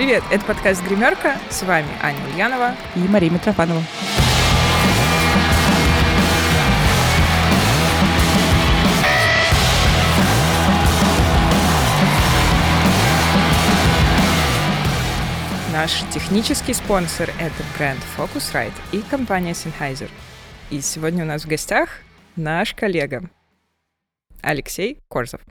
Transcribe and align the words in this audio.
Привет, 0.00 0.24
это 0.30 0.42
подкаст 0.46 0.82
«Гримерка». 0.82 1.36
С 1.50 1.62
вами 1.62 1.86
Аня 2.00 2.18
Ульянова 2.32 2.74
и 2.96 3.00
Мария 3.00 3.30
Митрофанова. 3.30 3.82
Наш 15.70 16.00
технический 16.14 16.72
спонсор— 16.72 17.28
это 17.38 17.62
бренд 17.76 18.00
Focusrite 18.16 18.72
и 18.92 19.02
компания 19.02 19.52
Sennheiser. 19.52 20.08
И 20.70 20.80
сегодня 20.80 21.24
у 21.24 21.26
нас 21.26 21.44
в 21.44 21.46
гостях 21.46 21.98
наш 22.36 22.72
коллега 22.72 23.28
Алексей 24.40 24.98
Корзов. 25.08 25.42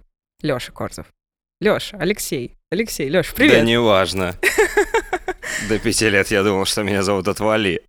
Лёша 0.41 0.71
Корзов. 0.71 1.05
Лёша, 1.61 1.97
Алексей. 1.97 2.55
Алексей, 2.71 3.09
Лёш, 3.09 3.33
привет. 3.33 3.59
Да 3.59 3.61
неважно. 3.65 4.35
До 5.67 5.77
пяти 5.77 6.09
лет 6.09 6.31
я 6.31 6.43
думал, 6.43 6.63
что 6.65 6.83
меня 6.83 7.03
зовут 7.03 7.27
Отвали. 7.27 7.81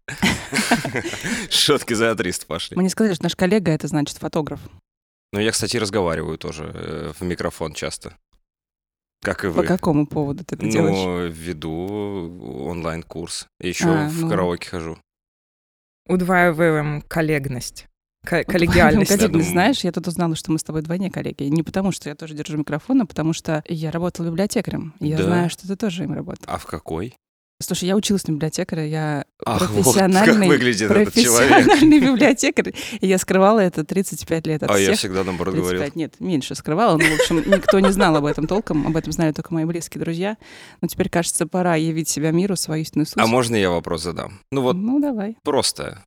Шутки 1.50 1.94
за 1.94 2.16
300 2.16 2.46
пошли. 2.46 2.76
Мы 2.76 2.82
не 2.82 2.88
сказали, 2.88 3.14
что 3.14 3.22
наш 3.22 3.36
коллега— 3.36 3.70
это 3.72 3.86
значит 3.86 4.18
фотограф. 4.18 4.60
Ну, 5.32 5.38
я, 5.38 5.52
кстати, 5.52 5.76
разговариваю 5.76 6.36
тоже 6.36 6.72
э, 6.74 7.12
в 7.16 7.22
микрофон 7.22 7.72
часто. 7.72 8.16
Как 9.22 9.44
и 9.44 9.48
вы. 9.48 9.62
По 9.62 9.68
какому 9.68 10.06
поводу 10.06 10.44
ты 10.44 10.56
это 10.56 10.64
ну, 10.64 10.72
делаешь? 10.72 10.96
Ну, 10.96 11.26
веду 11.28 12.66
онлайн-курс. 12.66 13.46
Еще 13.60 13.84
А, 13.88 14.08
в 14.08 14.22
ну. 14.22 14.28
караоке 14.28 14.68
хожу. 14.68 14.98
Удваиваем 16.08 17.02
коллегность. 17.02 17.86
Ко- 18.24 18.44
коллегиальность. 18.44 19.10
Коллеги, 19.10 19.32
думаю. 19.32 19.48
знаешь, 19.48 19.80
я 19.84 19.92
тут 19.92 20.06
узнала, 20.08 20.34
что 20.36 20.52
мы 20.52 20.58
с 20.58 20.62
тобой 20.62 20.82
двойне 20.82 21.10
коллеги. 21.10 21.44
Не 21.44 21.62
потому, 21.62 21.90
что 21.92 22.08
я 22.08 22.14
тоже 22.14 22.34
держу 22.34 22.58
микрофон, 22.58 23.02
а 23.02 23.06
потому 23.06 23.32
что 23.32 23.62
я 23.66 23.90
работала 23.90 24.26
библиотекарем. 24.26 24.94
И 25.00 25.08
Я 25.08 25.16
Да. 25.16 25.22
знаю, 25.24 25.50
что 25.50 25.66
ты 25.66 25.76
тоже 25.76 26.04
им 26.04 26.12
работал. 26.12 26.44
А 26.46 26.58
в 26.58 26.66
какой? 26.66 27.14
Слушай, 27.62 27.88
я 27.88 27.96
училась 27.96 28.26
на 28.26 28.32
библиотекаря, 28.32 28.86
я 28.86 29.24
Ах, 29.44 29.60
вот 29.60 29.68
как 29.68 29.74
профессиональный, 29.84 30.48
выглядит 30.48 30.90
этот 30.90 31.12
человек. 31.14 31.48
профессиональный 31.66 32.00
библиотекарь. 32.00 32.74
И 33.00 33.06
я 33.06 33.18
скрывала 33.18 33.60
это 33.60 33.84
35 33.84 34.46
лет 34.46 34.62
от 34.62 34.70
А 34.70 34.78
я 34.78 34.86
всех. 34.86 34.98
всегда 34.98 35.24
наоборот 35.24 35.54
35, 35.54 35.74
говорил. 35.76 35.92
нет, 35.94 36.14
меньше 36.20 36.54
скрывала. 36.54 36.96
Ну, 36.96 37.04
в 37.04 37.20
общем, 37.20 37.36
никто 37.50 37.78
не 37.80 37.92
знал 37.92 38.16
об 38.16 38.24
этом 38.24 38.46
толком. 38.46 38.86
Об 38.86 38.96
этом 38.96 39.12
знали 39.12 39.32
только 39.32 39.52
мои 39.52 39.66
близкие 39.66 40.00
друзья. 40.02 40.38
Но 40.80 40.88
теперь, 40.88 41.10
кажется, 41.10 41.46
пора 41.46 41.76
явить 41.76 42.08
себя 42.08 42.30
миру, 42.30 42.56
свою 42.56 42.80
истинную 42.82 43.04
суть. 43.06 43.18
А 43.18 43.26
можно 43.26 43.56
я 43.56 43.68
вопрос 43.70 44.04
задам? 44.04 44.40
Ну 44.50 44.62
вот 44.62 44.76
Ну, 44.76 44.98
давай. 44.98 45.36
просто, 45.42 46.02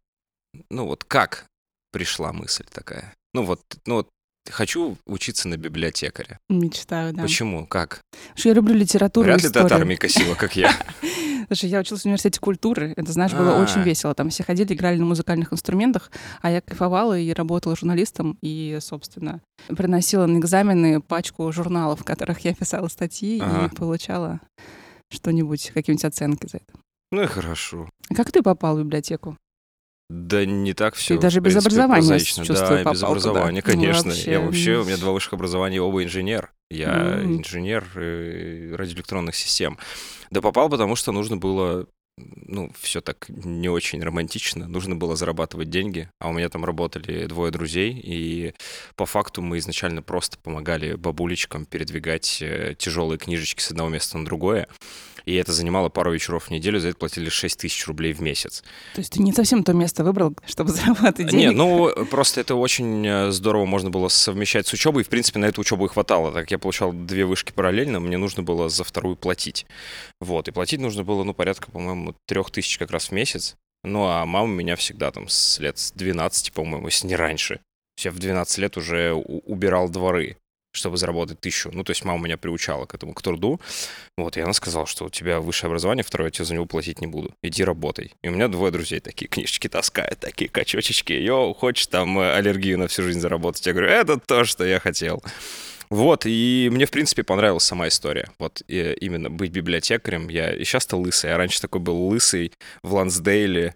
ну 0.72 0.88
вот 0.88 1.04
как 1.04 1.46
пришла 1.94 2.34
мысль 2.34 2.66
такая? 2.70 3.14
Ну 3.34 3.44
вот, 3.44 3.62
ну 3.86 3.96
вот 3.96 4.10
хочу 4.52 4.98
учиться 5.06 5.48
на 5.48 5.56
библиотекаря. 5.56 6.38
Мечтаю, 6.50 7.14
да. 7.14 7.22
Почему? 7.22 7.66
Как? 7.66 8.02
Потому 8.12 8.38
что 8.38 8.50
я 8.50 8.56
люблю 8.56 8.76
литературу 8.76 9.26
Вряд 9.26 9.42
ли 9.42 9.48
историю. 9.48 9.68
от 9.68 9.72
армии 9.72 9.96
косила, 9.96 10.36
как 10.36 10.56
я. 10.58 10.74
Слушай, 11.48 11.70
я 11.70 11.80
училась 11.80 12.02
в 12.04 12.06
университете 12.06 12.40
культуры. 12.40 12.94
Это, 12.98 13.12
знаешь, 13.12 13.34
было 13.34 13.58
А. 13.58 13.62
очень 13.62 13.82
весело. 13.84 14.14
Там 14.16 14.30
все 14.30 14.44
ходили, 14.44 14.74
играли 14.74 14.98
на 14.98 15.06
музыкальных 15.06 15.54
инструментах, 15.54 16.10
а 16.42 16.50
я 16.50 16.62
кайфовала 16.62 17.18
и 17.18 17.32
работала 17.34 17.76
журналистом. 17.76 18.38
И, 18.42 18.78
собственно, 18.82 19.42
приносила 19.68 20.26
на 20.26 20.40
экзамены 20.40 21.02
пачку 21.02 21.52
журналов, 21.52 22.02
в 22.02 22.04
которых 22.04 22.40
я 22.40 22.54
писала 22.56 22.88
статьи 22.88 23.38
и 23.38 23.76
получала 23.76 24.40
что-нибудь, 25.12 25.72
какие-нибудь 25.74 26.06
оценки 26.06 26.48
за 26.48 26.58
это. 26.58 26.74
Ну 27.12 27.22
и 27.22 27.28
хорошо. 27.28 27.90
Как 28.16 28.32
ты 28.32 28.42
попал 28.42 28.76
в 28.76 28.80
библиотеку? 28.80 29.38
Да 30.10 30.46
не 30.46 30.74
так 30.74 30.96
все. 30.96 31.18
даже 31.18 31.40
без 31.40 31.56
образования, 31.56 32.20
чувствую, 32.20 32.48
Да, 32.48 32.82
и 32.82 32.84
без 32.84 32.84
попал 32.84 32.96
туда. 32.96 33.08
образования, 33.30 33.64
Ну, 33.66 33.72
конечно. 33.72 34.10
вообще, 34.12 34.32
Я 34.32 34.40
вообще, 34.42 34.78
у 34.78 34.84
меня 34.86 34.98
два 34.98 35.12
высших 35.12 35.34
образования, 35.34 35.82
оба 35.82 36.04
инженер. 36.04 36.52
Я 36.70 37.20
М. 37.22 37.38
инженер 37.40 37.86
э, 37.96 38.76
радиоэлектронных 38.76 39.36
систем. 39.36 39.78
Да 40.30 40.42
попал, 40.42 40.70
потому 40.70 40.96
что 40.96 41.12
нужно 41.12 41.38
было, 41.38 41.88
ну, 42.18 42.72
все 42.80 43.00
так 43.02 43.26
не 43.30 43.70
очень 43.70 44.04
романтично. 44.04 44.68
Нужно 44.68 44.96
было 44.96 45.16
зарабатывать 45.16 45.70
деньги, 45.70 46.10
а 46.20 46.30
у 46.30 46.34
меня 46.34 46.50
там 46.50 46.66
работали 46.66 47.26
двое 47.26 47.52
друзей, 47.52 47.94
и 48.04 48.54
по 48.96 49.06
факту 49.06 49.42
мы 49.42 49.58
изначально 49.60 50.02
просто 50.02 50.38
помогали 50.38 50.94
бабулечкам 50.96 51.66
передвигать 51.66 52.44
тяжелые 52.78 53.18
книжечки 53.18 53.62
с 53.62 53.72
одного 53.72 53.90
места 53.90 54.18
на 54.18 54.26
другое. 54.26 54.68
И 55.26 55.36
это 55.36 55.52
занимало 55.52 55.90
пару 55.90 56.14
вечеров 56.14 56.46
в 56.46 56.52
неделю, 56.52 56.80
за 56.80 56.90
это 56.90 56.98
платили 56.98 57.30
6 57.30 57.60
тысяч 57.60 57.88
рублей 57.88 58.14
в 58.14 58.22
месяц. 58.22 58.64
То 58.94 59.02
есть 59.02 59.14
ты 59.14 59.22
не 59.22 59.32
совсем 59.32 59.64
то 59.64 59.74
место 59.74 60.04
выбрал, 60.04 60.36
чтобы 60.46 60.72
зарабатывать 60.74 61.32
денег? 61.32 61.34
Не, 61.34 61.52
ну 61.52 62.06
просто 62.06 62.42
это 62.42 62.56
очень 62.56 63.06
э, 63.06 63.32
здорово 63.32 63.66
можно 63.66 63.90
было 63.90 64.08
совмещать 64.10 64.68
с 64.68 64.74
учебой. 64.74 65.04
И, 65.04 65.06
в 65.06 65.10
принципе, 65.10 65.40
на 65.40 65.46
эту 65.46 65.62
учебу 65.62 65.86
и 65.86 65.90
хватало. 65.90 66.32
Так 66.32 66.44
как 66.44 66.52
я 66.52 66.60
получал 66.60 66.92
две 66.92 67.26
вышки 67.26 67.52
параллельно, 67.52 68.00
мне 68.00 68.18
нужно 68.18 68.44
было 68.44 68.70
за 68.70 68.84
вторую 68.84 69.16
платить. 69.16 69.66
Вот. 70.20 70.48
И 70.48 70.52
платить 70.52 70.82
нужно 70.82 71.04
было, 71.04 71.24
ну, 71.24 71.34
порядка, 71.34 71.72
по-моему, 71.72 72.16
трех 72.28 72.52
тысяч 72.52 72.78
как 72.78 72.92
раз 72.92 73.10
в 73.10 73.12
месяц. 73.12 73.56
Ну, 73.84 74.06
а 74.06 74.26
мама 74.26 74.48
меня 74.48 74.76
всегда 74.76 75.12
там 75.12 75.28
с 75.28 75.60
лет 75.60 75.78
с 75.78 75.92
12, 75.92 76.54
по-моему, 76.54 76.88
если 76.88 77.08
не 77.08 77.16
раньше. 77.16 77.60
Я 78.02 78.12
в 78.12 78.20
12 78.20 78.58
лет 78.58 78.78
уже 78.78 79.14
убирал 79.14 79.90
дворы 79.90 80.38
чтобы 80.74 80.98
заработать 80.98 81.40
тысячу. 81.40 81.70
Ну, 81.72 81.84
то 81.84 81.92
есть 81.92 82.04
мама 82.04 82.26
меня 82.26 82.38
приучала 82.38 82.86
к 82.86 82.94
этому, 82.94 83.14
к 83.14 83.22
труду. 83.22 83.62
Вот, 84.18 84.36
и 84.38 84.42
она 84.42 84.54
сказала, 84.54 84.86
что 84.86 85.06
у 85.06 85.10
тебя 85.10 85.40
высшее 85.40 85.70
образование, 85.70 86.04
второе, 86.04 86.28
я 86.28 86.32
тебе 86.32 86.46
за 86.46 86.56
него 86.56 86.66
платить 86.66 87.00
не 87.00 87.08
буду. 87.08 87.34
Иди 87.42 87.64
работай. 87.64 88.14
И 88.22 88.28
у 88.28 88.32
меня 88.32 88.48
двое 88.48 88.72
друзей 88.72 89.00
такие 89.00 89.28
книжечки 89.28 89.70
таскают, 89.70 90.20
такие 90.20 90.50
качочечки. 90.50 91.14
Йоу, 91.14 91.54
хочешь 91.54 91.88
там 91.88 92.20
э, 92.20 92.34
аллергию 92.34 92.78
на 92.78 92.88
всю 92.88 93.04
жизнь 93.04 93.20
заработать? 93.20 93.66
Я 93.66 93.74
говорю, 93.74 93.90
это 93.90 94.20
то, 94.20 94.44
что 94.44 94.66
я 94.66 94.80
хотел. 94.80 95.24
Вот, 95.90 96.24
и 96.26 96.70
мне, 96.72 96.88
в 96.88 96.92
принципе, 96.92 97.24
понравилась 97.24 97.66
сама 97.66 97.88
история. 97.88 98.32
Вот 98.40 98.64
и 98.68 98.98
именно 99.00 99.30
быть 99.30 99.52
библиотекарем. 99.52 100.28
Я 100.28 100.52
и 100.52 100.64
сейчас-то 100.64 100.98
лысый, 100.98 101.32
а 101.32 101.38
раньше 101.38 101.62
такой 101.62 101.82
был 101.82 102.08
лысый 102.08 102.52
в 102.82 102.96
Лансдейле. 102.96 103.76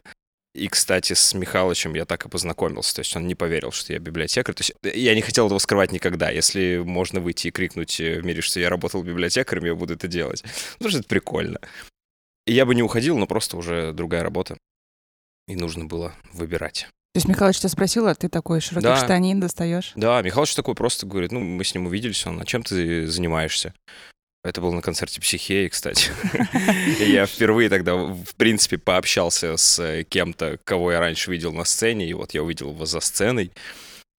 И, 0.58 0.68
кстати, 0.70 1.14
с 1.14 1.36
Михалычем 1.36 1.94
я 1.94 2.06
так 2.06 2.26
и 2.26 2.30
познакомился. 2.30 2.96
То 2.96 3.02
есть 3.02 3.16
он 3.16 3.28
не 3.28 3.36
поверил, 3.36 3.72
что 3.72 3.94
я 3.94 4.00
библиотекарь. 4.00 4.56
То 4.56 4.62
есть 4.62 4.74
я 4.82 5.14
не 5.14 5.22
хотел 5.22 5.46
этого 5.46 5.60
скрывать 5.60 5.92
никогда. 5.92 6.32
Если 6.32 6.78
можно 6.84 7.20
выйти 7.20 7.48
и 7.48 7.52
крикнуть 7.52 8.00
э, 8.00 8.20
в 8.20 8.26
мире, 8.26 8.42
что 8.42 8.60
я 8.60 8.70
работал 8.70 9.04
библиотекарем, 9.04 9.66
я 9.66 9.76
буду 9.76 9.94
это 9.94 10.08
делать. 10.08 10.44
Потому 10.74 10.90
что 10.90 11.00
это 11.00 11.08
прикольно. 11.08 11.60
И 12.48 12.54
я 12.54 12.66
бы 12.66 12.74
не 12.74 12.82
уходил, 12.82 13.18
но 13.20 13.28
просто 13.28 13.56
уже 13.56 13.94
другая 13.94 14.24
работа. 14.24 14.58
И 15.48 15.56
нужно 15.56 15.86
было 15.86 16.16
выбирать. 16.34 16.88
То 17.14 17.20
есть 17.20 17.28
Михалыч 17.28 17.60
тебя 17.60 17.70
спросил, 17.70 18.08
а 18.08 18.16
ты 18.16 18.28
такой 18.28 18.60
широкий 18.60 18.88
Да. 18.88 18.98
штанин 18.98 19.40
достаешь? 19.40 19.92
Да, 19.96 20.22
Михалыч 20.24 20.56
такой 20.56 20.74
просто 20.74 21.06
говорит, 21.06 21.32
ну, 21.32 21.40
мы 21.40 21.64
с 21.64 21.74
ним 21.76 21.86
увиделись, 21.86 22.26
он, 22.26 22.40
а 22.42 22.46
чем 22.46 22.64
ты 22.64 23.06
занимаешься? 23.08 23.74
Это 24.44 24.62
было 24.62 24.72
на 24.72 24.82
концерте 24.82 25.20
«Психеи», 25.20 25.68
кстати. 25.68 26.12
Я 27.00 27.26
впервые 27.26 27.70
тогда, 27.70 27.96
в 27.96 28.36
принципе, 28.38 28.78
пообщался 28.78 29.58
с 29.58 29.80
э, 29.80 30.04
кем-то, 30.04 30.58
кого 30.64 30.92
я 30.92 31.00
раньше 31.00 31.32
видел 31.32 31.52
на 31.54 31.66
сцене, 31.66 32.08
и 32.08 32.14
вот 32.14 32.34
я 32.34 32.44
увидел 32.44 32.72
его 32.72 32.86
за 32.86 33.00
сценой. 33.00 33.52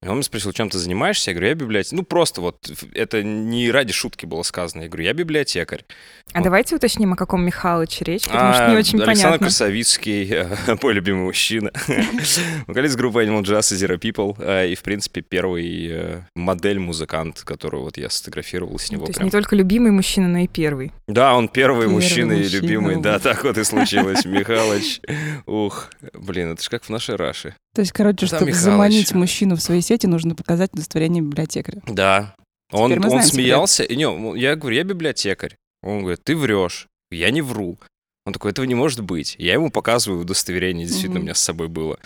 И 0.01 0.07
он 0.07 0.15
меня 0.15 0.23
спросил, 0.23 0.53
чем 0.53 0.71
ты 0.71 0.79
занимаешься? 0.79 1.31
Я 1.31 1.35
говорю, 1.35 1.49
я 1.49 1.55
библиотекарь. 1.57 1.97
Ну, 1.97 2.05
просто 2.05 2.41
вот, 2.41 2.71
это 2.95 3.25
не 3.25 3.69
ради 3.73 3.93
шутки 3.93 4.27
было 4.27 4.43
сказано. 4.45 4.83
Я 4.83 4.89
говорю, 4.89 5.05
я 5.05 5.13
библиотекарь. 5.13 5.85
А 6.33 6.41
давайте 6.41 6.77
уточним, 6.77 7.15
о 7.15 7.17
каком 7.17 7.45
Михалыче 7.45 8.05
речь, 8.05 8.27
потому 8.29 8.53
что 8.55 8.67
А, 8.67 8.71
не 8.71 8.77
очень 8.77 8.99
Александр 9.03 9.23
понятно. 9.23 9.47
Красовицкий, 9.47 10.29
э, 10.33 10.57
мой 10.83 10.93
любимый 10.95 11.25
мужчина. 11.25 11.73
Вокалист 12.69 12.97
группы 12.97 13.25
Animal 13.25 13.43
Jazz 13.43 13.75
и 13.75 13.77
Zero 13.85 13.99
People. 13.99 14.37
э, 14.39 14.69
И, 14.71 14.77
в 14.77 14.83
принципе, 14.83 15.21
первый 15.21 15.89
э, 15.91 16.21
модель-музыкант, 16.37 17.43
которую 17.45 17.83
вот 17.83 17.97
я 17.97 18.09
сфотографировал 18.09 18.79
с 18.79 18.91
Ну, 18.91 18.97
него. 18.99 19.07
То 19.07 19.11
есть 19.11 19.21
не 19.23 19.31
только 19.31 19.57
любимый 19.57 19.91
мужчина, 19.91 20.29
но 20.29 20.39
и 20.39 20.47
первый. 20.47 20.93
Да, 21.09 21.35
он 21.35 21.49
первый, 21.49 21.89
мужчина 21.89 22.35
и 22.35 22.49
любимый. 22.49 22.97
Да, 23.01 23.15
вот. 23.15 23.23
так 23.23 23.43
вот 23.43 23.59
и 23.59 23.65
случилось. 23.65 24.25
Михалыч. 24.25 25.01
Ух, 25.47 25.89
блин, 26.15 26.53
это 26.53 26.63
же 26.63 26.71
как 26.71 26.85
в 26.85 26.89
нашей 26.89 27.17
Раше. 27.17 27.57
То 27.75 27.81
есть, 27.83 27.93
короче, 27.93 28.21
Да, 28.23 28.27
чтобы 28.27 28.47
Михалыч. 28.47 28.65
заманить 28.65 29.13
мужчину 29.15 29.57
в 29.57 29.63
свои 29.63 29.81
сети, 29.81 30.07
нужно 30.07 30.35
показать 30.35 30.73
удостоверение 30.73 31.23
библиотекаря. 31.23 31.83
Да. 31.87 32.35
Он, 32.73 32.91
Теперь 32.91 33.05
он 33.05 33.11
знаем 33.11 33.27
смеялся. 33.29 33.83
И, 33.85 33.97
не, 33.97 34.39
я 34.39 34.57
говорю, 34.57 34.77
я 34.77 34.85
библиотекарь. 34.85 35.57
Он 35.83 36.01
говорит, 36.01 36.23
ты 36.25 36.37
врешь. 36.37 36.87
Я 37.11 37.31
не 37.31 37.41
вру. 37.41 37.79
Он 38.27 38.33
такой, 38.33 38.51
этого 38.51 38.67
не 38.67 38.75
может 38.75 39.01
быть. 39.01 39.37
Я 39.39 39.55
ему 39.55 39.71
показываю 39.71 40.21
удостоверение, 40.21 40.87
действительно, 40.87 41.15
Мгм. 41.15 41.21
у 41.21 41.25
меня 41.25 41.35
с 41.35 41.41
собой 41.41 41.69
было. 41.69 41.99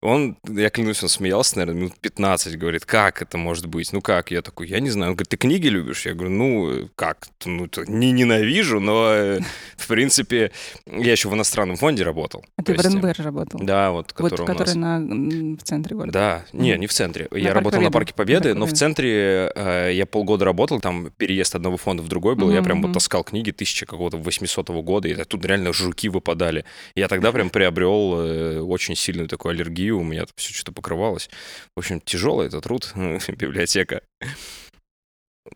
Он, 0.00 0.36
я 0.48 0.70
клянусь, 0.70 1.02
он 1.02 1.08
смеялся, 1.08 1.58
наверное, 1.58 1.80
минут 1.80 1.98
15, 2.00 2.56
говорит, 2.56 2.84
как 2.84 3.20
это 3.20 3.36
может 3.36 3.66
быть? 3.66 3.92
Ну 3.92 4.00
как? 4.00 4.30
Я 4.30 4.42
такой, 4.42 4.68
я 4.68 4.78
не 4.78 4.90
знаю. 4.90 5.10
Он 5.10 5.16
говорит, 5.16 5.28
ты 5.28 5.36
книги 5.36 5.66
любишь? 5.66 6.06
Я 6.06 6.14
говорю, 6.14 6.30
ну 6.30 6.88
как? 6.94 7.26
Ну, 7.44 7.68
не 7.88 8.12
ненавижу, 8.12 8.78
но, 8.78 9.10
э, 9.12 9.40
в 9.76 9.88
принципе, 9.88 10.52
я 10.86 11.10
еще 11.10 11.28
в 11.28 11.34
иностранном 11.34 11.76
фонде 11.76 12.04
работал. 12.04 12.44
А 12.56 12.62
ты 12.62 12.74
в 12.74 12.76
есть, 12.76 12.88
РНБ 12.94 13.18
работал? 13.18 13.58
Да, 13.60 13.90
вот, 13.90 14.14
Вот, 14.16 14.30
который 14.30 14.42
у 14.42 14.46
который 14.46 14.76
нас. 14.76 15.00
на, 15.02 15.56
в 15.56 15.62
центре 15.64 15.96
города. 15.96 16.12
Да, 16.12 16.44
не, 16.52 16.76
не 16.78 16.86
в 16.86 16.92
центре. 16.92 17.26
На 17.32 17.36
я 17.36 17.52
работал 17.52 17.80
на 17.80 17.86
Победы. 17.86 17.92
Парке 17.92 18.14
Победы, 18.14 18.48
Парке 18.50 18.58
но 18.60 18.66
в 18.66 18.72
центре 18.74 19.52
э, 19.52 19.90
я 19.94 20.06
полгода 20.06 20.44
работал, 20.44 20.80
там 20.80 21.10
переезд 21.16 21.56
одного 21.56 21.76
фонда 21.76 22.04
в 22.04 22.08
другой 22.08 22.36
был, 22.36 22.50
я 22.50 22.58
Мгм, 22.58 22.64
прям 22.64 22.82
вот 22.82 22.92
таскал 22.92 23.24
книги 23.24 23.50
тысячи 23.50 23.84
какого-то 23.84 24.16
800 24.16 24.68
года, 24.68 25.08
и 25.08 25.24
тут 25.24 25.44
реально 25.44 25.72
жуки 25.72 26.08
выпадали. 26.08 26.64
Я 26.94 27.08
тогда 27.08 27.32
прям 27.32 27.50
приобрел 27.50 28.14
э, 28.20 28.60
очень 28.60 28.94
сильную 28.94 29.26
такую 29.28 29.50
аллергию, 29.50 29.87
у 29.90 30.02
меня 30.02 30.26
все 30.36 30.52
что-то 30.52 30.72
покрывалось. 30.72 31.28
В 31.74 31.80
общем, 31.80 32.00
тяжелый 32.00 32.46
этот 32.46 32.64
труд, 32.64 32.92
библиотека. 33.28 34.02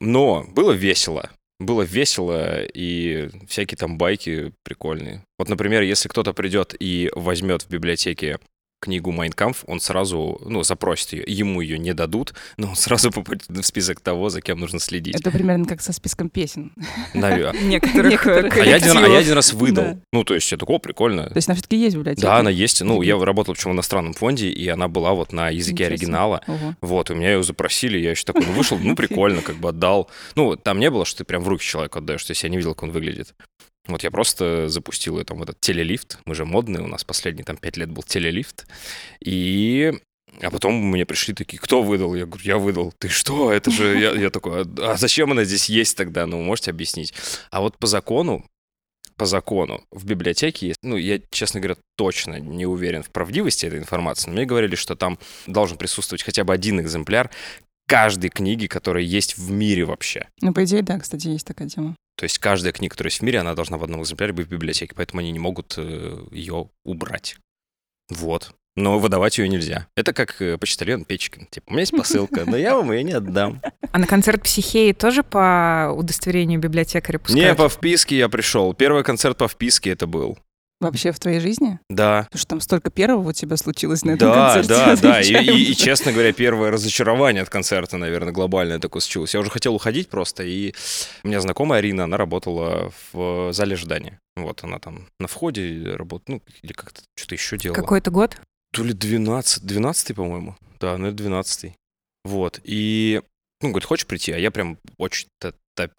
Но 0.01 0.45
было 0.49 0.73
весело. 0.73 1.31
было 1.59 1.83
весело, 1.83 2.65
и 2.65 3.31
всякие 3.49 3.77
там 3.77 3.97
байки 3.99 4.53
прикольные. 4.65 5.25
Вот, 5.39 5.49
например, 5.49 5.83
если 5.83 6.09
кто-то 6.09 6.33
придет 6.33 6.75
и 6.79 7.11
возьмет 7.15 7.63
в 7.63 7.69
библиотеке 7.69 8.39
книгу 8.83 9.13
«Майнкамф», 9.13 9.65
он 9.67 9.81
сразу, 9.81 10.41
ну, 10.45 10.63
запросит 10.63 11.13
ее. 11.13 11.25
Ему 11.27 11.61
ее 11.61 11.79
не 11.79 11.95
дадут, 11.95 12.35
но 12.57 12.71
он 12.71 12.77
сразу 12.77 13.11
попадет 13.13 13.49
в 13.49 13.63
список 13.63 14.01
того, 14.01 14.29
за 14.29 14.41
кем 14.41 14.59
нужно 14.59 14.81
следить. 14.81 15.15
Это 15.15 15.31
примерно 15.31 15.65
как 15.65 15.81
со 15.81 15.93
списком 15.93 16.29
песен. 16.29 16.73
Наверное. 17.15 17.61
Некоторых 17.63 18.27
А 18.27 18.31
я, 18.31 18.41
один, 18.41 18.43
а 18.43 18.43
я 18.43 18.51
коллективов. 18.51 19.19
один 19.19 19.33
раз 19.35 19.53
выдал. 19.53 19.85
Да. 19.85 19.99
Ну, 20.13 20.25
то 20.25 20.35
есть 20.35 20.51
я 20.51 20.59
такой, 20.59 20.77
о, 20.77 20.79
прикольно. 20.79 21.29
То 21.29 21.37
есть 21.37 21.49
она 21.49 21.55
все-таки 21.55 21.77
есть 21.77 21.97
библиотеке? 21.97 22.27
Да, 22.27 22.39
она 22.39 22.51
есть. 22.51 22.83
Ну, 22.83 23.03
я 23.03 23.19
работал 23.19 23.55
причем 23.55 23.71
в 23.71 23.75
иностранном 23.75 24.15
фонде, 24.15 24.49
и 24.51 24.69
она 24.69 24.89
была 24.89 25.13
вот 25.13 25.33
на 25.33 25.49
языке 25.51 25.87
оригинала. 25.87 26.43
Ого. 26.47 26.75
Вот, 26.81 27.11
и 27.11 27.15
меня 27.15 27.33
ее 27.33 27.43
запросили, 27.43 27.99
я 27.99 28.11
еще 28.11 28.25
такой, 28.25 28.45
ну, 28.45 28.53
вышел, 28.53 28.79
ну, 28.79 28.97
прикольно, 28.97 29.43
как 29.43 29.57
бы 29.57 29.69
отдал. 29.69 30.11
Ну, 30.35 30.57
там 30.57 30.81
не 30.81 30.91
было, 30.91 31.05
что 31.05 31.19
ты 31.19 31.25
прям 31.25 31.43
в 31.43 31.49
руки 31.49 31.65
человеку 31.65 31.99
отдаешь, 31.99 32.25
то 32.25 32.33
есть 32.33 32.43
я 32.43 32.49
не 32.49 32.57
видел, 32.57 32.75
как 32.75 32.85
он 32.85 32.91
выглядит. 32.91 33.35
Вот 33.87 34.05
я 34.05 34.11
просто 34.11 34.69
запустил 34.69 35.23
там 35.25 35.43
этот 35.43 35.61
телелифт, 35.61 36.19
мы 36.25 36.35
же 36.35 36.45
модные, 36.45 36.83
у 36.83 36.87
нас 36.87 37.05
последние 37.05 37.45
там 37.45 37.57
пять 37.57 37.77
лет 37.77 37.91
был 37.91 38.03
телелифт, 38.03 38.67
и... 39.21 39.93
А 40.41 40.51
потом 40.51 40.75
мне 40.75 41.05
пришли 41.05 41.35
такие, 41.35 41.59
кто 41.59 41.83
выдал? 41.83 42.15
Я 42.15 42.25
говорю, 42.25 42.43
я 42.45 42.57
выдал. 42.57 42.95
Ты 42.99 43.09
что? 43.09 43.53
Это 43.53 43.71
же... 43.71 43.99
Я, 43.99 44.13
я 44.13 44.31
такой, 44.31 44.65
а 44.79 44.97
зачем 44.97 45.31
она 45.31 45.45
здесь 45.45 45.69
есть 45.69 45.95
тогда? 45.95 46.27
Ну, 46.27 46.41
можете 46.41 46.71
объяснить? 46.71 47.13
А 47.51 47.61
вот 47.61 47.77
по 47.77 47.87
закону, 47.87 48.47
по 49.17 49.27
закону 49.27 49.85
в 49.91 50.07
библиотеке 50.07 50.69
есть, 50.69 50.79
ну, 50.83 50.97
я, 50.97 51.21
честно 51.31 51.61
говоря, 51.61 51.77
точно 51.97 52.41
не 52.41 52.65
уверен 52.65 53.03
в 53.03 53.11
правдивости 53.11 53.67
этой 53.67 53.79
информации, 53.79 54.31
но 54.31 54.37
мне 54.37 54.47
говорили, 54.47 54.75
что 54.75 54.97
там 54.97 55.19
должен 55.47 55.77
присутствовать 55.77 56.23
хотя 56.23 56.45
бы 56.45 56.55
один 56.55 56.81
экземпляр 56.81 57.31
каждой 57.87 58.31
книги, 58.31 58.69
которая 58.69 59.05
есть 59.05 59.37
в 59.37 59.51
мире 59.51 59.85
вообще. 59.85 60.29
Ну, 60.41 60.55
по 60.55 60.65
идее, 60.65 60.83
да, 60.83 60.99
кстати, 60.99 61.29
есть 61.29 61.47
такая 61.47 61.69
тема. 61.69 61.95
То 62.17 62.25
есть 62.25 62.39
каждая 62.39 62.73
книга, 62.73 62.93
которая 62.93 63.11
есть 63.11 63.21
в 63.21 63.25
мире, 63.25 63.41
она 63.41 63.55
должна 63.55 63.79
в 63.79 63.85
одном 63.85 64.03
экземпляре 64.03 64.33
быть 64.33 64.47
в 64.47 64.51
библиотеке, 64.51 64.95
поэтому 64.95 65.21
они 65.21 65.31
не 65.33 65.39
могут 65.39 65.75
э, 65.77 66.25
ее 66.31 66.71
убрать. 66.85 67.37
Вот. 68.11 68.55
Но 68.75 68.99
выдавать 68.99 69.37
ее 69.39 69.49
нельзя. 69.49 69.87
Это 69.97 70.13
как 70.15 70.41
э, 70.41 70.57
почтальон 70.57 71.05
Печкин. 71.05 71.47
Типа, 71.51 71.65
у 71.69 71.73
меня 71.73 71.81
есть 71.81 71.93
посылка, 71.97 72.45
но 72.47 72.57
я 72.57 72.75
вам 72.75 72.91
ее 72.93 73.03
не 73.03 73.13
отдам. 73.13 73.61
А 73.91 73.99
на 73.99 74.07
концерт 74.07 74.43
психеи 74.43 74.93
тоже 74.93 75.23
по 75.23 75.93
удостоверению 75.95 76.59
библиотекаря 76.59 77.19
Не, 77.19 77.23
пускают? 77.25 77.59
по 77.59 77.69
вписке 77.69 78.17
я 78.17 78.29
пришел. 78.31 78.73
Первый 78.73 79.05
концерт 79.05 79.37
по 79.37 79.47
вписке 79.49 79.91
это 79.91 80.07
был. 80.07 80.39
Вообще 80.83 81.13
в 81.13 81.19
твоей 81.21 81.39
жизни? 81.41 81.79
Да. 81.89 82.25
Потому 82.25 82.39
что 82.41 82.49
там 82.49 82.61
столько 82.61 82.91
первого 82.91 83.29
у 83.29 83.33
тебя 83.33 83.57
случилось 83.57 84.05
на 84.05 84.11
этом 84.13 84.31
Да, 84.31 84.55
концерте. 84.55 84.69
да, 84.69 84.97
да. 84.97 85.21
И, 85.21 85.33
Отвечаем. 85.35 85.57
и- 85.57 85.63
и, 85.63 85.75
честно 85.77 86.13
говоря, 86.13 86.33
первое 86.33 86.71
разочарование 86.73 87.43
от 87.43 87.51
концерта, 87.51 87.97
наверное, 87.97 88.33
глобальное 88.33 88.79
такое 88.81 89.01
случилось. 89.01 89.33
Я 89.35 89.41
уже 89.41 89.51
хотел 89.51 89.75
уходить 89.75 90.09
просто, 90.09 90.43
и 90.43 90.75
у 91.23 91.29
меня 91.29 91.41
знакомая 91.41 91.79
Арина, 91.79 92.05
она 92.05 92.17
работала 92.17 92.93
в 93.13 93.53
зале 93.53 93.75
ожидания. 93.75 94.19
Вот, 94.37 94.65
она 94.65 94.79
там 94.81 95.07
на 95.21 95.29
входе 95.29 95.95
работала, 95.95 96.37
ну, 96.37 96.43
или 96.63 96.73
как-то 96.73 97.03
что-то 97.17 97.35
еще 97.37 97.57
делала. 97.59 97.77
Какой-то 97.77 98.11
год? 98.11 98.37
То 98.75 98.83
ли 98.83 98.93
12, 98.93 99.63
12 99.65 100.15
по-моему. 100.17 100.57
Да, 100.81 100.99
ну 100.99 101.07
это 101.09 101.17
12 101.17 101.75
Вот, 102.25 102.59
и, 102.65 103.21
ну, 103.61 103.69
говорит, 103.71 103.87
хочешь 103.87 104.07
прийти? 104.07 104.33
А 104.33 104.39
я 104.39 104.51
прям 104.51 104.79
очень 104.99 105.29
та- 105.41 105.53
та- 105.77 105.91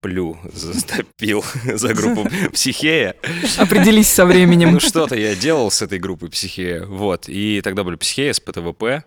топлю, 0.00 0.38
затопил 0.52 1.44
за 1.64 1.94
группу 1.94 2.28
«Психея». 2.52 3.16
Определись 3.58 4.08
со 4.08 4.24
временем. 4.24 4.72
Ну, 4.72 4.80
что-то 4.80 5.16
я 5.16 5.34
делал 5.34 5.70
с 5.70 5.82
этой 5.82 5.98
группой 5.98 6.30
«Психея». 6.30 6.84
Вот, 6.84 7.28
и 7.28 7.60
тогда 7.62 7.84
были 7.84 7.96
«Психея» 7.96 8.32
с 8.32 8.40
ПТВП. 8.40 9.04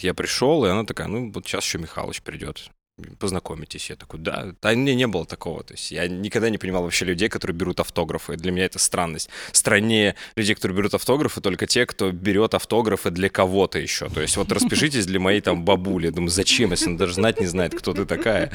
Я 0.00 0.14
пришел, 0.14 0.64
и 0.64 0.68
она 0.68 0.84
такая, 0.84 1.08
ну, 1.08 1.32
вот 1.32 1.46
сейчас 1.46 1.64
еще 1.64 1.78
Михалыч 1.78 2.22
придет. 2.22 2.70
Познакомитесь. 3.18 3.90
Я 3.90 3.96
такой, 3.96 4.20
да. 4.20 4.54
Да, 4.62 4.72
мне 4.72 4.94
не 4.94 5.06
было 5.06 5.26
такого. 5.26 5.62
То 5.62 5.74
есть 5.74 5.90
я 5.90 6.08
никогда 6.08 6.48
не 6.48 6.56
понимал 6.56 6.82
вообще 6.82 7.04
людей, 7.04 7.28
которые 7.28 7.54
берут 7.54 7.78
автографы. 7.78 8.36
Для 8.36 8.50
меня 8.52 8.64
это 8.64 8.78
странность. 8.78 9.28
Страннее 9.52 10.14
людей, 10.34 10.54
которые 10.54 10.76
берут 10.76 10.94
автографы, 10.94 11.42
только 11.42 11.66
те, 11.66 11.84
кто 11.84 12.10
берет 12.10 12.54
автографы 12.54 13.10
для 13.10 13.28
кого-то 13.28 13.78
еще. 13.78 14.08
То 14.08 14.22
есть 14.22 14.38
вот 14.38 14.50
распишитесь 14.50 15.04
для 15.04 15.20
моей 15.20 15.42
там 15.42 15.62
бабули. 15.62 16.08
Думаю, 16.08 16.30
зачем, 16.30 16.70
если 16.70 16.88
он 16.88 16.96
даже 16.96 17.12
знать 17.14 17.38
не 17.38 17.46
знает, 17.46 17.74
кто 17.74 17.92
ты 17.92 18.06
такая. 18.06 18.50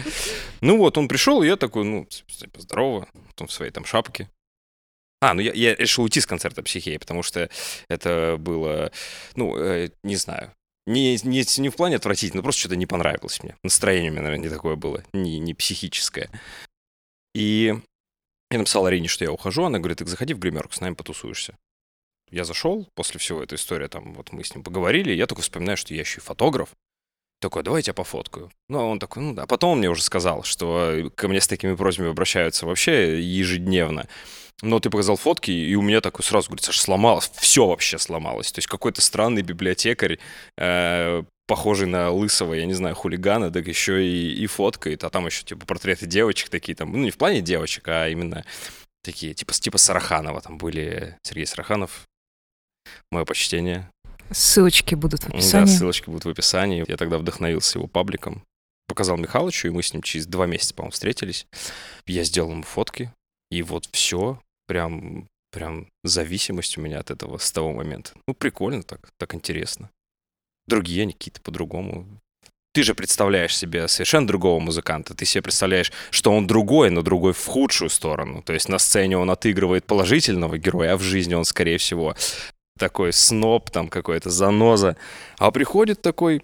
Ну 0.61 0.77
вот, 0.77 0.97
он 0.97 1.07
пришел, 1.07 1.43
и 1.43 1.47
я 1.47 1.55
такой, 1.55 1.83
ну, 1.83 2.07
типа, 2.27 2.61
здорово. 2.61 3.07
Вот 3.13 3.41
Он 3.41 3.47
в 3.47 3.51
своей 3.51 3.71
там 3.71 3.85
шапке. 3.85 4.27
А, 5.21 5.35
ну 5.35 5.41
я, 5.41 5.53
я 5.53 5.75
решил 5.75 6.03
уйти 6.03 6.19
с 6.19 6.25
концерта 6.25 6.63
«Психеи», 6.63 6.97
потому 6.97 7.21
что 7.21 7.47
это 7.89 8.37
было, 8.39 8.91
ну, 9.35 9.55
э, 9.55 9.89
не 10.01 10.15
знаю, 10.15 10.51
не, 10.91 11.17
не, 11.23 11.61
не 11.61 11.69
в 11.69 11.75
плане 11.75 11.95
отвратительно, 11.95 12.43
просто 12.43 12.61
что-то 12.61 12.75
не 12.75 12.85
понравилось 12.85 13.41
мне. 13.43 13.55
Настроение 13.63 14.11
у 14.11 14.13
меня, 14.13 14.23
наверное, 14.23 14.49
не 14.49 14.53
такое 14.53 14.75
было, 14.75 15.03
не, 15.13 15.39
не 15.39 15.53
психическое. 15.53 16.29
И 17.33 17.75
я 18.51 18.57
написал 18.57 18.85
Арине, 18.85 19.07
что 19.07 19.23
я 19.23 19.31
ухожу, 19.31 19.63
она 19.63 19.79
говорит, 19.79 19.99
так 19.99 20.07
заходи 20.07 20.33
в 20.33 20.39
гримерку, 20.39 20.73
с 20.73 20.81
нами 20.81 20.93
потусуешься. 20.93 21.57
Я 22.29 22.45
зашел, 22.45 22.87
после 22.95 23.19
всего 23.19 23.43
этой 23.43 23.55
истории, 23.55 23.87
там, 23.87 24.13
вот 24.13 24.31
мы 24.31 24.43
с 24.43 24.53
ним 24.53 24.63
поговорили, 24.63 25.13
я 25.13 25.27
только 25.27 25.41
вспоминаю, 25.41 25.77
что 25.77 25.93
я 25.93 26.01
еще 26.01 26.19
и 26.19 26.23
фотограф. 26.23 26.69
Такой, 27.41 27.63
давай 27.63 27.79
я 27.79 27.83
тебя 27.83 27.93
пофоткаю. 27.95 28.51
Ну, 28.69 28.79
а 28.79 28.83
он 28.83 28.99
такой, 28.99 29.23
ну 29.23 29.33
да. 29.33 29.47
Потом 29.47 29.71
он 29.71 29.77
мне 29.79 29.89
уже 29.89 30.03
сказал, 30.03 30.43
что 30.43 31.11
ко 31.15 31.27
мне 31.27 31.41
с 31.41 31.47
такими 31.47 31.75
просьбами 31.75 32.11
обращаются 32.11 32.65
вообще 32.65 33.21
ежедневно. 33.21 34.07
Но 34.61 34.79
ты 34.79 34.89
показал 34.89 35.15
фотки, 35.15 35.49
и 35.51 35.73
у 35.75 35.81
меня 35.81 36.01
такой 36.01 36.23
сразу, 36.23 36.47
говорит, 36.49 36.63
Саша, 36.63 36.81
сломалось, 36.81 37.31
все 37.35 37.65
вообще 37.65 37.97
сломалось. 37.97 38.51
То 38.51 38.59
есть 38.59 38.67
какой-то 38.67 39.01
странный 39.01 39.41
библиотекарь, 39.41 40.19
э, 40.57 41.23
похожий 41.47 41.87
на 41.87 42.11
лысого, 42.11 42.53
я 42.53 42.65
не 42.65 42.73
знаю, 42.73 42.95
хулигана, 42.95 43.51
так 43.51 43.67
еще 43.67 44.05
и, 44.05 44.33
и 44.33 44.45
фоткает, 44.47 45.03
а 45.03 45.09
там 45.09 45.25
еще 45.25 45.43
типа 45.43 45.65
портреты 45.65 46.05
девочек 46.05 46.49
такие 46.49 46.75
там, 46.75 46.91
ну 46.91 46.99
не 46.99 47.11
в 47.11 47.17
плане 47.17 47.41
девочек, 47.41 47.87
а 47.87 48.07
именно 48.07 48.45
такие, 49.03 49.33
типа, 49.33 49.51
типа 49.53 49.77
Сараханова, 49.79 50.41
там 50.41 50.57
были 50.59 51.17
Сергей 51.23 51.47
Сараханов, 51.47 52.07
мое 53.11 53.25
почтение. 53.25 53.89
Ссылочки 54.31 54.95
будут 54.95 55.23
в 55.23 55.29
Да, 55.29 55.37
описании. 55.37 55.65
ссылочки 55.75 56.05
будут 56.05 56.25
в 56.25 56.29
описании. 56.29 56.85
Я 56.87 56.95
тогда 56.97 57.17
вдохновился 57.17 57.79
его 57.79 57.87
пабликом. 57.87 58.43
Показал 58.87 59.17
Михалычу, 59.17 59.67
и 59.67 59.71
мы 59.71 59.83
с 59.83 59.91
ним 59.93 60.01
через 60.03 60.25
два 60.27 60.45
месяца, 60.45 60.73
по-моему, 60.73 60.91
встретились. 60.91 61.47
Я 62.05 62.23
сделал 62.23 62.51
ему 62.51 62.63
фотки, 62.63 63.11
и 63.49 63.61
вот 63.61 63.89
все, 63.91 64.39
прям, 64.67 65.27
прям 65.51 65.87
зависимость 66.03 66.77
у 66.77 66.81
меня 66.81 66.99
от 66.99 67.11
этого 67.11 67.37
с 67.37 67.51
того 67.51 67.73
момента. 67.73 68.11
Ну, 68.27 68.33
прикольно 68.33 68.83
так, 68.83 69.09
так 69.17 69.35
интересно. 69.35 69.89
Другие, 70.67 71.03
они 71.03 71.13
какие-то 71.13 71.41
по-другому. 71.41 72.05
Ты 72.73 72.83
же 72.83 72.95
представляешь 72.95 73.57
себе 73.57 73.87
совершенно 73.89 74.27
другого 74.27 74.59
музыканта. 74.59 75.13
Ты 75.13 75.25
себе 75.25 75.41
представляешь, 75.41 75.91
что 76.09 76.31
он 76.31 76.47
другой, 76.47 76.89
но 76.89 77.01
другой 77.01 77.33
в 77.33 77.45
худшую 77.45 77.89
сторону. 77.89 78.41
То 78.43 78.53
есть 78.53 78.69
на 78.69 78.79
сцене 78.79 79.17
он 79.17 79.29
отыгрывает 79.29 79.85
положительного 79.85 80.57
героя, 80.57 80.93
а 80.93 80.97
в 80.97 81.01
жизни 81.01 81.33
он, 81.33 81.43
скорее 81.43 81.77
всего, 81.77 82.15
такой 82.79 83.11
сноб, 83.11 83.69
там 83.69 83.89
какой-то 83.89 84.29
заноза. 84.29 84.95
А 85.37 85.51
приходит 85.51 86.01
такой... 86.01 86.43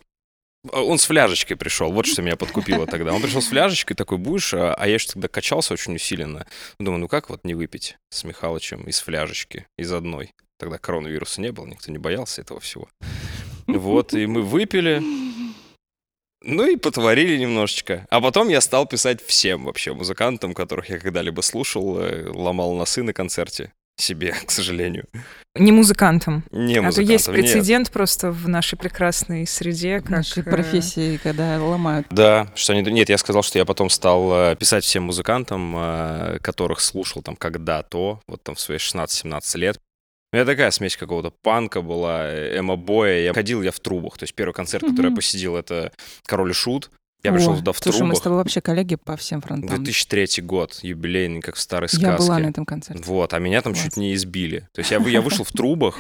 а 0.72 0.82
Он 0.82 0.98
с 0.98 1.06
фляжечкой 1.06 1.58
пришел, 1.58 1.92
вот 1.92 2.06
что 2.06 2.22
меня 2.22 2.36
подкупило 2.36 2.88
тогда. 2.88 3.14
Он 3.14 3.22
пришел 3.22 3.42
с 3.42 3.48
фляжечкой, 3.48 3.96
такой, 3.96 4.18
будешь? 4.18 4.54
А 4.54 4.74
а 4.74 4.88
я 4.88 4.96
еще 4.96 5.12
тогда 5.12 5.28
качался 5.28 5.74
очень 5.74 5.96
усиленно. 5.96 6.48
Думаю, 6.80 7.02
ну 7.02 7.08
как 7.08 7.30
вот 7.30 7.44
не 7.44 7.54
выпить 7.54 7.98
с 8.10 8.24
Михалычем 8.24 8.84
из 8.84 9.00
фляжечки, 9.00 9.68
из 9.78 9.92
одной? 9.92 10.34
Тогда 10.60 10.78
коронавируса 10.78 11.42
не 11.42 11.52
было, 11.52 11.66
никто 11.66 11.92
не 11.92 11.98
боялся 11.98 12.42
этого 12.42 12.60
всего. 12.60 12.90
Вот, 13.68 14.14
и 14.14 14.26
мы 14.26 14.42
выпили. 14.42 15.02
Ну 16.42 16.66
и 16.66 16.78
потворили 16.78 17.38
немножечко. 17.38 18.08
А 18.10 18.22
потом 18.22 18.48
я 18.48 18.62
стал 18.62 18.88
писать 18.88 19.22
всем 19.22 19.66
вообще 19.66 19.94
музыкантам, 19.94 20.54
которых 20.54 20.90
я 20.90 21.00
когда-либо 21.00 21.42
слушал, 21.42 22.00
э, 22.00 22.30
ломал 22.30 22.74
носы 22.76 23.04
на 23.04 23.14
концерте 23.14 23.74
себе, 23.98 24.34
к 24.46 24.52
сожалению. 24.52 25.06
Не 25.56 25.72
музыкантам. 25.72 26.44
Не 26.52 26.78
а 26.78 26.92
то 26.92 27.02
есть 27.02 27.28
музыкантам, 27.28 27.36
нет. 27.36 27.52
прецедент 27.52 27.92
просто 27.92 28.32
в 28.32 28.48
нашей 28.48 28.78
прекрасной 28.78 29.48
среде, 29.48 30.00
В 30.00 30.04
как... 30.04 30.10
нашей 30.12 30.44
э, 30.44 30.46
профессии, 30.46 31.18
когда 31.18 31.62
ломают. 31.62 32.08
Да, 32.12 32.48
что 32.56 32.74
они... 32.74 32.84
Нет, 32.92 33.10
я 33.10 33.18
сказал, 33.18 33.42
что 33.42 33.58
я 33.58 33.66
потом 33.66 33.90
стал 33.90 34.52
э, 34.52 34.56
писать 34.56 34.84
всем 34.84 35.04
музыкантам, 35.04 35.76
э, 35.76 36.40
которых 36.42 36.80
слушал 36.80 37.22
там 37.22 37.36
когда-то, 37.36 38.22
вот 38.28 38.44
там 38.44 38.56
в 38.56 38.60
свои 38.60 38.78
16-17 38.78 39.58
лет. 39.58 39.80
У 40.34 40.36
меня 40.36 40.46
такая 40.46 40.72
смесь 40.72 40.98
какого-то 40.98 41.32
панка 41.42 41.82
была, 41.82 42.30
эмо-боя. 42.58 43.22
Я 43.22 43.34
ходил 43.34 43.62
я 43.62 43.72
в 43.72 43.80
трубах. 43.80 44.18
То 44.18 44.24
есть 44.24 44.36
первый 44.36 44.52
концерт, 44.52 44.84
который 44.86 45.10
я 45.10 45.16
посетил, 45.16 45.56
это 45.56 45.94
«Король 46.26 46.52
и 46.52 46.54
Шут». 46.54 46.92
Я 47.24 47.34
пришел 47.34 47.56
туда 47.56 47.72
в 47.72 47.78
Слушай, 47.80 48.04
мы 48.04 48.16
с 48.16 48.20
трубах. 48.20 48.24
тобой 48.24 48.38
вообще 48.38 48.62
коллеги 48.62 48.96
по 48.96 49.18
всем 49.18 49.42
фронтам. 49.42 49.70
2003 49.70 50.44
год, 50.44 50.80
юбилейный, 50.84 51.42
как 51.42 51.56
в 51.56 51.60
старой 51.60 51.90
сказке. 51.90 52.06
Я 52.06 52.18
была 52.18 52.40
на 52.40 52.48
этом 52.48 52.66
концерте. 52.66 53.04
Вот, 53.04 53.34
а 53.34 53.40
меня 53.40 53.62
там 53.62 53.74
Класс. 53.74 53.86
чуть 53.86 53.98
не 53.98 54.14
избили. 54.14 54.68
То 54.74 54.80
есть 54.80 54.92
я, 54.92 55.00
я 55.00 55.22
вышел 55.22 55.44
в 55.44 55.52
трубах, 55.52 55.98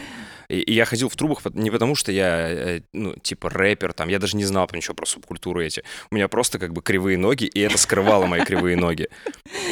и, 0.47 0.73
я 0.73 0.85
ходил 0.85 1.09
в 1.09 1.15
трубах 1.15 1.41
не 1.53 1.71
потому, 1.71 1.95
что 1.95 2.11
я, 2.11 2.49
э, 2.49 2.81
ну, 2.93 3.15
типа, 3.15 3.49
рэпер, 3.49 3.93
там, 3.93 4.07
я 4.09 4.19
даже 4.19 4.37
не 4.37 4.45
знал 4.45 4.69
ничего 4.73 4.93
про 4.93 5.05
субкультуру 5.05 5.61
эти. 5.61 5.83
У 6.11 6.15
меня 6.15 6.27
просто 6.27 6.59
как 6.59 6.71
бы 6.73 6.81
кривые 6.81 7.17
ноги, 7.17 7.45
и 7.45 7.59
это 7.59 7.77
скрывало 7.77 8.25
мои 8.25 8.43
кривые 8.43 8.77
ноги. 8.77 9.09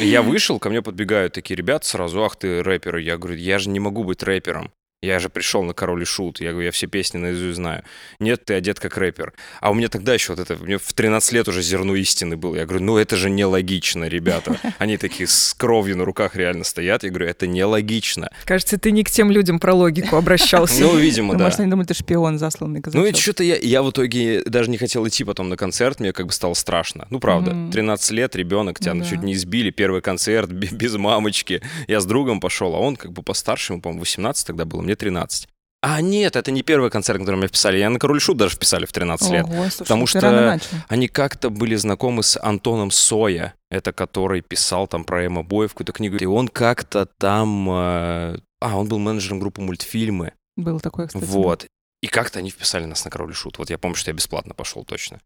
И 0.00 0.06
я 0.06 0.22
вышел, 0.22 0.58
ко 0.58 0.68
мне 0.68 0.82
подбегают 0.82 1.32
такие 1.32 1.56
ребята 1.56 1.86
сразу, 1.86 2.22
ах 2.24 2.36
ты 2.36 2.62
рэпер. 2.62 2.96
Я 2.96 3.16
говорю, 3.16 3.38
я 3.38 3.58
же 3.58 3.70
не 3.70 3.80
могу 3.80 4.04
быть 4.04 4.22
рэпером. 4.22 4.70
Я 5.06 5.18
же 5.18 5.28
пришел 5.28 5.62
на 5.62 5.72
Король 5.72 6.02
и 6.02 6.04
Шут. 6.04 6.40
Я 6.40 6.50
говорю, 6.50 6.66
я 6.66 6.72
все 6.72 6.86
песни 6.86 7.18
наизусть 7.18 7.56
знаю. 7.56 7.82
Нет, 8.18 8.44
ты 8.44 8.54
одет 8.54 8.80
как 8.80 8.96
рэпер. 8.96 9.32
А 9.60 9.70
у 9.70 9.74
меня 9.74 9.88
тогда 9.88 10.14
еще 10.14 10.32
вот 10.34 10.40
это, 10.40 10.56
мне 10.62 10.78
в 10.78 10.92
13 10.92 11.32
лет 11.32 11.48
уже 11.48 11.62
зерно 11.62 11.94
истины 11.94 12.36
было. 12.36 12.56
Я 12.56 12.64
говорю, 12.66 12.82
ну 12.84 12.98
это 12.98 13.16
же 13.16 13.30
нелогично, 13.30 14.04
ребята. 14.04 14.58
Они 14.78 14.96
такие 14.96 15.26
с 15.26 15.54
кровью 15.54 15.96
на 15.96 16.04
руках 16.04 16.34
реально 16.36 16.64
стоят. 16.64 17.04
Я 17.04 17.10
говорю, 17.10 17.26
это 17.28 17.46
нелогично. 17.46 18.30
Кажется, 18.44 18.78
ты 18.78 18.90
не 18.90 19.04
к 19.04 19.10
тем 19.10 19.30
людям 19.30 19.58
про 19.58 19.74
логику 19.74 20.16
обращался. 20.16 20.76
Ну, 20.86 20.96
видимо, 20.96 21.36
да. 21.36 21.44
Может, 21.44 21.60
они 21.60 21.70
думают, 21.70 21.88
ты 21.88 21.94
шпион 21.94 22.38
засланный 22.38 22.80
Ну, 22.84 23.04
и 23.04 23.10
казачок. 23.10 23.20
что-то 23.20 23.44
я, 23.44 23.56
я 23.56 23.82
в 23.82 23.90
итоге 23.90 24.42
даже 24.44 24.70
не 24.70 24.78
хотел 24.78 25.06
идти 25.06 25.24
потом 25.24 25.48
на 25.48 25.56
концерт, 25.56 26.00
мне 26.00 26.12
как 26.12 26.26
бы 26.26 26.32
стало 26.32 26.54
страшно. 26.54 27.06
Ну, 27.10 27.18
правда, 27.20 27.52
Мгм. 27.52 27.70
13 27.70 28.10
лет, 28.12 28.34
ребенок, 28.36 28.78
тебя 28.80 28.94
Ну 28.94 29.04
чуть 29.04 29.22
не 29.22 29.32
избили, 29.34 29.70
первый 29.70 30.00
концерт 30.00 30.50
бе- 30.50 30.68
без 30.72 30.94
мамочки. 30.96 31.62
Я 31.86 32.00
с 32.00 32.06
другом 32.06 32.40
пошел, 32.40 32.74
а 32.74 32.78
он 32.78 32.96
как 32.96 33.12
бы 33.12 33.22
постарше, 33.22 33.72
ему, 33.72 33.82
по-моему, 33.82 34.00
18 34.00 34.46
тогда 34.46 34.64
было, 34.64 34.80
мне 34.82 34.95
13. 34.96 35.48
А 35.82 36.00
нет, 36.00 36.34
это 36.34 36.50
не 36.50 36.62
первый 36.62 36.90
концерт, 36.90 37.20
который 37.20 37.36
меня 37.36 37.48
вписали. 37.48 37.78
Я 37.78 37.90
на 37.90 37.98
Король 37.98 38.20
Шут 38.20 38.38
даже 38.38 38.56
вписали 38.56 38.86
в 38.86 38.92
13 38.92 39.30
лет. 39.30 39.44
Ого, 39.44 39.62
слушай, 39.64 39.78
Потому 39.78 40.06
ты 40.06 40.18
что-. 40.18 40.60
Они 40.88 41.06
как-то 41.06 41.48
были 41.50 41.76
знакомы 41.76 42.22
с 42.22 42.40
Антоном 42.42 42.90
Соя, 42.90 43.54
это 43.70 43.92
который 43.92 44.40
писал 44.40 44.88
там 44.88 45.04
про 45.04 45.24
Эмма 45.24 45.42
Боя 45.44 45.68
в 45.68 45.72
какую-то 45.74 45.92
книгу. 45.92 46.16
И 46.16 46.24
он 46.24 46.48
как-то 46.48 47.06
там... 47.06 47.68
э, 47.70 48.38
А, 48.60 48.76
он 48.76 48.88
был 48.88 48.98
менеджером 48.98 49.38
группы 49.38 49.60
мультфильмы. 49.60 50.32
Было 50.56 50.80
такое, 50.80 51.06
кстати. 51.06 51.22
Вот. 51.24 51.66
И 52.02 52.08
как-то 52.08 52.38
они 52.38 52.50
вписали 52.50 52.84
нас 52.86 53.04
на 53.04 53.10
Король 53.10 53.34
Шут. 53.34 53.58
Вот 53.58 53.70
я 53.70 53.78
помню, 53.78 53.96
что 53.96 54.10
я 54.10 54.14
бесплатно 54.14 54.54
пошел 54.54 54.84
точно. 54.84 55.20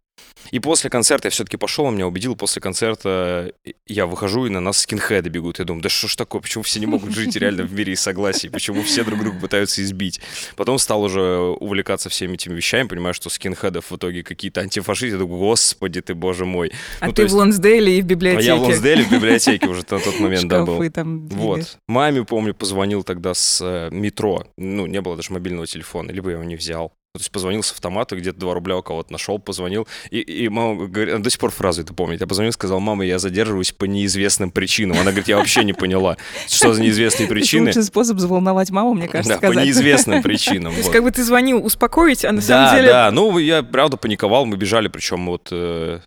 И 0.51 0.59
после 0.59 0.91
концерта 0.91 1.27
я 1.29 1.31
все-таки 1.31 1.57
пошел, 1.57 1.85
он 1.85 1.95
меня 1.95 2.07
убедил. 2.07 2.35
После 2.35 2.61
концерта 2.63 3.53
я 3.87 4.07
выхожу, 4.07 4.47
и 4.47 4.51
на 4.51 4.61
нас 4.61 4.79
скинхеды 4.79 5.29
бегут. 5.31 5.59
Я 5.59 5.65
думаю, 5.65 5.83
да 5.83 5.89
что 5.89 6.09
ж 6.09 6.17
такое, 6.17 6.41
почему 6.41 6.65
все 6.65 6.81
не 6.81 6.87
могут 6.87 7.13
жить 7.13 7.37
реально 7.37 7.63
в 7.65 7.73
мире 7.73 7.93
и 7.93 7.97
согласии? 7.97 8.49
Почему 8.49 8.83
все 8.83 9.05
друг 9.05 9.21
друга 9.21 9.39
пытаются 9.39 9.83
избить? 9.83 10.21
Потом 10.57 10.79
стал 10.79 11.03
уже 11.03 11.23
увлекаться 11.23 12.09
всеми 12.09 12.35
этими 12.35 12.55
вещами, 12.55 12.89
понимаю, 12.89 13.15
что 13.15 13.31
скинхедов 13.31 13.91
в 13.91 13.97
итоге 13.97 14.23
какие-то 14.23 14.61
антифашисты. 14.63 15.13
Я 15.15 15.19
думаю, 15.19 15.39
господи 15.39 16.01
ты, 16.01 16.15
боже 16.15 16.47
мой. 16.47 16.73
А 17.01 17.07
ну, 17.07 17.13
ты 17.13 17.23
есть- 17.23 17.35
в 17.35 17.37
Лонсдейле 17.37 17.99
и 17.99 18.03
в 18.03 18.07
А 18.07 18.09
библиотеке. 18.09 18.47
я 18.47 18.57
в 18.57 18.63
Лонсделе 18.63 19.05
в 19.05 19.11
библиотеке 19.13 19.67
уже 19.69 19.83
на 19.89 19.99
тот 20.01 20.19
момент, 20.21 20.49
да, 20.49 20.65
был. 20.65 20.91
Там. 20.91 21.29
Вот. 21.29 21.79
Маме, 21.87 22.25
помню, 22.25 22.55
позвонил 22.55 23.03
тогда 23.05 23.35
с 23.35 23.61
э, 23.63 23.91
метро. 23.95 24.47
Ну, 24.57 24.87
не 24.87 25.01
было 25.01 25.17
даже 25.17 25.33
мобильного 25.33 25.67
телефона, 25.67 26.11
либо 26.11 26.31
я 26.31 26.35
его 26.37 26.45
не 26.45 26.57
взял. 26.57 26.93
То 27.13 27.19
есть 27.19 27.33
позвонил 27.33 27.65
с 27.65 27.73
автомата, 27.73 28.15
где-то 28.15 28.39
2 28.39 28.55
рубля 28.55 28.77
у 28.77 28.83
кого-то 28.85 29.11
нашел, 29.13 29.41
позвонил. 29.41 29.89
И, 30.11 30.21
и 30.21 30.49
мама 30.49 30.87
говорит, 30.87 31.13
она 31.13 31.25
до 31.25 31.29
сих 31.31 31.41
пор 31.41 31.51
фразу 31.51 31.83
это 31.83 31.93
помнит. 31.93 32.21
Я 32.21 32.29
позвонил, 32.29 32.53
сказал, 32.53 32.79
мама, 32.79 33.05
я 33.05 33.19
задерживаюсь 33.19 33.73
по 33.73 33.85
неизвестным 33.87 34.53
причинам. 34.53 34.97
Она 34.97 35.11
говорит, 35.11 35.27
я 35.27 35.37
вообще 35.37 35.65
не 35.65 35.73
поняла, 35.73 36.17
что 36.47 36.73
за 36.73 36.81
неизвестные 36.81 37.25
Это 37.27 37.35
причины. 37.35 37.67
лучший 37.67 37.83
способ 37.83 38.21
заволновать 38.21 38.71
маму, 38.71 38.95
мне 38.95 39.09
кажется, 39.09 39.35
Да, 39.35 39.41
по 39.41 39.47
сказать. 39.49 39.65
неизвестным 39.65 40.23
причинам. 40.23 40.71
То 40.73 40.77
есть 40.79 40.87
вот. 40.89 40.93
как 40.93 41.03
бы 41.03 41.11
ты 41.11 41.25
звонил 41.25 41.65
успокоить, 41.67 42.25
а 42.25 42.31
на 42.31 42.41
Да, 42.43 42.47
самом 42.47 42.77
деле... 42.77 42.89
да, 42.93 43.11
ну 43.11 43.39
я 43.39 43.65
правда 43.65 43.97
паниковал, 43.97 44.47
мы 44.47 44.57
бежали, 44.57 44.87
причем 44.87 45.27
вот 45.27 45.49
э, 45.51 45.99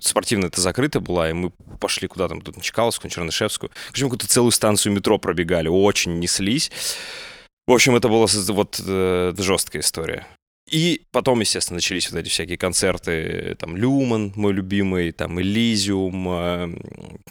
спортивная 0.00 0.48
это 0.48 0.60
закрыта 0.60 0.98
была, 0.98 1.30
и 1.30 1.32
мы 1.32 1.52
пошли 1.78 2.08
куда 2.08 2.26
там, 2.26 2.40
тут 2.40 2.56
на 2.56 2.62
Чкаловскую, 2.62 3.08
на 3.08 3.14
Чернышевскую, 3.14 3.70
причем 3.92 4.06
какую-то 4.08 4.26
целую 4.26 4.50
станцию 4.50 4.94
метро 4.94 5.16
пробегали, 5.18 5.68
очень 5.68 6.18
неслись. 6.18 6.72
В 7.68 7.72
общем, 7.72 7.94
это 7.94 8.08
была 8.08 8.26
вот 8.48 8.82
э, 8.84 9.32
жесткая 9.38 9.82
история. 9.82 10.26
И 10.70 11.02
потом, 11.10 11.40
естественно, 11.40 11.78
начались 11.78 12.10
вот 12.10 12.20
эти 12.20 12.28
всякие 12.28 12.56
концерты, 12.56 13.56
там, 13.58 13.76
Люман, 13.76 14.32
мой 14.36 14.52
любимый, 14.52 15.10
там, 15.10 15.40
Элизиум, 15.40 16.28
э, 16.28 16.68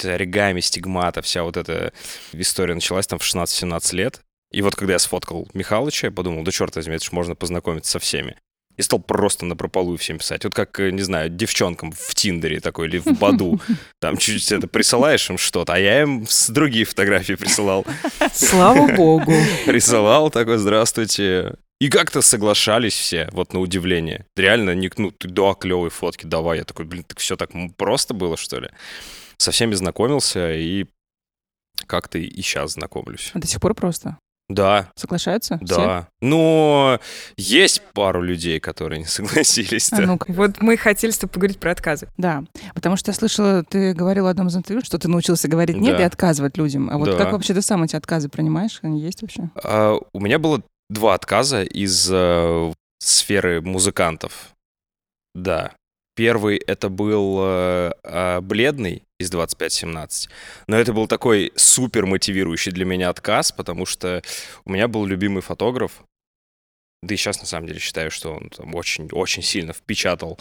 Оригами, 0.03 0.59
Стигмата, 0.59 1.21
вся 1.21 1.43
вот 1.43 1.55
эта 1.55 1.93
история 2.33 2.75
началась 2.75 3.07
там 3.07 3.17
в 3.17 3.23
16-17 3.23 3.95
лет. 3.95 4.21
И 4.51 4.61
вот 4.61 4.75
когда 4.75 4.93
я 4.93 4.99
сфоткал 4.99 5.47
Михалыча, 5.53 6.07
я 6.07 6.11
подумал, 6.11 6.43
да 6.43 6.51
черт 6.51 6.75
возьми, 6.75 6.95
это 6.95 7.05
ж 7.05 7.13
можно 7.13 7.33
познакомиться 7.33 7.91
со 7.91 7.99
всеми. 7.99 8.35
И 8.75 8.81
стал 8.81 8.99
просто 8.99 9.45
на 9.45 9.55
прополую 9.55 9.97
всем 9.97 10.17
писать. 10.17 10.43
Вот 10.43 10.53
как, 10.53 10.77
э, 10.81 10.91
не 10.91 11.01
знаю, 11.01 11.29
девчонкам 11.29 11.93
в 11.93 12.15
Тиндере 12.15 12.59
такой 12.59 12.87
или 12.87 12.97
в 12.97 13.05
Баду. 13.17 13.61
Там 13.99 14.17
чуть-чуть 14.17 14.51
это 14.51 14.67
присылаешь 14.67 15.29
им 15.29 15.37
что-то, 15.37 15.75
а 15.75 15.79
я 15.79 16.01
им 16.01 16.25
с 16.27 16.49
другие 16.49 16.83
фотографии 16.83 17.33
присылал. 17.35 17.85
Слава 18.33 18.93
богу. 18.95 19.33
Рисовал 19.65 20.29
такой, 20.29 20.57
здравствуйте. 20.57 21.55
И 21.79 21.87
как-то 21.89 22.21
соглашались 22.21 22.93
все, 22.93 23.29
вот 23.31 23.53
на 23.53 23.59
удивление. 23.59 24.25
Реально, 24.35 24.75
не, 24.75 24.91
ну, 24.97 25.11
ты, 25.11 25.29
да, 25.29 25.53
клевые 25.53 25.89
фотки, 25.89 26.25
давай. 26.25 26.57
Я 26.59 26.65
такой, 26.65 26.85
блин, 26.85 27.03
так 27.07 27.19
все 27.19 27.37
так 27.37 27.51
просто 27.77 28.13
было, 28.13 28.35
что 28.35 28.59
ли? 28.59 28.69
Со 29.37 29.51
всеми 29.51 29.73
знакомился 29.75 30.53
и 30.53 30.87
как-то 31.87 32.17
и 32.17 32.41
сейчас 32.41 32.73
знакомлюсь. 32.73 33.31
А 33.33 33.39
до 33.39 33.47
сих 33.47 33.61
пор 33.61 33.73
просто? 33.75 34.17
Да, 34.49 34.91
Соглашаются? 34.95 35.57
Все? 35.63 35.75
да. 35.75 36.07
Но 36.21 36.99
есть 37.37 37.81
пару 37.93 38.23
людей, 38.23 38.59
которые 38.59 38.99
не 38.99 39.05
согласились. 39.05 39.93
А 39.93 40.01
ну-ка. 40.01 40.25
Вот 40.33 40.59
мы 40.59 40.75
хотели 40.75 41.11
с 41.11 41.19
тобой 41.19 41.33
поговорить 41.33 41.59
про 41.59 41.71
отказы. 41.71 42.09
Да, 42.17 42.43
потому 42.73 42.97
что 42.97 43.11
я 43.11 43.15
слышала, 43.15 43.63
ты 43.63 43.93
говорил 43.93 44.23
в 44.25 44.27
одном 44.27 44.47
из 44.47 44.57
интервью, 44.57 44.83
что 44.83 44.97
ты 44.97 45.07
научился 45.07 45.47
говорить 45.47 45.77
нет 45.77 45.95
Да. 45.97 46.03
и 46.03 46.05
отказывать 46.05 46.57
людям. 46.57 46.89
А 46.89 46.97
вот 46.97 47.05
Да. 47.11 47.15
как 47.17 47.31
вообще 47.31 47.53
ты 47.53 47.61
сам 47.61 47.83
эти 47.83 47.95
отказы 47.95 48.27
принимаешь? 48.27 48.79
Они 48.81 48.99
есть 48.99 49.21
вообще? 49.21 49.49
А, 49.63 49.97
у 50.11 50.19
меня 50.19 50.39
было 50.39 50.63
два 50.89 51.13
отказа 51.13 51.63
из 51.63 52.09
э, 52.11 52.73
сферы 52.99 53.61
музыкантов. 53.61 54.55
Да. 55.35 55.73
Первый 56.15 56.57
это 56.57 56.89
был 56.89 57.39
э, 57.41 57.91
э, 58.03 58.41
бледный 58.41 59.03
из 59.19 59.29
2517. 59.29 60.29
Но 60.67 60.77
это 60.77 60.91
был 60.91 61.07
такой 61.07 61.53
супер 61.55 62.05
мотивирующий 62.05 62.71
для 62.71 62.85
меня 62.85 63.09
отказ, 63.09 63.51
потому 63.51 63.85
что 63.85 64.21
у 64.65 64.71
меня 64.71 64.87
был 64.87 65.05
любимый 65.05 65.41
фотограф. 65.41 66.03
Да 67.01 67.13
и 67.13 67.17
сейчас 67.17 67.39
на 67.39 67.45
самом 67.45 67.67
деле 67.67 67.79
считаю, 67.79 68.11
что 68.11 68.33
он 68.33 68.49
там 68.49 68.75
очень-очень 68.75 69.43
сильно 69.43 69.71
впечатал 69.71 70.37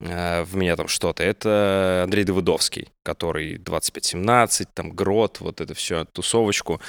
э, 0.00 0.42
в 0.42 0.54
меня 0.56 0.76
там 0.76 0.88
что-то. 0.88 1.22
Это 1.22 2.02
Андрей 2.04 2.24
Давыдовский, 2.24 2.88
который 3.02 3.56
2517, 3.56 4.68
там 4.74 4.90
Грот, 4.90 5.40
вот 5.40 5.62
это 5.62 5.72
все, 5.72 6.04
тусовочку. 6.04 6.82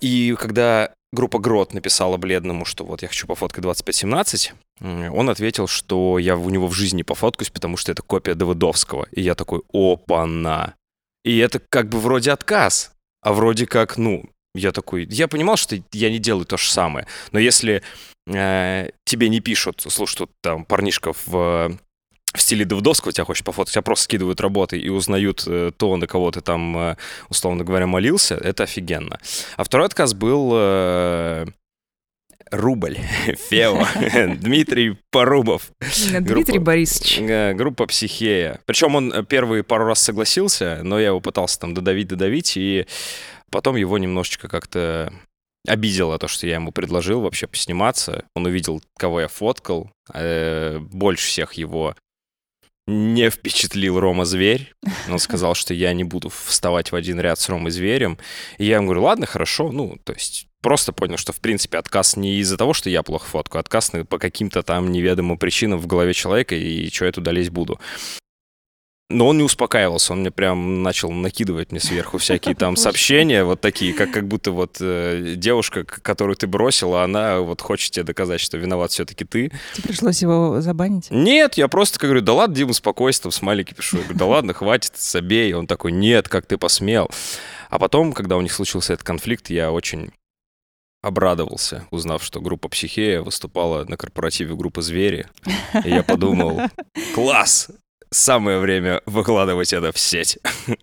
И 0.00 0.34
когда 0.38 0.94
группа 1.12 1.38
Грот 1.38 1.74
написала 1.74 2.16
Бледному, 2.16 2.64
что 2.64 2.84
вот 2.84 3.02
я 3.02 3.08
хочу 3.08 3.26
пофоткать 3.26 3.62
2517, 3.62 4.52
м, 4.80 5.14
он 5.14 5.30
ответил, 5.30 5.66
что 5.66 6.18
я 6.18 6.36
у 6.36 6.50
него 6.50 6.66
в 6.66 6.74
жизни 6.74 7.02
пофоткаюсь, 7.02 7.50
потому 7.50 7.76
что 7.76 7.92
это 7.92 8.02
копия 8.02 8.34
Давыдовского. 8.34 9.06
И 9.12 9.22
я 9.22 9.34
такой, 9.34 9.62
опа-на. 9.72 10.74
И 11.24 11.38
это 11.38 11.58
как 11.58 11.88
бы 11.88 11.98
вроде 11.98 12.32
отказ, 12.32 12.92
а 13.22 13.32
вроде 13.32 13.66
как, 13.66 13.96
ну, 13.96 14.24
я 14.54 14.72
такой, 14.72 15.06
я 15.10 15.28
понимал, 15.28 15.56
что 15.56 15.76
я 15.92 16.10
не 16.10 16.18
делаю 16.18 16.46
то 16.46 16.56
же 16.56 16.70
самое, 16.70 17.06
но 17.32 17.38
если 17.38 17.82
э, 18.26 18.90
тебе 19.04 19.28
не 19.28 19.40
пишут, 19.40 19.84
слушай, 19.86 20.16
тут 20.16 20.30
там 20.42 20.64
парнишка 20.64 21.12
в 21.26 21.78
в 22.34 22.40
стиле 22.40 22.64
Давыдовского 22.64 23.12
тебя 23.12 23.24
хочет 23.24 23.44
пофоткать, 23.44 23.72
тебя 23.74 23.82
просто 23.82 24.04
скидывают 24.04 24.40
работы 24.40 24.78
и 24.78 24.88
узнают 24.88 25.44
э, 25.46 25.72
то, 25.76 25.96
на 25.96 26.06
кого 26.06 26.30
ты 26.30 26.40
там, 26.40 26.76
э, 26.76 26.96
условно 27.28 27.64
говоря, 27.64 27.86
молился, 27.86 28.34
это 28.34 28.64
офигенно. 28.64 29.18
А 29.56 29.64
второй 29.64 29.86
отказ 29.86 30.14
был 30.14 30.50
э, 30.54 31.46
Рубль, 32.50 32.96
Фео, 33.50 33.84
Дмитрий 34.36 34.96
Порубов, 35.10 35.70
Дмитрий 35.80 36.20
Группа- 36.20 36.60
Борисович. 36.60 37.56
группа 37.56 37.86
Психея. 37.86 38.60
Причем 38.66 38.94
он 38.94 39.24
первый 39.26 39.62
пару 39.62 39.86
раз 39.86 40.00
согласился, 40.00 40.80
но 40.82 40.98
я 40.98 41.08
его 41.08 41.20
пытался 41.20 41.60
там 41.60 41.74
додавить, 41.74 42.08
додавить, 42.08 42.56
и 42.56 42.86
потом 43.50 43.76
его 43.76 43.96
немножечко 43.98 44.48
как-то 44.48 45.12
обидело 45.66 46.18
то, 46.18 46.28
что 46.28 46.46
я 46.46 46.54
ему 46.54 46.72
предложил 46.72 47.20
вообще 47.20 47.46
посниматься. 47.46 48.24
Он 48.34 48.46
увидел, 48.46 48.82
кого 48.96 49.20
я 49.20 49.28
фоткал. 49.28 49.90
Больше 50.14 51.26
всех 51.26 51.54
его 51.54 51.94
не 52.88 53.28
впечатлил 53.28 54.00
Рома 54.00 54.24
Зверь. 54.24 54.72
Он 55.10 55.18
сказал, 55.18 55.54
что 55.54 55.74
я 55.74 55.92
не 55.92 56.04
буду 56.04 56.30
вставать 56.30 56.90
в 56.90 56.94
один 56.96 57.20
ряд 57.20 57.38
с 57.38 57.48
Ромой 57.48 57.70
Зверем. 57.70 58.18
И 58.56 58.64
я 58.64 58.76
ему 58.76 58.86
говорю, 58.86 59.02
ладно, 59.02 59.26
хорошо. 59.26 59.70
Ну, 59.70 59.98
то 60.04 60.14
есть 60.14 60.48
просто 60.62 60.92
понял, 60.92 61.18
что, 61.18 61.32
в 61.32 61.40
принципе, 61.40 61.78
отказ 61.78 62.16
не 62.16 62.38
из-за 62.38 62.56
того, 62.56 62.72
что 62.72 62.88
я 62.88 63.02
плохо 63.02 63.26
фоткаю, 63.26 63.60
отказ 63.60 63.92
по 64.08 64.18
каким-то 64.18 64.62
там 64.62 64.90
неведомым 64.90 65.36
причинам 65.38 65.78
в 65.78 65.86
голове 65.86 66.14
человека, 66.14 66.54
и 66.54 66.90
что 66.90 67.04
я 67.04 67.12
туда 67.12 67.30
лезть 67.30 67.50
буду. 67.50 67.78
Но 69.10 69.26
он 69.28 69.38
не 69.38 69.42
успокаивался, 69.42 70.12
он 70.12 70.20
мне 70.20 70.30
прям 70.30 70.82
начал 70.82 71.10
накидывать 71.10 71.70
мне 71.70 71.80
сверху 71.80 72.18
всякие 72.18 72.54
там 72.54 72.76
сообщения, 72.76 73.42
вот 73.42 73.58
такие, 73.58 73.94
как, 73.94 74.10
как 74.10 74.28
будто 74.28 74.52
вот 74.52 74.76
э, 74.80 75.32
девушка, 75.34 75.84
которую 75.84 76.36
ты 76.36 76.46
бросила, 76.46 77.04
она 77.04 77.40
вот 77.40 77.62
хочет 77.62 77.92
тебе 77.92 78.04
доказать, 78.04 78.40
что 78.42 78.58
виноват 78.58 78.90
все-таки 78.90 79.24
ты. 79.24 79.50
Тебе 79.74 79.88
пришлось 79.88 80.20
его 80.20 80.60
забанить? 80.60 81.06
Нет, 81.10 81.54
я 81.54 81.68
просто 81.68 81.98
говорю, 81.98 82.20
да 82.20 82.34
ладно, 82.34 82.54
Дима, 82.54 82.72
успокойся, 82.72 83.22
там 83.22 83.32
смайлики 83.32 83.72
пишу. 83.72 83.96
Я 83.96 84.02
говорю, 84.02 84.18
да 84.18 84.26
ладно, 84.26 84.52
хватит, 84.52 84.92
забей. 84.98 85.54
Он 85.54 85.66
такой, 85.66 85.92
нет, 85.92 86.28
как 86.28 86.44
ты 86.44 86.58
посмел. 86.58 87.08
А 87.70 87.78
потом, 87.78 88.12
когда 88.12 88.36
у 88.36 88.42
них 88.42 88.52
случился 88.52 88.92
этот 88.92 89.06
конфликт, 89.06 89.48
я 89.48 89.72
очень 89.72 90.10
обрадовался, 91.00 91.86
узнав, 91.90 92.22
что 92.22 92.40
группа 92.40 92.68
«Психея» 92.68 93.22
выступала 93.22 93.84
на 93.84 93.96
корпоративе 93.96 94.54
группы 94.54 94.82
«Звери». 94.82 95.26
И 95.84 95.88
я 95.88 96.02
подумал, 96.02 96.60
класс, 97.14 97.70
самое 98.10 98.58
время 98.58 99.02
выкладывать 99.06 99.72
это 99.72 99.92
в 99.92 99.98
сеть. 99.98 100.38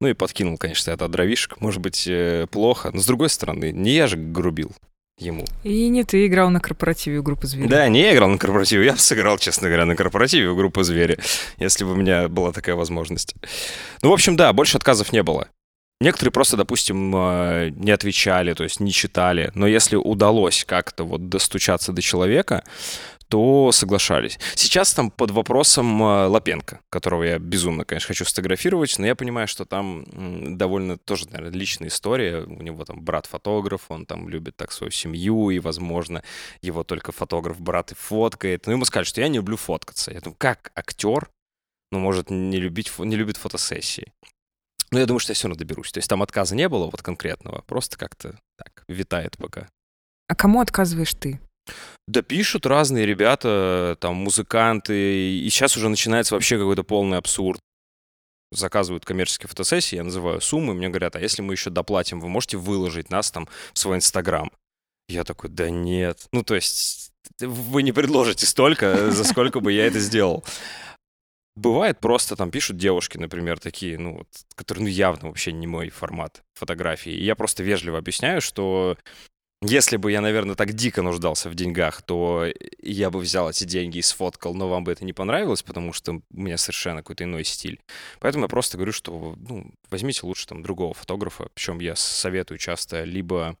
Ну 0.00 0.08
и 0.08 0.14
подкинул, 0.14 0.56
конечно, 0.56 0.90
это 0.90 1.06
дровишек. 1.08 1.60
Может 1.60 1.80
быть, 1.80 2.06
э, 2.08 2.46
плохо, 2.50 2.90
но 2.92 3.00
с 3.00 3.06
другой 3.06 3.28
стороны, 3.28 3.70
не 3.70 3.92
я 3.92 4.06
же 4.06 4.16
грубил. 4.16 4.72
ему. 5.18 5.44
И 5.62 5.88
не 5.88 6.04
ты 6.04 6.26
играл 6.26 6.50
на 6.50 6.58
корпоративе 6.58 7.18
у 7.18 7.22
группы 7.22 7.46
«Звери». 7.46 7.68
Да, 7.68 7.86
не 7.88 8.00
я 8.00 8.14
играл 8.14 8.28
на 8.30 8.38
корпоративе, 8.38 8.86
я 8.86 8.92
бы 8.92 8.98
сыграл, 8.98 9.38
честно 9.38 9.68
говоря, 9.68 9.84
на 9.84 9.94
корпоративе 9.94 10.48
у 10.48 10.56
группы 10.56 10.82
«Звери», 10.82 11.18
если 11.58 11.84
бы 11.84 11.92
у 11.92 11.96
меня 11.96 12.28
была 12.28 12.50
такая 12.50 12.74
возможность. 12.74 13.34
Ну, 14.02 14.10
в 14.10 14.12
общем, 14.12 14.36
да, 14.36 14.52
больше 14.52 14.78
отказов 14.78 15.12
не 15.12 15.22
было. 15.22 15.48
Некоторые 16.00 16.32
просто, 16.32 16.56
допустим, 16.56 17.14
э, 17.14 17.70
не 17.76 17.92
отвечали, 17.92 18.54
то 18.54 18.64
есть 18.64 18.80
не 18.80 18.90
читали. 18.90 19.52
Но 19.54 19.68
если 19.68 19.94
удалось 19.94 20.64
как-то 20.64 21.04
вот 21.04 21.28
достучаться 21.28 21.92
до 21.92 22.02
человека, 22.02 22.64
то 23.32 23.72
соглашались. 23.72 24.38
Сейчас 24.56 24.92
там 24.92 25.10
под 25.10 25.30
вопросом 25.30 26.02
э, 26.02 26.26
Лапенко, 26.26 26.80
которого 26.90 27.22
я 27.22 27.38
безумно, 27.38 27.86
конечно, 27.86 28.08
хочу 28.08 28.26
сфотографировать, 28.26 28.98
но 28.98 29.06
я 29.06 29.14
понимаю, 29.14 29.48
что 29.48 29.64
там 29.64 30.04
довольно 30.58 30.98
тоже, 30.98 31.24
наверное, 31.30 31.58
личная 31.58 31.88
история. 31.88 32.42
У 32.42 32.60
него 32.60 32.84
там 32.84 33.02
брат-фотограф, 33.02 33.86
он 33.88 34.04
там 34.04 34.28
любит 34.28 34.56
так 34.56 34.70
свою 34.70 34.90
семью, 34.90 35.48
и, 35.48 35.60
возможно, 35.60 36.22
его 36.60 36.84
только 36.84 37.10
фотограф-брат 37.10 37.92
и 37.92 37.94
фоткает. 37.94 38.66
Ну, 38.66 38.72
ему 38.72 38.84
сказали, 38.84 39.06
что 39.06 39.22
я 39.22 39.28
не 39.28 39.36
люблю 39.36 39.56
фоткаться. 39.56 40.12
Я 40.12 40.20
думаю, 40.20 40.36
как 40.38 40.70
актер, 40.74 41.30
ну, 41.90 42.00
может 42.00 42.28
не, 42.28 42.58
любить, 42.58 42.92
не 42.98 43.16
любит 43.16 43.38
фотосессии? 43.38 44.12
Но 44.90 44.98
я 44.98 45.06
думаю, 45.06 45.20
что 45.20 45.30
я 45.30 45.36
все 45.36 45.48
равно 45.48 45.58
доберусь. 45.58 45.90
То 45.90 46.00
есть 46.00 46.08
там 46.10 46.22
отказа 46.22 46.54
не 46.54 46.68
было 46.68 46.84
вот 46.84 47.00
конкретного, 47.00 47.62
просто 47.62 47.96
как-то 47.96 48.38
так 48.58 48.84
витает 48.88 49.38
пока. 49.38 49.70
А 50.28 50.34
кому 50.34 50.60
отказываешь 50.60 51.14
ты? 51.14 51.40
Да 52.08 52.22
пишут 52.22 52.66
разные 52.66 53.06
ребята, 53.06 53.96
там, 54.00 54.16
музыканты, 54.16 55.38
и 55.38 55.48
сейчас 55.50 55.76
уже 55.76 55.88
начинается 55.88 56.34
вообще 56.34 56.58
какой-то 56.58 56.82
полный 56.82 57.18
абсурд. 57.18 57.60
Заказывают 58.50 59.04
коммерческие 59.04 59.48
фотосессии, 59.48 59.96
я 59.96 60.04
называю 60.04 60.40
суммы, 60.40 60.74
мне 60.74 60.88
говорят, 60.88 61.16
а 61.16 61.20
если 61.20 61.40
мы 61.40 61.54
еще 61.54 61.70
доплатим, 61.70 62.20
вы 62.20 62.28
можете 62.28 62.58
выложить 62.58 63.08
нас 63.08 63.30
там 63.30 63.48
в 63.72 63.78
свой 63.78 63.96
Инстаграм? 63.96 64.50
Я 65.08 65.24
такой, 65.24 65.48
да 65.50 65.70
нет. 65.70 66.26
Ну, 66.32 66.42
то 66.42 66.54
есть 66.54 67.12
вы 67.40 67.82
не 67.82 67.92
предложите 67.92 68.46
столько, 68.46 69.10
за 69.10 69.24
сколько 69.24 69.60
бы 69.60 69.72
я 69.72 69.86
это 69.86 69.98
сделал. 70.00 70.44
Бывает 71.54 72.00
просто 72.00 72.34
там 72.34 72.50
пишут 72.50 72.78
девушки, 72.78 73.18
например, 73.18 73.58
такие, 73.58 73.98
ну, 73.98 74.26
которые 74.54 74.84
ну, 74.84 74.88
явно 74.88 75.28
вообще 75.28 75.52
не 75.52 75.66
мой 75.66 75.90
формат 75.90 76.42
фотографии. 76.54 77.12
И 77.12 77.24
я 77.24 77.36
просто 77.36 77.62
вежливо 77.62 77.98
объясняю, 77.98 78.40
что 78.40 78.96
если 79.62 79.96
бы 79.96 80.10
я, 80.10 80.20
наверное, 80.20 80.56
так 80.56 80.72
дико 80.72 81.02
нуждался 81.02 81.48
в 81.48 81.54
деньгах, 81.54 82.02
то 82.02 82.46
я 82.82 83.10
бы 83.10 83.20
взял 83.20 83.48
эти 83.48 83.64
деньги 83.64 83.98
и 83.98 84.02
сфоткал, 84.02 84.54
но 84.54 84.68
вам 84.68 84.82
бы 84.82 84.90
это 84.90 85.04
не 85.04 85.12
понравилось, 85.12 85.62
потому 85.62 85.92
что 85.92 86.14
у 86.14 86.22
меня 86.30 86.58
совершенно 86.58 87.00
какой-то 87.00 87.24
иной 87.24 87.44
стиль. 87.44 87.80
Поэтому 88.18 88.44
я 88.44 88.48
просто 88.48 88.76
говорю, 88.76 88.92
что 88.92 89.36
ну, 89.48 89.72
возьмите 89.88 90.26
лучше 90.26 90.46
там 90.48 90.62
другого 90.62 90.94
фотографа. 90.94 91.48
Причем 91.54 91.78
я 91.78 91.94
советую 91.94 92.58
часто 92.58 93.04
либо 93.04 93.56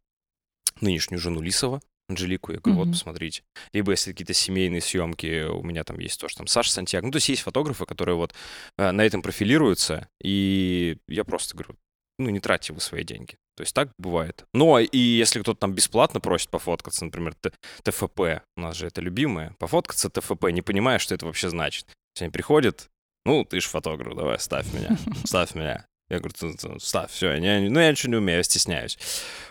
нынешнюю 0.80 1.20
жену 1.20 1.40
Лисова, 1.40 1.80
Анжелику, 2.08 2.52
я 2.52 2.58
говорю, 2.58 2.80
mm-hmm. 2.80 2.84
вот, 2.84 2.92
посмотрите. 2.92 3.42
Либо 3.72 3.92
если 3.92 4.10
какие-то 4.10 4.34
семейные 4.34 4.80
съемки, 4.80 5.44
у 5.44 5.62
меня 5.62 5.84
там 5.84 5.98
есть 6.00 6.20
тоже 6.20 6.36
там 6.36 6.48
Саша 6.48 6.72
Сантьяг. 6.72 7.04
Ну, 7.04 7.12
то 7.12 7.16
есть 7.16 7.28
есть 7.28 7.42
фотографы, 7.42 7.86
которые 7.86 8.16
вот 8.16 8.34
э, 8.76 8.90
на 8.90 9.02
этом 9.04 9.22
профилируются, 9.22 10.08
и 10.22 10.98
я 11.06 11.24
просто 11.24 11.56
говорю, 11.56 11.76
ну, 12.18 12.30
не 12.30 12.40
тратьте 12.40 12.72
вы 12.72 12.80
свои 12.80 13.04
деньги. 13.04 13.36
То 13.56 13.62
есть 13.62 13.74
так 13.74 13.90
бывает. 13.98 14.44
Но 14.54 14.78
и 14.78 14.98
если 14.98 15.40
кто-то 15.40 15.60
там 15.60 15.74
бесплатно 15.74 16.20
просит 16.20 16.48
пофоткаться, 16.48 17.04
например, 17.04 17.34
ТФП, 17.82 18.20
у 18.56 18.60
нас 18.60 18.76
же 18.76 18.86
это 18.86 19.00
любимое, 19.00 19.54
пофоткаться 19.58 20.08
ТФП, 20.08 20.46
не 20.50 20.62
понимая, 20.62 20.98
что 20.98 21.14
это 21.14 21.26
вообще 21.26 21.50
значит. 21.50 21.86
То 21.86 21.92
есть 22.14 22.22
они 22.22 22.30
приходят, 22.30 22.88
ну, 23.24 23.44
ты 23.44 23.60
же 23.60 23.68
фотограф, 23.68 24.16
давай, 24.16 24.38
ставь 24.38 24.72
меня, 24.72 24.96
ставь 25.24 25.54
меня. 25.54 25.86
Я 26.08 26.18
говорю, 26.18 26.78
ставь, 26.78 27.10
все, 27.10 27.32
я, 27.32 27.60
ну, 27.70 27.80
я 27.80 27.90
ничего 27.90 28.10
не 28.10 28.16
умею, 28.16 28.38
я 28.38 28.42
стесняюсь. 28.42 28.98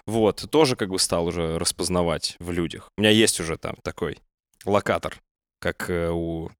Вот, 0.05 0.45
тоже 0.51 0.75
как 0.75 0.89
бы 0.89 0.99
стал 0.99 1.25
уже 1.25 1.57
распознавать 1.57 2.35
в 2.39 2.51
людях. 2.51 2.89
У 2.97 3.01
меня 3.01 3.11
есть 3.11 3.39
уже 3.39 3.57
там 3.57 3.75
такой 3.83 4.19
локатор, 4.65 5.19
как 5.59 5.89
э, 5.89 6.09
у 6.11 6.51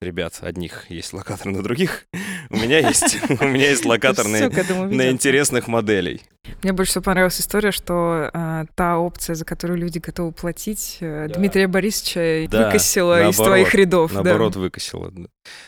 ребят 0.00 0.38
одних 0.42 0.90
есть 0.90 1.12
локатор 1.12 1.46
на 1.46 1.62
других. 1.62 2.06
У 2.50 2.56
меня 2.56 2.78
есть, 2.78 3.18
у 3.40 3.44
меня 3.44 3.70
есть 3.70 3.84
локатор 3.84 4.28
на, 4.28 4.48
на 4.48 5.10
интересных 5.10 5.68
моделей. 5.68 6.22
Мне 6.62 6.72
больше 6.72 6.92
всего 6.92 7.04
понравилась 7.04 7.40
история, 7.40 7.72
что 7.72 8.30
э, 8.32 8.64
та 8.74 8.98
опция, 8.98 9.34
за 9.34 9.44
которую 9.44 9.78
люди 9.78 9.98
готовы 9.98 10.32
платить, 10.32 10.98
э, 11.00 11.28
да. 11.28 11.34
Дмитрия 11.34 11.68
Борисовича 11.68 12.48
да, 12.50 12.66
выкосила 12.66 13.14
наоборот, 13.14 13.34
из 13.34 13.36
твоих 13.36 13.74
рядов. 13.74 14.12
Наоборот, 14.12 14.52
да. 14.54 14.60
выкосила. 14.60 15.12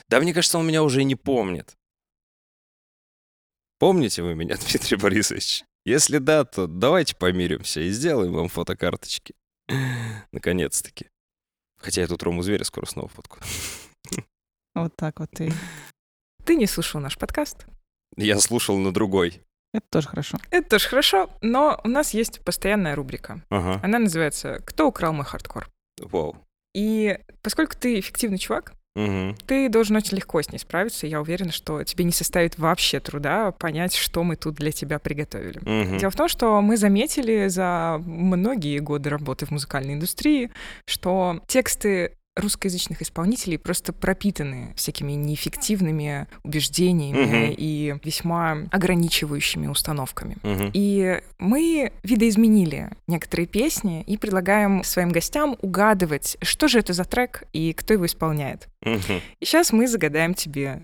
Да, 0.08 0.20
мне 0.20 0.34
кажется, 0.34 0.58
он 0.58 0.66
меня 0.66 0.82
уже 0.82 1.00
и 1.00 1.04
не 1.04 1.16
помнит. 1.16 1.76
Помните 3.78 4.22
вы 4.22 4.34
меня, 4.34 4.56
Дмитрий 4.70 4.96
Борисович? 4.96 5.64
Если 5.84 6.18
да, 6.18 6.44
то 6.44 6.66
давайте 6.66 7.14
помиримся 7.14 7.80
и 7.80 7.90
сделаем 7.90 8.32
вам 8.32 8.48
фотокарточки. 8.48 9.34
Наконец-таки. 10.32 11.06
Хотя 11.78 12.00
я 12.00 12.06
тут 12.06 12.22
Рому 12.22 12.42
Зверя 12.42 12.64
скоро 12.64 12.86
снова 12.86 13.08
фотку. 13.08 13.38
Вот 14.74 14.94
так 14.96 15.20
вот 15.20 15.30
ты. 15.30 15.52
Ты 16.44 16.56
не 16.56 16.66
слушал 16.66 17.00
наш 17.00 17.18
подкаст? 17.18 17.66
Я 18.16 18.38
слушал 18.38 18.76
на 18.78 18.92
другой. 18.92 19.42
Это 19.72 19.86
тоже 19.90 20.08
хорошо. 20.08 20.38
Это 20.50 20.70
тоже 20.70 20.88
хорошо, 20.88 21.30
но 21.42 21.80
у 21.84 21.88
нас 21.88 22.14
есть 22.14 22.40
постоянная 22.42 22.94
рубрика. 22.94 23.42
Ага. 23.50 23.80
Она 23.82 23.98
называется 23.98 24.60
«Кто 24.64 24.88
украл 24.88 25.12
мой 25.12 25.24
хардкор?». 25.24 25.68
Вау. 26.00 26.36
И 26.74 27.18
поскольку 27.42 27.74
ты 27.76 27.98
эффективный 27.98 28.38
чувак, 28.38 28.72
угу. 28.94 29.34
ты 29.46 29.68
должен 29.68 29.96
очень 29.96 30.16
легко 30.16 30.40
с 30.40 30.50
ней 30.50 30.58
справиться. 30.58 31.06
Я 31.06 31.20
уверена, 31.20 31.52
что 31.52 31.84
тебе 31.84 32.04
не 32.04 32.12
составит 32.12 32.58
вообще 32.58 33.00
труда 33.00 33.52
понять, 33.52 33.94
что 33.94 34.22
мы 34.22 34.36
тут 34.36 34.54
для 34.54 34.72
тебя 34.72 34.98
приготовили. 34.98 35.58
Угу. 35.58 35.98
Дело 35.98 36.10
в 36.10 36.16
том, 36.16 36.28
что 36.28 36.60
мы 36.62 36.76
заметили 36.76 37.48
за 37.48 38.00
многие 38.04 38.78
годы 38.78 39.10
работы 39.10 39.46
в 39.46 39.50
музыкальной 39.50 39.94
индустрии, 39.94 40.50
что 40.86 41.40
тексты 41.46 42.16
русскоязычных 42.36 43.02
исполнителей 43.02 43.58
просто 43.58 43.92
пропитаны 43.92 44.72
всякими 44.76 45.12
неэффективными 45.12 46.26
убеждениями 46.44 47.46
угу. 47.46 47.54
и 47.56 47.94
весьма 48.04 48.58
ограничивающими 48.70 49.66
установками. 49.66 50.36
Угу. 50.42 50.70
И 50.74 51.20
мы 51.38 51.92
видоизменили 52.02 52.90
некоторые 53.06 53.46
песни 53.46 54.02
и 54.02 54.18
предлагаем 54.18 54.84
своим 54.84 55.08
гостям 55.08 55.56
угадывать, 55.62 56.36
что 56.42 56.68
же 56.68 56.78
это 56.78 56.92
за 56.92 57.04
трек 57.04 57.44
и 57.52 57.72
кто 57.72 57.94
его 57.94 58.06
исполняет. 58.06 58.68
Угу. 58.82 59.20
И 59.40 59.44
сейчас 59.44 59.72
мы 59.72 59.88
загадаем 59.88 60.34
тебе 60.34 60.82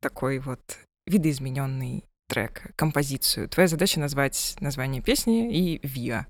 такой 0.00 0.38
вот 0.38 0.60
видоизмененный 1.06 2.04
трек, 2.28 2.72
композицию. 2.76 3.48
Твоя 3.48 3.68
задача 3.68 4.00
назвать 4.00 4.56
название 4.60 5.02
песни 5.02 5.54
и 5.54 5.80
ВИА. 5.86 6.26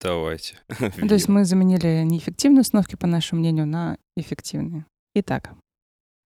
Давайте. 0.00 0.56
Ну, 0.98 1.08
то 1.08 1.14
есть 1.14 1.28
мы 1.28 1.44
заменили 1.44 2.02
неэффективные 2.04 2.60
установки, 2.60 2.96
по 2.96 3.06
нашему 3.06 3.40
мнению, 3.40 3.66
на 3.66 3.98
эффективные. 4.16 4.86
Итак, 5.14 5.52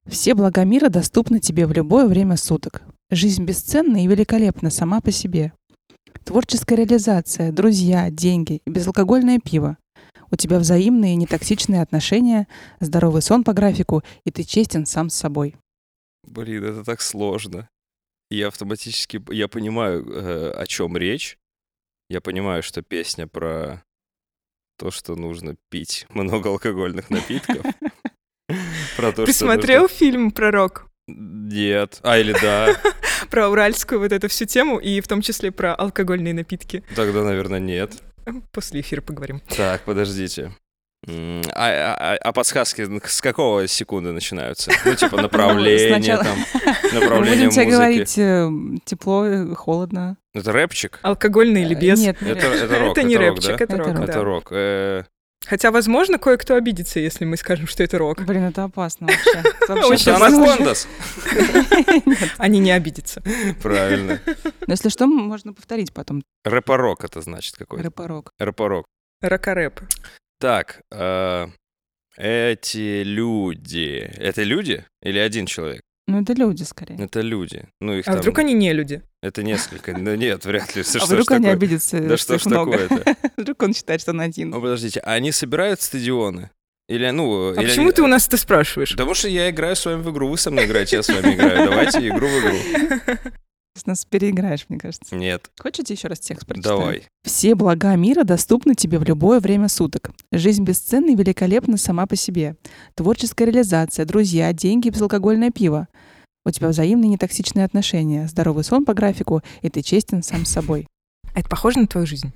все 0.07 0.35
блага 0.35 0.65
мира 0.65 0.89
доступны 0.89 1.41
тебе 1.41 1.67
в 1.67 1.73
любое 1.73 2.07
время 2.07 2.37
суток. 2.37 2.83
Жизнь 3.11 3.45
бесценна 3.45 4.03
и 4.03 4.07
великолепна 4.07 4.71
сама 4.71 5.01
по 5.01 5.13
себе. 5.13 5.53
Творческая 6.25 6.77
реализация, 6.77 7.53
друзья, 7.53 8.11
деньги 8.11 8.61
и 8.65 8.71
безалкогольное 8.71 9.39
пиво. 9.39 9.77
У 10.31 10.37
тебя 10.37 10.59
взаимные 10.59 11.17
нетоксичные 11.17 11.83
отношения, 11.83 12.47
здоровый 12.79 13.23
сон 13.23 13.43
по 13.43 13.53
графику, 13.53 14.03
и 14.25 14.31
ты 14.31 14.45
честен 14.45 14.87
сам 14.87 15.11
с 15.11 15.15
собой. 15.15 15.57
Блин, 16.25 16.65
это 16.65 16.85
так 16.85 17.01
сложно. 17.01 17.69
Я 18.31 18.49
автоматически, 18.49 19.21
я 19.33 19.49
понимаю, 19.49 20.07
э, 20.09 20.51
о 20.53 20.67
чем 20.67 20.97
речь, 20.97 21.37
я 22.11 22.21
понимаю, 22.21 22.63
что 22.63 22.83
песня 22.83 23.29
про 23.29 23.85
то, 24.77 24.91
что 24.91 25.15
нужно 25.15 25.57
пить 25.69 26.07
много 26.11 26.49
алкогольных 26.51 27.09
напитков. 27.09 27.65
Про 28.97 29.13
то, 29.13 29.25
Ты 29.25 29.33
смотрел 29.33 29.87
фильм 29.87 30.33
«Пророк»? 30.33 30.89
Нет. 31.07 32.01
А, 32.03 32.19
или 32.19 32.33
да. 32.33 32.77
Про 33.31 33.49
уральскую 33.49 34.01
вот 34.01 34.11
эту 34.11 34.29
всю 34.29 34.45
тему, 34.45 34.79
и 34.79 35.01
в 35.01 35.07
том 35.07 35.23
числе 35.23 35.53
про 35.53 35.73
алкогольные 35.73 36.35
напитки. 36.35 36.83
Тогда, 36.97 37.23
наверное, 37.23 37.61
нет. 37.61 38.03
После 38.51 38.81
эфира 38.81 39.03
поговорим. 39.03 39.41
Так, 39.57 39.83
подождите. 39.85 40.53
А, 41.07 41.47
а, 41.55 42.17
а 42.17 42.33
подсказки 42.33 42.87
с 43.07 43.21
какого 43.21 43.67
секунды 43.67 44.13
начинаются? 44.13 44.71
Ну, 44.85 44.95
типа 44.97 45.17
ну, 45.17 45.23
направление 45.23 46.19
там, 46.19 46.39
направление 46.93 47.49
Будем 47.49 47.51
тебе 47.51 47.67
говорить 47.67 48.19
э, 48.19 48.51
тепло, 48.85 49.25
э, 49.25 49.55
холодно. 49.55 50.19
Это 50.35 50.53
рэпчик? 50.53 50.99
Алкогольный 51.03 51.63
или 51.63 51.75
без? 51.75 51.99
Нет, 51.99 52.23
это, 52.23 52.47
это 52.49 52.79
рок. 52.79 52.99
Это 52.99 53.07
не 53.07 53.15
это 53.15 53.25
рэпчик, 53.25 53.51
рок, 53.51 53.61
это 53.61 53.77
рок, 53.79 53.95
да. 53.95 54.05
Это 54.05 54.25
рок. 54.25 54.49
Э, 54.53 55.05
Хотя, 55.47 55.71
возможно, 55.71 56.19
кое-кто 56.19 56.55
обидится, 56.55 57.01
если 57.01 57.25
мы 57.25 57.39
скажем, 57.39 57.67
что 57.67 57.83
это 57.83 57.97
рок. 57.97 58.23
Блин, 58.23 58.45
это 58.45 58.65
опасно 58.65 59.07
вообще. 59.07 59.43
Очень 59.87 60.13
Анакондас. 60.13 60.87
Они 62.37 62.59
не 62.59 62.71
обидятся. 62.73 63.23
Правильно. 63.63 64.21
Но 64.67 64.73
если 64.73 64.91
что, 64.91 65.07
можно 65.07 65.55
повторить 65.55 65.95
потом. 65.95 66.23
Рэпорок 66.45 67.05
это 67.05 67.23
значит 67.23 67.57
какой-то. 67.57 67.85
Рэпорок. 67.85 68.33
Рэпорок. 68.39 68.85
Ракарэп. 69.23 69.81
Так, 70.41 70.81
э, 70.91 71.49
эти 72.17 73.03
люди... 73.03 74.11
Это 74.17 74.43
люди 74.43 74.87
или 75.03 75.19
один 75.19 75.45
человек? 75.45 75.83
Ну, 76.07 76.23
это 76.23 76.33
люди, 76.33 76.63
скорее. 76.63 76.97
Это 76.99 77.21
люди. 77.21 77.69
Ну, 77.79 77.93
их 77.93 78.09
а 78.09 78.13
там... 78.13 78.21
вдруг 78.21 78.39
они 78.39 78.55
не 78.55 78.73
люди? 78.73 79.03
Это 79.23 79.43
несколько. 79.43 79.97
Ну 79.97 80.15
нет, 80.15 80.45
вряд 80.47 80.75
ли. 80.75 80.81
А 80.81 80.85
Что 80.85 81.05
вдруг 81.05 81.31
они 81.31 81.45
такое? 81.45 81.53
обидятся, 81.53 82.01
Да 82.01 82.17
что 82.17 82.39
ж 82.39 82.43
такое-то? 82.45 83.17
Вдруг 83.37 83.63
он 83.63 83.75
считает, 83.75 84.01
что 84.01 84.13
он 84.13 84.23
один. 84.23 84.51
Ну, 84.51 84.63
подождите, 84.63 85.01
а 85.01 85.13
они 85.13 85.31
собирают 85.31 85.83
стадионы? 85.83 86.51
Или, 86.89 87.11
ну... 87.11 87.51
А 87.51 87.61
или 87.61 87.69
почему 87.69 87.87
они- 87.87 87.93
ты 87.93 88.03
у 88.03 88.07
нас 88.07 88.27
это 88.27 88.39
спрашиваешь? 88.39 88.93
Потому 88.93 89.15
что 89.15 89.29
я 89.29 89.51
играю 89.51 89.77
с 89.77 89.85
вами 89.85 90.03
в 90.03 90.11
игру, 90.11 90.29
вы 90.29 90.39
со 90.39 90.51
мной 90.51 90.65
играете, 90.65 90.97
я 90.97 91.03
с 91.03 91.09
вами 91.09 91.35
играю. 91.35 91.71
Давайте 91.71 92.09
игру 92.09 92.27
в 92.27 92.41
игру. 92.41 93.17
Ты 93.83 93.91
нас 93.91 94.05
переиграешь, 94.05 94.67
мне 94.69 94.79
кажется. 94.79 95.15
Нет, 95.17 95.51
Хочете 95.59 95.95
еще 95.95 96.09
раз 96.09 96.21
текст 96.21 96.47
прочитать? 96.47 96.71
давай. 96.71 97.03
Все 97.25 97.55
блага 97.55 97.95
мира 97.97 98.25
доступны 98.25 98.75
тебе 98.75 98.99
в 98.99 99.05
любое 99.05 99.41
время 99.41 99.69
суток. 99.69 100.11
Жизнь 100.33 100.65
бесценна 100.65 101.11
и 101.11 101.15
великолепна 101.17 101.77
сама 101.77 102.07
по 102.07 102.17
себе. 102.17 102.57
Творческая 102.95 103.47
реализация, 103.47 104.05
друзья, 104.05 104.53
деньги 104.53 104.89
и 104.89 104.91
безалкогольное 104.91 105.51
пиво. 105.51 105.89
У 106.45 106.51
тебя 106.51 106.69
взаимные 106.69 107.09
нетоксичные 107.11 107.65
отношения, 107.67 108.27
здоровый 108.27 108.65
сон 108.65 108.85
по 108.85 108.95
графику, 108.95 109.43
и 109.63 109.69
ты 109.69 109.83
честен 109.83 110.23
сам 110.23 110.45
с 110.47 110.51
собой. 110.51 110.87
А 111.35 111.41
это 111.41 111.49
похоже 111.49 111.81
на 111.81 111.87
твою 111.87 112.07
жизнь? 112.07 112.33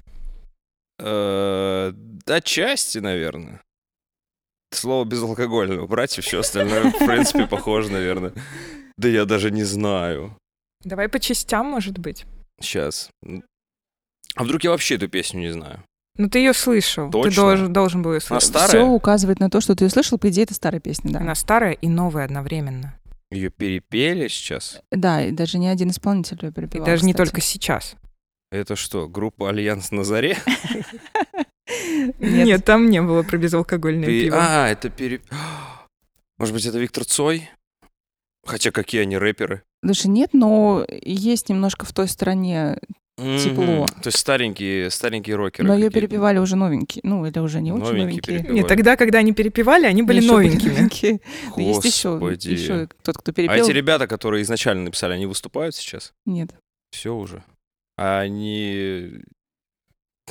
Э, 0.98 1.92
Отчасти, 2.26 2.98
наверное. 2.98 3.60
Слово 4.72 5.04
безалкогольное 5.04 5.80
убрать, 5.80 6.16
и 6.18 6.20
все 6.20 6.40
остальное, 6.40 6.90
в 6.90 6.98
принципе, 6.98 7.46
похоже, 7.46 7.90
наверное. 7.92 8.32
Да 8.96 9.08
я 9.08 9.24
даже 9.24 9.50
не 9.50 9.64
знаю. 9.64 10.36
Давай 10.84 11.08
по 11.08 11.18
частям, 11.18 11.66
может 11.66 11.98
быть. 11.98 12.24
Сейчас. 12.60 13.10
А 14.36 14.44
вдруг 14.44 14.64
я 14.64 14.70
вообще 14.70 14.96
эту 14.96 15.08
песню 15.08 15.40
не 15.40 15.52
знаю? 15.52 15.82
Ну, 16.16 16.28
ты 16.28 16.38
ее 16.38 16.52
слышал. 16.54 17.06
Ты 17.06 17.12
Точно? 17.12 17.42
должен, 17.42 17.72
должен 17.72 18.02
был 18.02 18.12
ее 18.12 18.20
Она 18.30 18.40
слышать. 18.40 18.48
старая? 18.48 18.68
Все 18.68 18.86
указывает 18.86 19.40
на 19.40 19.50
то, 19.50 19.60
что 19.60 19.74
ты 19.74 19.84
услышал, 19.86 20.16
по 20.18 20.28
идее, 20.28 20.44
это 20.44 20.54
старая 20.54 20.80
песня, 20.80 21.12
да. 21.12 21.18
Она 21.20 21.34
старая 21.34 21.72
и 21.72 21.88
новая 21.88 22.24
одновременно. 22.24 22.98
Ее 23.32 23.50
перепели 23.50 24.28
сейчас? 24.28 24.80
Да, 24.92 25.24
и 25.24 25.32
даже 25.32 25.58
не 25.58 25.68
один 25.68 25.90
исполнитель 25.90 26.38
ее 26.40 26.50
И 26.50 26.52
перепевал, 26.52 26.86
даже 26.86 27.04
не 27.04 27.12
кстати. 27.12 27.26
только 27.28 27.40
сейчас. 27.40 27.96
Это 28.52 28.76
что, 28.76 29.08
группа 29.08 29.48
Альянс 29.48 29.90
на 29.90 30.04
заре? 30.04 30.36
Нет. 32.20 32.64
Там 32.64 32.88
не 32.90 33.02
было 33.02 33.22
про 33.22 33.36
безалкогольное 33.38 34.06
пиво. 34.06 34.36
А, 34.38 34.68
это 34.68 34.90
пере... 34.90 35.20
Может 36.38 36.54
быть, 36.54 36.66
это 36.66 36.78
Виктор 36.78 37.04
Цой? 37.04 37.50
Хотя 38.46 38.70
какие 38.70 39.02
они 39.02 39.16
рэперы? 39.18 39.62
Даже 39.82 40.08
нет, 40.08 40.30
но 40.32 40.86
есть 40.90 41.48
немножко 41.48 41.84
в 41.86 41.92
той 41.92 42.08
стороне, 42.08 42.78
Тепло. 43.16 43.64
Мгм. 43.64 43.86
То 43.86 44.08
есть 44.08 44.18
старенькие, 44.18 44.90
старенькие 44.90 45.36
рокеры. 45.36 45.68
но 45.68 45.74
ее 45.76 45.88
перепевали 45.88 46.38
уже 46.38 46.56
новенькие. 46.56 47.00
Ну, 47.04 47.24
или 47.24 47.38
уже 47.38 47.60
не 47.60 47.70
очень 47.70 47.84
Новенькие 47.84 48.06
новенькие. 48.06 48.22
перепевали. 48.38 48.56
Нет, 48.58 48.66
тогда, 48.66 48.96
когда 48.96 49.18
они 49.20 49.32
перепевали, 49.32 49.86
они 49.86 50.02
были 50.02 50.18
Еще 50.20 50.32
новенькими. 50.32 50.70
новенькие. 50.72 51.20
Но 51.56 51.62
Есть 51.62 51.84
еще, 51.84 52.18
еще 52.50 52.88
тот, 53.04 53.16
кто 53.18 53.30
А 53.30 53.34
перепел. 53.34 53.64
эти 53.64 53.70
ребята, 53.70 54.08
которые 54.08 54.42
изначально 54.42 54.82
написали, 54.84 55.12
они 55.12 55.26
выступают 55.26 55.76
сейчас? 55.76 56.12
Нет. 56.26 56.56
Все 56.90 57.14
уже. 57.14 57.44
А 57.96 58.18
они 58.18 59.22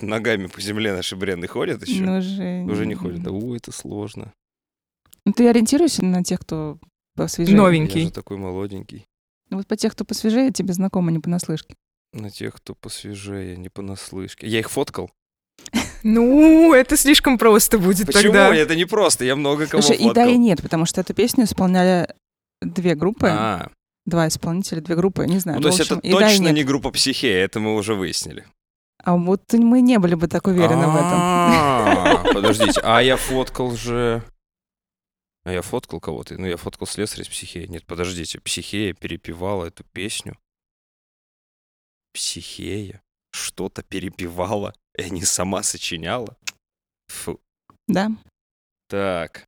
ногами 0.01 0.47
по 0.47 0.59
земле 0.59 0.93
наши 0.93 1.15
бренды 1.15 1.47
ходят 1.47 1.87
еще? 1.87 2.03
Ну, 2.03 2.17
уже... 2.17 2.63
Уже 2.69 2.85
не 2.85 2.95
ходят. 2.95 3.23
Да, 3.23 3.31
у, 3.31 3.55
это 3.55 3.71
сложно. 3.71 4.33
Ну, 5.25 5.31
ты 5.31 5.47
ориентируешься 5.47 6.03
на 6.03 6.21
тех, 6.21 6.41
кто 6.41 6.79
посвежее? 7.15 7.55
Новенький. 7.55 8.01
Я 8.01 8.07
же 8.07 8.11
такой 8.13 8.37
молоденький. 8.37 9.05
Ну, 9.49 9.57
Вот 9.57 9.67
по 9.67 9.75
тех, 9.75 9.91
кто 9.93 10.03
посвежее, 10.05 10.51
тебе 10.51 10.73
знакомо, 10.73 11.11
не 11.11 11.19
понаслышке. 11.19 11.75
На 12.13 12.29
тех, 12.29 12.53
кто 12.55 12.75
посвежее, 12.75 13.57
не 13.57 13.69
понаслышке. 13.69 14.47
Я 14.47 14.59
их 14.59 14.69
фоткал. 14.69 15.09
Ну, 16.03 16.73
это 16.73 16.97
слишком 16.97 17.37
просто 17.37 17.77
будет 17.79 18.07
Почему? 18.07 18.33
тогда. 18.33 18.53
Это 18.55 18.75
не 18.75 18.85
просто. 18.85 19.23
Я 19.25 19.35
много 19.35 19.67
кого 19.67 19.81
Слушай, 19.81 19.99
и 19.99 20.03
фоткал. 20.03 20.25
да, 20.25 20.29
и 20.31 20.37
нет, 20.37 20.61
потому 20.61 20.85
что 20.85 21.01
эту 21.01 21.13
песню 21.13 21.45
исполняли 21.45 22.13
две 22.61 22.95
группы, 22.95 23.27
А, 23.31 23.69
два 24.05 24.27
исполнителя, 24.27 24.81
две 24.81 24.95
группы, 24.95 25.25
не 25.25 25.39
знаю. 25.39 25.59
ну, 25.59 25.63
то 25.63 25.69
ну, 25.69 25.73
в 25.75 25.77
есть 25.77 25.89
это 25.89 25.97
общем, 25.99 26.09
и 26.09 26.13
да, 26.13 26.27
и 26.27 26.29
точно 26.31 26.43
нет. 26.45 26.55
не 26.55 26.63
группа 26.63 26.91
психея, 26.91 27.45
это 27.45 27.59
мы 27.59 27.75
уже 27.75 27.95
выяснили. 27.95 28.45
А 29.03 29.15
вот 29.15 29.41
мы 29.53 29.81
не 29.81 29.97
были 29.99 30.15
бы 30.15 30.27
так 30.27 30.47
уверены 30.47 30.87
в 30.87 30.95
этом. 30.95 31.17
А, 31.19 32.23
Подождите, 32.33 32.79
а 32.83 33.01
я 33.01 33.17
фоткал 33.17 33.75
же... 33.75 34.23
А 35.45 35.51
я 35.51 35.61
фоткал 35.61 35.99
кого-то? 35.99 36.37
Ну, 36.37 36.45
я 36.47 36.55
фоткал 36.57 36.87
слесаря 36.87 37.23
из 37.23 37.27
психея. 37.29 37.67
Нет, 37.67 37.85
подождите, 37.85 38.39
психея 38.39 38.93
перепевала 38.93 39.65
эту 39.65 39.83
песню. 39.91 40.37
Психея 42.13 43.01
что-то 43.31 43.81
перепевала, 43.83 44.73
и 44.97 45.09
не 45.09 45.23
сама 45.23 45.63
сочиняла. 45.63 46.37
Фу. 47.07 47.39
Да, 47.87 48.11
Так, 48.87 49.45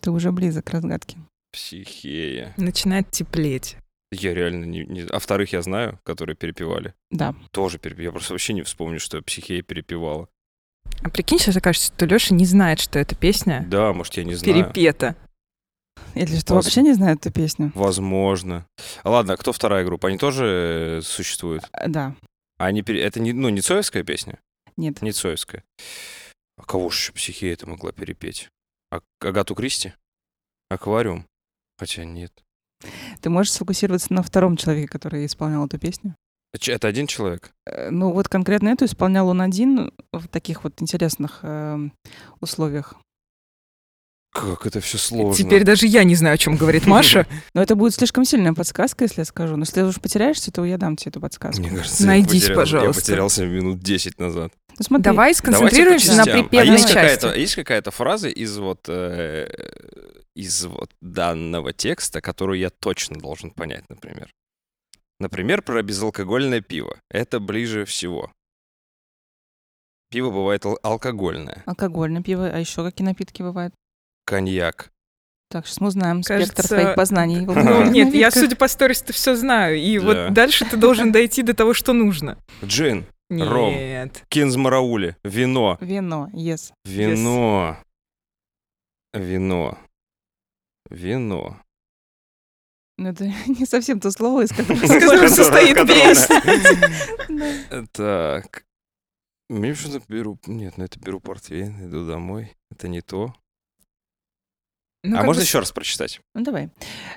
ты 0.00 0.10
уже 0.10 0.30
близок 0.32 0.66
к 0.66 0.70
разгадке. 0.70 1.18
психея. 1.52 2.54
Начинает 2.56 3.10
теплеть. 3.10 3.76
Я 4.12 4.32
реально 4.32 4.64
не... 4.64 4.84
не- 4.84 5.02
А 5.08 5.18
вторых 5.18 5.52
я 5.52 5.60
знаю, 5.62 5.98
которые 6.04 6.36
перепевали. 6.36 6.94
Да. 7.10 7.34
Тоже 7.50 7.78
перепевали. 7.78 8.06
Я 8.06 8.12
просто 8.12 8.32
вообще 8.32 8.52
не 8.52 8.62
вспомню, 8.62 9.00
что 9.00 9.20
психея 9.22 9.62
перепевала. 9.62 10.28
А 11.02 11.10
прикинь, 11.10 11.38
сейчас 11.38 11.56
окажется, 11.56 11.92
что 11.92 12.06
Леша 12.06 12.34
не 12.34 12.44
знает, 12.46 12.78
что 12.78 12.98
эта 13.00 13.16
песня 13.16 13.64
Да, 13.66 13.92
может, 13.92 14.14
я 14.16 14.24
не 14.24 14.34
знаю. 14.34 14.64
перепета. 14.64 15.16
Или 16.14 16.38
что, 16.38 16.54
Воз- 16.54 16.64
вообще 16.66 16.82
не 16.82 16.92
знают 16.94 17.20
эту 17.26 17.32
песню? 17.34 17.72
Возможно. 17.74 18.66
Ладно, 19.04 19.34
а 19.34 19.36
кто 19.36 19.52
вторая 19.52 19.84
группа? 19.84 20.08
Они 20.08 20.18
тоже 20.18 20.98
э, 20.98 21.02
существуют? 21.02 21.64
А, 21.72 21.88
Да, 21.88 22.14
А 22.58 22.66
они 22.66 22.82
пере- 22.82 23.02
это 23.02 23.20
не, 23.20 23.32
ну, 23.32 23.48
не 23.48 23.60
Цоевская 23.60 24.04
песня? 24.04 24.38
нет. 24.76 25.00
Не 25.02 25.12
Цоевская. 25.12 25.62
А 26.56 26.62
кого 26.64 26.90
же 26.90 26.98
еще 26.98 27.12
психея 27.12 27.52
это 27.54 27.68
могла 27.68 27.92
перепеть? 27.92 28.48
А- 28.92 29.00
Агату 29.20 29.54
Кристи? 29.54 29.92
Аквариум? 30.70 31.26
Хотя 31.78 32.04
нет. 32.04 32.32
Ты 33.20 33.30
можешь 33.30 33.52
сфокусироваться 33.52 34.12
на 34.12 34.22
втором 34.22 34.56
человеке, 34.56 34.88
который 34.88 35.26
исполнял 35.26 35.66
эту 35.66 35.78
песню? 35.78 36.14
А 36.52 36.70
Это 36.70 36.86
один 36.86 37.06
человек? 37.08 37.52
Э, 37.66 37.90
Ну, 37.90 38.12
вот 38.12 38.28
конкретно 38.28 38.68
эту 38.68 38.84
исполнял 38.84 39.28
он 39.28 39.40
один 39.40 39.90
в 40.12 40.28
таких 40.28 40.62
вот 40.64 40.80
интересных 40.80 41.40
эм, 41.42 41.92
условиях. 42.40 42.94
Как 44.34 44.66
это 44.66 44.80
все 44.80 44.98
сложно. 44.98 45.32
Теперь 45.32 45.62
даже 45.62 45.86
я 45.86 46.02
не 46.02 46.16
знаю, 46.16 46.34
о 46.34 46.38
чем 46.38 46.56
говорит 46.56 46.86
Маша. 46.86 47.24
Но 47.54 47.62
это 47.62 47.76
будет 47.76 47.94
слишком 47.94 48.24
сильная 48.24 48.52
подсказка, 48.52 49.04
если 49.04 49.20
я 49.20 49.24
скажу. 49.24 49.54
Но 49.54 49.62
если 49.62 49.74
ты 49.74 49.84
уж 49.84 50.00
потеряешься, 50.00 50.50
то 50.50 50.64
я 50.64 50.76
дам 50.76 50.96
тебе 50.96 51.10
эту 51.10 51.20
подсказку. 51.20 51.62
Мне 51.62 51.70
кажется, 51.70 52.04
Найдись, 52.04 52.42
я 52.42 52.48
потерял- 52.48 52.56
пожалуйста. 52.56 53.00
Я 53.00 53.04
потерялся 53.04 53.46
минут 53.46 53.78
10 53.78 54.18
назад. 54.18 54.52
Ну, 54.76 54.84
смотри, 54.84 55.04
Давай 55.04 55.34
сконцентрируемся 55.36 56.16
на 56.16 56.24
частям. 56.24 56.48
припевной 56.48 56.68
а 56.68 56.72
есть 56.72 56.84
части. 56.92 56.94
какая-то, 56.94 57.34
есть 57.38 57.54
какая-то 57.54 57.90
фраза 57.92 58.28
из 58.28 58.58
вот, 58.58 58.88
э, 58.88 59.48
из 60.34 60.64
вот 60.64 60.90
данного 61.00 61.72
текста, 61.72 62.20
которую 62.20 62.58
я 62.58 62.70
точно 62.70 63.16
должен 63.20 63.52
понять, 63.52 63.84
например? 63.88 64.32
Например, 65.20 65.62
про 65.62 65.80
безалкогольное 65.80 66.60
пиво. 66.60 66.98
Это 67.08 67.38
ближе 67.38 67.84
всего. 67.84 68.32
Пиво 70.10 70.30
бывает 70.30 70.66
ал- 70.66 70.80
алкогольное. 70.82 71.62
алкогольное 71.66 72.22
пиво, 72.22 72.48
а 72.48 72.58
еще 72.58 72.82
какие 72.82 73.06
напитки 73.06 73.42
бывают? 73.42 73.72
Коньяк. 74.24 74.90
Так, 75.50 75.66
сейчас 75.66 75.80
мы 75.80 75.88
узнаем 75.88 76.22
спектр 76.22 76.54
Кажется, 76.56 76.74
твоих 76.74 76.94
познаний. 76.96 77.40
Ну, 77.46 77.84
нет, 77.90 78.12
я, 78.14 78.30
судя 78.30 78.56
по 78.56 78.66
сторис, 78.66 79.02
все 79.02 79.36
знаю. 79.36 79.76
И 79.78 79.98
Да. 79.98 80.04
вот 80.04 80.32
дальше 80.34 80.64
ты 80.64 80.76
должен 80.76 81.12
дойти 81.12 81.42
до 81.42 81.54
того, 81.54 81.74
что 81.74 81.92
нужно. 81.92 82.38
Джин. 82.64 83.06
Ром. 83.30 83.72
Нет. 83.74 84.24
Кинзмараули. 84.28 85.16
Вино. 85.24 85.78
Вино, 85.80 86.28
yes. 86.32 86.72
Вино. 86.84 87.78
Вино. 89.12 89.78
Вино. 90.90 91.60
Ну, 92.98 93.08
это 93.08 93.24
не 93.46 93.66
совсем 93.66 94.00
то 94.00 94.10
слово, 94.10 94.42
из 94.42 94.50
которого 94.50 95.28
состоит 95.28 95.76
Да. 97.28 97.84
Так. 97.92 98.64
Мне 99.48 99.74
что-то 99.74 100.02
беру... 100.08 100.38
Нет, 100.46 100.78
ну 100.78 100.84
это 100.84 100.98
беру 100.98 101.20
портвейн, 101.20 101.86
иду 101.86 102.06
домой. 102.06 102.56
Это 102.70 102.88
не 102.88 103.02
то. 103.02 103.34
Ну, 105.06 105.18
а 105.18 105.22
можно 105.22 105.40
бы 105.40 105.44
еще 105.44 105.58
раз 105.58 105.70
прочитать? 105.70 106.20
Ну, 106.34 106.42
давай. 106.42 106.70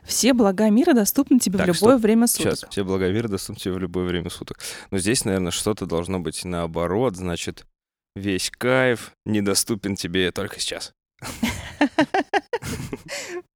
Все 0.04 0.34
блага 0.34 0.70
мира 0.70 0.92
доступны 0.94 1.40
тебе 1.40 1.58
Так, 1.58 1.68
в 1.68 1.74
любое 1.74 1.94
стоп. 1.96 2.04
время 2.04 2.28
суток. 2.28 2.58
Сейчас, 2.58 2.70
все 2.70 2.84
благовиры 2.84 3.30
доступны 3.30 3.60
тебе 3.62 3.74
в 3.76 3.80
любое 3.80 4.06
время 4.06 4.30
суток. 4.30 4.60
Но 4.92 4.98
здесь, 4.98 5.24
наверное, 5.24 5.52
что-то 5.52 5.86
должно 5.86 6.20
быть 6.20 6.44
наоборот. 6.44 7.16
Значит, 7.16 7.66
весь 8.16 8.52
кайф 8.52 9.14
недоступен 9.26 9.96
тебе 9.96 10.32
только 10.32 10.60
сейчас. 10.60 10.92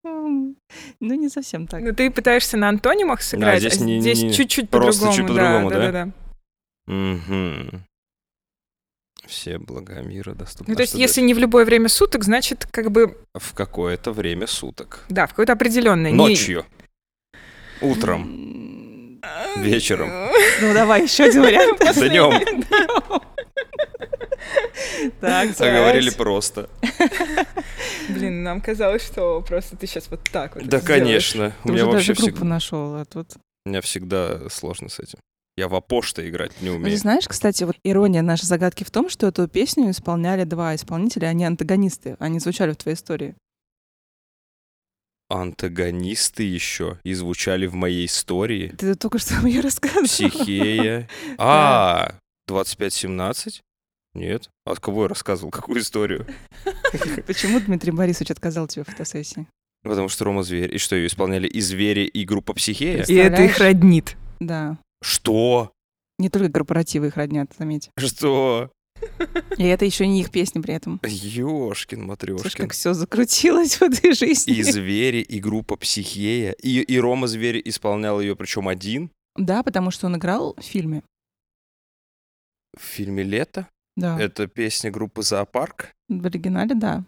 Ну, 0.04 0.56
не 1.00 1.30
совсем 1.30 1.68
так. 1.68 1.82
Ну, 1.82 1.94
ты 1.94 2.10
пытаешься 2.12 2.58
на 2.58 2.70
антонимах 2.70 3.22
сыграть, 3.22 3.60
здесь 3.60 3.80
а 3.82 3.84
не- 3.84 3.96
не- 3.96 4.02
здесь 4.02 4.22
не- 4.22 4.34
чуть-чуть 4.34 4.70
просто 4.70 5.06
по-другому. 5.08 5.18
чуть 5.18 5.28
по-другому, 5.28 5.70
да? 5.70 5.92
да? 5.92 7.82
Все 9.28 9.58
блага 9.60 10.02
мира 10.02 10.34
доступны. 10.34 10.72
Ну, 10.72 10.74
А 10.74 10.76
то 10.78 10.82
есть, 10.82 10.94
что 10.94 11.00
если 11.00 11.22
не 11.22 11.34
в 11.34 11.40
любое 11.40 11.64
время 11.66 11.90
суток, 11.90 12.24
значит, 12.24 12.68
как 12.72 12.92
бы, 12.92 13.18
В 13.34 13.54
какое-то 13.54 14.12
время 14.12 14.48
суток. 14.48 15.06
да, 15.10 15.26
в 15.28 15.30
какое-то 15.30 15.54
определенное. 15.54 16.12
не- 16.12 16.18
Ночью. 16.18 16.66
Утром. 17.82 19.20
М, 19.24 19.62
Вечером. 19.64 20.10
Ну, 20.62 20.74
давай, 20.74 21.04
еще 21.04 21.26
один 21.26 21.42
вариант. 21.44 21.80
Днем. 21.96 23.22
Так, 25.20 25.56
Заговорили 25.56 26.10
Сась. 26.10 26.16
просто. 26.18 26.70
Блин, 28.10 28.44
нам 28.44 28.60
казалось, 28.62 29.06
что 29.06 29.42
просто 29.42 29.78
ты 29.78 29.88
сейчас 29.88 30.10
вот 30.10 30.22
так 30.32 30.56
вот 30.56 30.66
Да, 30.66 30.80
конечно. 30.82 31.54
У 31.64 31.68
Ты 31.68 31.74
меня 31.74 31.84
уже 31.86 31.92
вообще 31.94 32.08
даже 32.10 32.22
группу 32.22 32.36
всегда... 32.38 32.46
нашел, 32.50 32.96
а 32.96 33.06
тут... 33.06 33.28
У 33.66 33.70
меня 33.70 33.82
всегда 33.82 34.50
сложно 34.50 34.90
с 34.90 35.00
этим. 35.00 35.20
Я 35.58 35.68
в 35.68 35.76
апошта 35.76 36.28
играть 36.30 36.52
не 36.62 36.70
умею. 36.70 36.90
Ты 36.90 36.98
знаешь, 36.98 37.28
кстати, 37.28 37.64
вот 37.66 37.76
ирония 37.84 38.22
нашей 38.22 38.46
загадки 38.46 38.84
в 38.84 38.92
том, 38.92 39.10
что 39.10 39.28
эту 39.28 39.48
песню 39.48 39.92
исполняли 39.92 40.46
два 40.46 40.76
исполнителя, 40.76 41.28
они 41.28 41.44
антагонисты, 41.44 42.16
они 42.20 42.40
звучали 42.40 42.72
в 42.72 42.78
твоей 42.78 42.96
истории. 42.96 43.36
Антагонисты 45.30 46.44
еще 46.44 47.00
и 47.04 47.14
звучали 47.14 47.66
в 47.66 47.74
моей 47.74 48.06
истории. 48.06 48.70
Ты 48.78 48.96
только 48.96 49.18
что 49.18 49.36
мне 49.42 49.62
рассказывал. 49.62 50.06
Психея. 50.06 51.08
А, 51.38 52.16
2517? 52.48 53.62
Нет. 54.14 54.50
От 54.66 54.80
кого 54.80 55.04
я 55.04 55.08
рассказывал? 55.08 55.52
Какую 55.52 55.80
историю? 55.80 56.28
Почему 57.28 57.62
Дмитрий 57.62 57.92
Борисович 57.92 58.32
отказал 58.32 58.68
тебе 58.68 58.84
в 58.84 58.88
фотосессии? 58.88 59.48
Потому 59.84 60.10
что 60.10 60.26
Рома 60.26 60.44
Зверь. 60.44 60.76
И 60.76 60.78
что, 60.78 60.96
ее 60.96 61.08
исполняли 61.08 61.48
и 61.48 61.62
Звери, 61.62 62.02
и 62.02 62.26
группа 62.26 62.54
Психея? 62.54 63.04
И 63.04 63.16
это 63.16 63.42
их 63.44 63.58
роднит. 63.58 64.18
Да. 64.40 64.78
Что? 65.02 65.72
Не 66.20 66.30
только 66.30 66.52
корпоративы 66.52 67.08
их 67.08 67.18
роднят, 67.18 67.52
заметь. 67.58 67.90
Что? 67.98 68.72
И 69.58 69.64
это 69.64 69.84
еще 69.86 70.06
не 70.06 70.22
их 70.22 70.30
песни 70.30 70.62
при 70.62 70.76
этом. 70.76 71.00
Ёшкин, 71.04 72.04
матрешкин. 72.04 72.52
как 72.52 72.74
все 72.74 72.94
закрутилось 72.94 73.78
в 73.78 73.82
этой 73.82 74.14
жизни. 74.14 74.54
И 74.54 74.62
Звери, 74.64 75.22
и 75.22 75.40
группа 75.40 75.76
Психея. 75.76 76.52
И, 76.52 76.82
и 76.82 77.00
Рома 77.00 77.26
Зверь 77.28 77.62
исполнял 77.66 78.22
ее, 78.22 78.36
причем 78.36 78.68
один, 78.68 79.10
Да, 79.36 79.64
потому 79.64 79.90
что 79.90 80.06
он 80.06 80.18
играл 80.18 80.54
в 80.56 80.62
фильме. 80.62 81.02
в 82.78 82.82
фильме 82.82 83.24
«Лето». 83.24 83.68
Да. 83.98 84.20
Это 84.22 84.48
песня 84.48 84.92
группы 84.92 85.24
«Зоопарк». 85.24 85.92
В 86.08 86.26
оригинале, 86.26 86.76
да. 86.76 87.04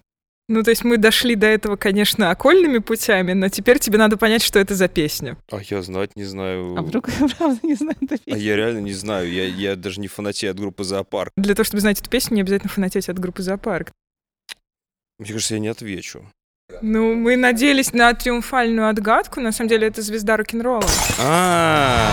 Ну, 0.50 0.62
то 0.62 0.72
есть 0.72 0.84
мы 0.84 0.98
дошли 0.98 1.36
до 1.36 1.48
этого, 1.48 1.78
конечно, 1.78 2.30
окольными 2.30 2.80
путями, 2.80 3.32
но 3.32 3.48
теперь 3.48 3.80
тебе 3.80 3.98
надо 3.98 4.18
понять, 4.18 4.44
что 4.44 4.60
это 4.60 4.76
за 4.76 4.90
песня. 4.90 5.38
А 5.50 5.60
я 5.70 5.82
знать 5.82 6.18
не 6.18 6.26
знаю. 6.26 6.76
А 6.78 6.82
вдруг 6.82 7.08
я 7.10 7.28
правда 7.38 7.60
не 7.64 7.76
знаю 7.76 7.96
эту 8.02 8.16
А 8.16 8.18
песню? 8.18 8.42
я 8.42 8.56
реально 8.58 8.80
не 8.80 8.92
знаю. 8.94 9.32
Я, 9.32 9.46
я 9.46 9.76
даже 9.78 10.02
не 10.02 10.10
фанатею 10.10 10.52
от 10.52 10.60
группы 10.60 10.84
«Зоопарк». 10.84 11.32
Для 11.38 11.56
того, 11.56 11.64
чтобы 11.64 11.80
знать 11.80 12.02
эту 12.02 12.10
песню, 12.10 12.36
не 12.36 12.42
обязательно 12.42 12.70
фанатеть 12.70 13.08
от 13.08 13.18
группы 13.20 13.42
«Зоопарк». 13.42 13.92
Мне 15.18 15.32
кажется, 15.32 15.54
я 15.54 15.60
не 15.62 15.70
отвечу. 15.70 16.30
Ну, 16.82 17.14
мы 17.14 17.38
надеялись 17.38 17.94
на 17.94 18.14
триумфальную 18.14 18.90
отгадку, 18.90 19.40
на 19.40 19.52
самом 19.54 19.70
деле 19.70 19.88
это 19.88 20.02
звезда 20.02 20.36
рок-н-ролла. 20.38 20.84
А, 21.20 22.10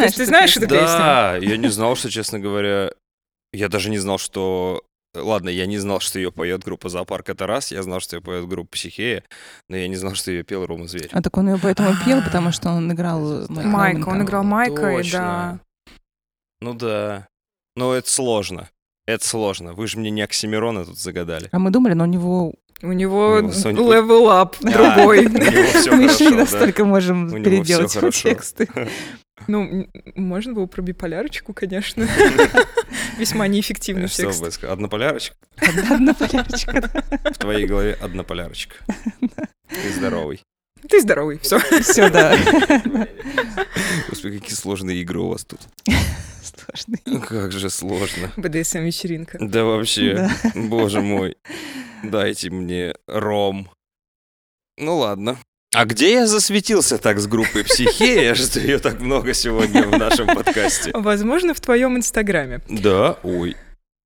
знаешь 0.00 0.10
есть 0.10 0.16
ты 0.18 0.26
знаешь 0.26 0.56
эту 0.56 0.68
песню? 0.68 0.86
да, 0.86 1.36
я 1.36 1.56
не 1.56 1.68
знал, 1.68 1.96
что, 1.96 2.10
честно 2.10 2.38
говоря, 2.38 2.92
я 3.52 3.68
даже 3.68 3.90
не 3.90 3.98
знал, 3.98 4.18
что... 4.18 4.82
Ладно, 5.12 5.48
я 5.48 5.66
не 5.66 5.78
знал, 5.78 5.98
что 5.98 6.20
ее 6.20 6.30
поет 6.30 6.62
группа 6.62 6.88
«Зоопарк» 6.88 7.30
это 7.30 7.46
раз, 7.48 7.72
я 7.72 7.82
знал, 7.82 7.98
что 7.98 8.14
ее 8.16 8.22
поет 8.22 8.46
группа 8.46 8.70
«Психея», 8.70 9.24
но 9.68 9.76
я 9.76 9.88
не 9.88 9.96
знал, 9.96 10.14
что 10.14 10.30
ее 10.30 10.44
пел 10.44 10.64
Рома 10.64 10.86
Зверь. 10.86 11.08
А 11.10 11.20
так 11.20 11.36
он 11.36 11.48
ее 11.48 11.58
поэтому 11.60 11.90
пел, 12.04 12.22
потому 12.22 12.52
что 12.52 12.70
он 12.70 12.92
играл 12.92 13.46
Майка. 13.48 13.68
Майка, 13.68 14.08
он 14.08 14.22
играл 14.22 14.44
Майка, 14.44 14.92
и 14.92 14.96
Точно. 14.98 15.18
да. 15.18 15.60
Ну 16.60 16.74
да. 16.74 17.26
Но 17.74 17.94
это 17.94 18.08
сложно. 18.08 18.70
Это 19.06 19.26
сложно. 19.26 19.72
Вы 19.72 19.88
же 19.88 19.98
мне 19.98 20.10
не 20.10 20.22
Оксимирона 20.22 20.84
тут 20.84 20.98
загадали. 20.98 21.48
А 21.50 21.58
мы 21.58 21.70
думали, 21.70 21.94
но 21.94 22.04
у 22.04 22.06
него... 22.06 22.54
У 22.82 22.92
него 22.92 23.40
up 23.40 24.56
Да, 24.60 24.94
другой. 24.94 25.28
Мы 25.28 26.04
еще 26.04 26.26
не 26.26 26.36
настолько 26.36 26.84
можем 26.84 27.30
переделать 27.42 27.94
его 27.94 28.10
тексты. 28.10 28.68
Ну, 29.46 29.88
можно 30.14 30.52
было 30.52 30.66
про 30.66 30.82
биполярочку, 30.82 31.52
конечно. 31.52 32.06
Весьма 33.18 33.46
неэффективный 33.48 34.08
Что 34.08 34.22
текст. 34.24 34.40
бы 34.40 34.50
сказать? 34.50 34.72
Однополярочка? 34.72 35.36
Одна 35.56 36.14
полярочка. 36.14 36.90
В 37.32 37.38
твоей 37.38 37.66
голове 37.66 37.94
однополярочка. 38.00 38.76
Ты 39.68 39.92
здоровый. 39.94 40.42
Ты 40.88 41.00
здоровый, 41.00 41.38
все. 41.38 41.58
Все, 41.82 42.08
да. 42.08 42.36
Господи, 44.08 44.38
какие 44.38 44.54
сложные 44.56 45.02
игры 45.02 45.20
у 45.20 45.28
вас 45.28 45.44
тут. 45.44 45.60
Сложный. 46.42 47.20
Как 47.20 47.52
же 47.52 47.68
сложно. 47.70 48.32
БДСМ-вечеринка. 48.36 49.38
Да 49.40 49.64
вообще, 49.64 50.30
боже 50.54 51.00
мой. 51.02 51.36
Дайте 52.02 52.50
мне 52.50 52.94
ром. 53.06 53.70
Ну 54.78 54.96
ладно. 54.96 55.36
А 55.72 55.84
где 55.84 56.12
я 56.14 56.26
засветился 56.26 56.98
так 56.98 57.20
с 57.20 57.28
группой 57.28 57.62
Психея, 57.64 58.34
что 58.34 58.58
ее 58.58 58.80
так 58.80 59.00
много 59.00 59.32
сегодня 59.34 59.86
в 59.86 59.96
нашем 59.96 60.26
подкасте? 60.26 60.90
Возможно, 60.94 61.54
в 61.54 61.60
твоем 61.60 61.96
инстаграме. 61.96 62.60
Да, 62.68 63.18
ой. 63.22 63.56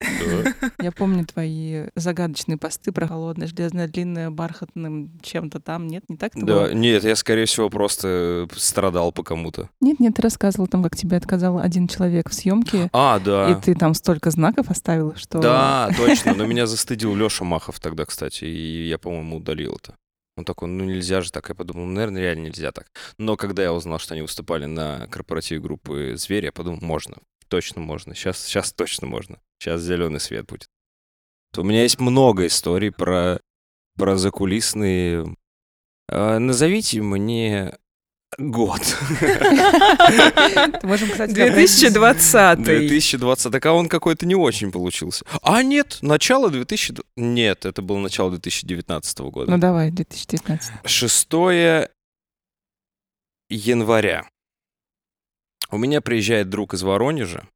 Да. 0.00 0.52
Я 0.82 0.92
помню 0.92 1.24
твои 1.24 1.84
загадочные 1.94 2.58
посты 2.58 2.92
про 2.92 3.06
холодное, 3.06 3.46
железное, 3.46 3.88
длинное, 3.88 4.28
бархатным 4.30 5.18
чем-то 5.22 5.58
там. 5.60 5.86
Нет, 5.86 6.04
не 6.10 6.18
так 6.18 6.36
это 6.36 6.44
Да, 6.44 6.52
было? 6.54 6.74
нет, 6.74 7.04
я, 7.04 7.16
скорее 7.16 7.46
всего, 7.46 7.70
просто 7.70 8.46
страдал 8.54 9.12
по 9.12 9.22
кому-то. 9.22 9.70
Нет, 9.80 10.00
нет, 10.00 10.16
ты 10.16 10.20
рассказывал 10.20 10.66
там, 10.66 10.82
как 10.82 10.94
тебе 10.96 11.16
отказал 11.16 11.58
один 11.58 11.88
человек 11.88 12.28
в 12.28 12.34
съемке, 12.34 12.90
А, 12.92 13.18
да. 13.18 13.50
и 13.50 13.54
ты 13.58 13.74
там 13.74 13.94
столько 13.94 14.30
знаков 14.30 14.68
оставил, 14.68 15.14
что... 15.16 15.38
Да, 15.38 15.88
точно. 15.96 16.34
Но 16.34 16.44
меня 16.44 16.66
застыдил 16.66 17.14
Леша 17.16 17.44
Махов 17.46 17.80
тогда, 17.80 18.04
кстати, 18.04 18.44
и 18.44 18.86
я, 18.88 18.98
по-моему, 18.98 19.36
удалил 19.38 19.78
это. 19.82 19.94
Он 20.36 20.44
такой, 20.44 20.68
ну 20.68 20.84
нельзя 20.84 21.20
же 21.20 21.30
так. 21.30 21.48
Я 21.48 21.54
подумал, 21.54 21.86
ну, 21.86 21.92
наверное, 21.92 22.22
реально 22.22 22.46
нельзя 22.46 22.72
так. 22.72 22.90
Но 23.18 23.36
когда 23.36 23.62
я 23.62 23.72
узнал, 23.72 23.98
что 23.98 24.14
они 24.14 24.22
выступали 24.22 24.66
на 24.66 25.06
корпоративе 25.08 25.60
группы 25.60 26.14
«Зверь», 26.16 26.46
я 26.46 26.52
подумал, 26.52 26.80
можно, 26.80 27.16
точно 27.48 27.80
можно. 27.80 28.14
Сейчас, 28.14 28.44
сейчас 28.44 28.72
точно 28.72 29.06
можно. 29.06 29.38
Сейчас 29.58 29.80
зеленый 29.82 30.20
свет 30.20 30.46
будет. 30.46 30.68
У 31.56 31.62
меня 31.62 31.82
есть 31.82 32.00
много 32.00 32.46
историй 32.46 32.90
про, 32.90 33.40
про 33.96 34.16
закулисные... 34.16 35.36
А, 36.08 36.38
назовите 36.38 37.00
мне 37.00 37.78
год. 38.38 38.80
Можем, 40.82 41.10
кстати, 41.10 41.32
2020. 41.32 42.62
2020, 42.62 43.52
так 43.52 43.66
а 43.66 43.72
он 43.72 43.88
какой-то 43.88 44.26
не 44.26 44.34
очень 44.34 44.72
получился. 44.72 45.24
А 45.42 45.62
нет, 45.62 45.98
начало 46.02 46.50
2000... 46.50 46.94
Нет, 47.16 47.64
это 47.64 47.82
было 47.82 47.98
начало 47.98 48.30
2019 48.30 49.18
года. 49.20 49.50
Ну 49.50 49.58
давай, 49.58 49.90
2019. 49.90 50.72
6 50.84 51.28
января. 53.48 54.28
У 55.70 55.78
меня 55.78 56.00
приезжает 56.00 56.48
друг 56.50 56.74
из 56.74 56.82
Воронежа, 56.82 57.48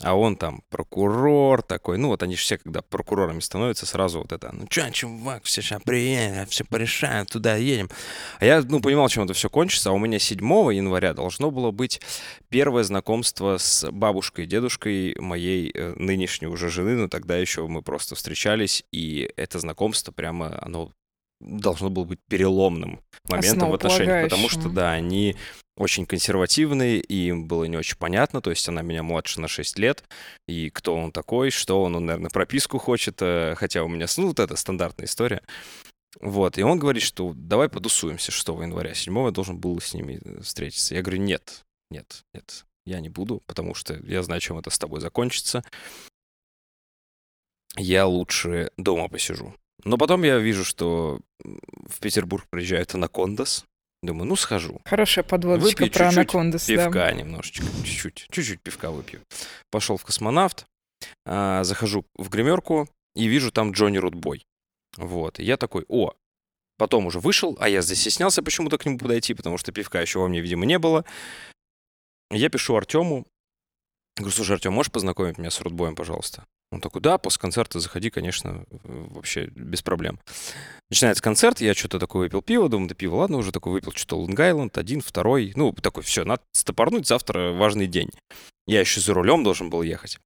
а 0.00 0.14
он 0.14 0.36
там 0.36 0.62
прокурор 0.70 1.62
такой. 1.62 1.98
Ну 1.98 2.08
вот 2.08 2.22
они 2.22 2.34
же 2.34 2.42
все, 2.42 2.58
когда 2.58 2.82
прокурорами 2.82 3.40
становятся, 3.40 3.86
сразу 3.86 4.18
вот 4.18 4.32
это, 4.32 4.50
ну 4.52 4.66
чё, 4.68 4.90
чувак, 4.90 5.44
все 5.44 5.62
сейчас 5.62 5.82
приедем, 5.82 6.46
все 6.46 6.64
порешаем, 6.64 7.26
туда 7.26 7.56
едем. 7.56 7.88
А 8.40 8.44
я, 8.44 8.62
ну, 8.62 8.80
понимал, 8.80 9.08
чем 9.08 9.24
это 9.24 9.34
все 9.34 9.48
кончится, 9.48 9.90
а 9.90 9.92
у 9.92 9.98
меня 9.98 10.18
7 10.18 10.40
января 10.72 11.14
должно 11.14 11.50
было 11.50 11.70
быть 11.70 12.00
первое 12.48 12.82
знакомство 12.82 13.56
с 13.58 13.88
бабушкой 13.90 14.44
и 14.44 14.48
дедушкой 14.48 15.14
моей 15.18 15.70
э, 15.72 15.94
нынешней 15.96 16.48
уже 16.48 16.70
жены, 16.70 16.96
но 16.96 17.08
тогда 17.08 17.36
еще 17.36 17.66
мы 17.66 17.82
просто 17.82 18.14
встречались, 18.14 18.84
и 18.90 19.30
это 19.36 19.58
знакомство 19.58 20.12
прямо, 20.12 20.58
оно 20.60 20.90
должно 21.40 21.90
было 21.90 22.04
быть 22.04 22.20
переломным 22.28 23.00
моментом 23.28 23.70
в 23.70 23.74
отношениях, 23.74 24.24
потому 24.24 24.48
что, 24.48 24.68
да, 24.68 24.92
они 24.92 25.36
очень 25.76 26.06
консервативные, 26.06 27.00
и 27.00 27.28
им 27.28 27.46
было 27.46 27.64
не 27.64 27.76
очень 27.76 27.96
понятно, 27.96 28.40
то 28.40 28.50
есть 28.50 28.68
она 28.68 28.82
меня 28.82 29.02
младше 29.02 29.40
на 29.40 29.48
6 29.48 29.78
лет, 29.78 30.04
и 30.46 30.70
кто 30.70 30.94
он 30.94 31.10
такой, 31.10 31.50
что 31.50 31.82
он, 31.82 31.96
он, 31.96 32.06
наверное, 32.06 32.30
прописку 32.30 32.78
хочет, 32.78 33.20
э, 33.20 33.54
хотя 33.56 33.82
у 33.82 33.88
меня, 33.88 34.06
ну, 34.16 34.28
вот 34.28 34.38
это 34.38 34.56
стандартная 34.56 35.06
история. 35.06 35.42
Вот, 36.20 36.58
и 36.58 36.62
он 36.62 36.78
говорит, 36.78 37.02
что 37.02 37.32
давай 37.34 37.68
подусуемся 37.68 38.30
6 38.30 38.48
января, 38.48 38.94
7 38.94 39.24
я 39.24 39.30
должен 39.32 39.58
был 39.58 39.80
с 39.80 39.94
ними 39.94 40.20
э, 40.24 40.40
встретиться. 40.42 40.94
Я 40.94 41.02
говорю, 41.02 41.22
нет, 41.22 41.64
нет, 41.90 42.22
нет, 42.32 42.64
я 42.86 43.00
не 43.00 43.08
буду, 43.08 43.42
потому 43.46 43.74
что 43.74 43.94
я 44.04 44.22
знаю, 44.22 44.40
чем 44.40 44.58
это 44.58 44.70
с 44.70 44.78
тобой 44.78 45.00
закончится. 45.00 45.64
Я 47.76 48.06
лучше 48.06 48.70
дома 48.76 49.08
посижу. 49.08 49.54
Но 49.84 49.98
потом 49.98 50.22
я 50.22 50.38
вижу, 50.38 50.64
что 50.64 51.18
в 51.40 51.98
Петербург 52.00 52.46
приезжает 52.48 52.94
Анакондас. 52.94 53.66
Думаю, 54.04 54.26
ну 54.28 54.36
схожу. 54.36 54.82
Хорошая 54.84 55.24
подводочка 55.24 55.84
Выпью 55.84 55.92
про 55.92 56.04
чуть-чуть 56.04 56.18
анакондас. 56.18 56.66
да. 56.66 56.74
Пивка 56.74 57.12
немножечко, 57.12 57.64
чуть-чуть, 57.84 58.26
чуть-чуть 58.30 58.60
пивка 58.60 58.90
выпью. 58.90 59.22
Пошел 59.70 59.96
в 59.96 60.04
космонавт, 60.04 60.66
а, 61.24 61.64
захожу 61.64 62.04
в 62.14 62.28
гримерку 62.28 62.86
и 63.16 63.26
вижу 63.26 63.50
там 63.50 63.72
Джонни 63.72 63.96
Рудбой. 63.96 64.44
Вот, 64.98 65.40
и 65.40 65.44
я 65.44 65.56
такой, 65.56 65.86
о, 65.88 66.12
потом 66.76 67.06
уже 67.06 67.18
вышел, 67.18 67.56
а 67.58 67.68
я 67.70 67.80
застеснялся 67.80 68.42
почему-то 68.42 68.76
к 68.76 68.84
нему 68.84 68.98
подойти, 68.98 69.32
потому 69.32 69.56
что 69.56 69.72
пивка 69.72 70.02
еще 70.02 70.18
во 70.18 70.28
мне, 70.28 70.40
видимо, 70.40 70.66
не 70.66 70.78
было. 70.78 71.06
Я 72.30 72.50
пишу 72.50 72.76
Артему, 72.76 73.26
говорю, 74.22 74.34
слушай, 74.34 74.52
Артем, 74.52 74.72
можешь 74.72 74.92
познакомить 74.92 75.38
меня 75.38 75.50
с 75.50 75.60
Рудбоем, 75.60 75.94
пожалуйста? 75.94 76.44
Он 76.70 76.80
такой, 76.80 77.00
да, 77.00 77.18
после 77.18 77.40
концерта 77.40 77.78
заходи, 77.78 78.10
конечно, 78.10 78.64
вообще 78.82 79.46
без 79.46 79.82
проблем. 79.82 80.18
Начинается 80.90 81.22
концерт, 81.22 81.60
я 81.60 81.74
что-то 81.74 81.98
такое 81.98 82.24
выпил 82.24 82.42
пиво, 82.42 82.68
думаю, 82.68 82.88
да 82.88 82.94
пиво, 82.94 83.16
ладно, 83.16 83.36
уже 83.36 83.52
такой 83.52 83.72
выпил 83.72 83.92
что-то 83.92 84.16
Лонг-Айленд, 84.16 84.78
один, 84.78 85.00
второй, 85.00 85.52
ну, 85.56 85.72
такой, 85.72 86.02
все, 86.02 86.24
надо 86.24 86.42
стопорнуть, 86.52 87.06
завтра 87.06 87.52
важный 87.52 87.86
день. 87.86 88.10
Я 88.66 88.80
еще 88.80 89.00
за 89.00 89.14
рулем 89.14 89.44
должен 89.44 89.70
был 89.70 89.82
ехать. 89.82 90.18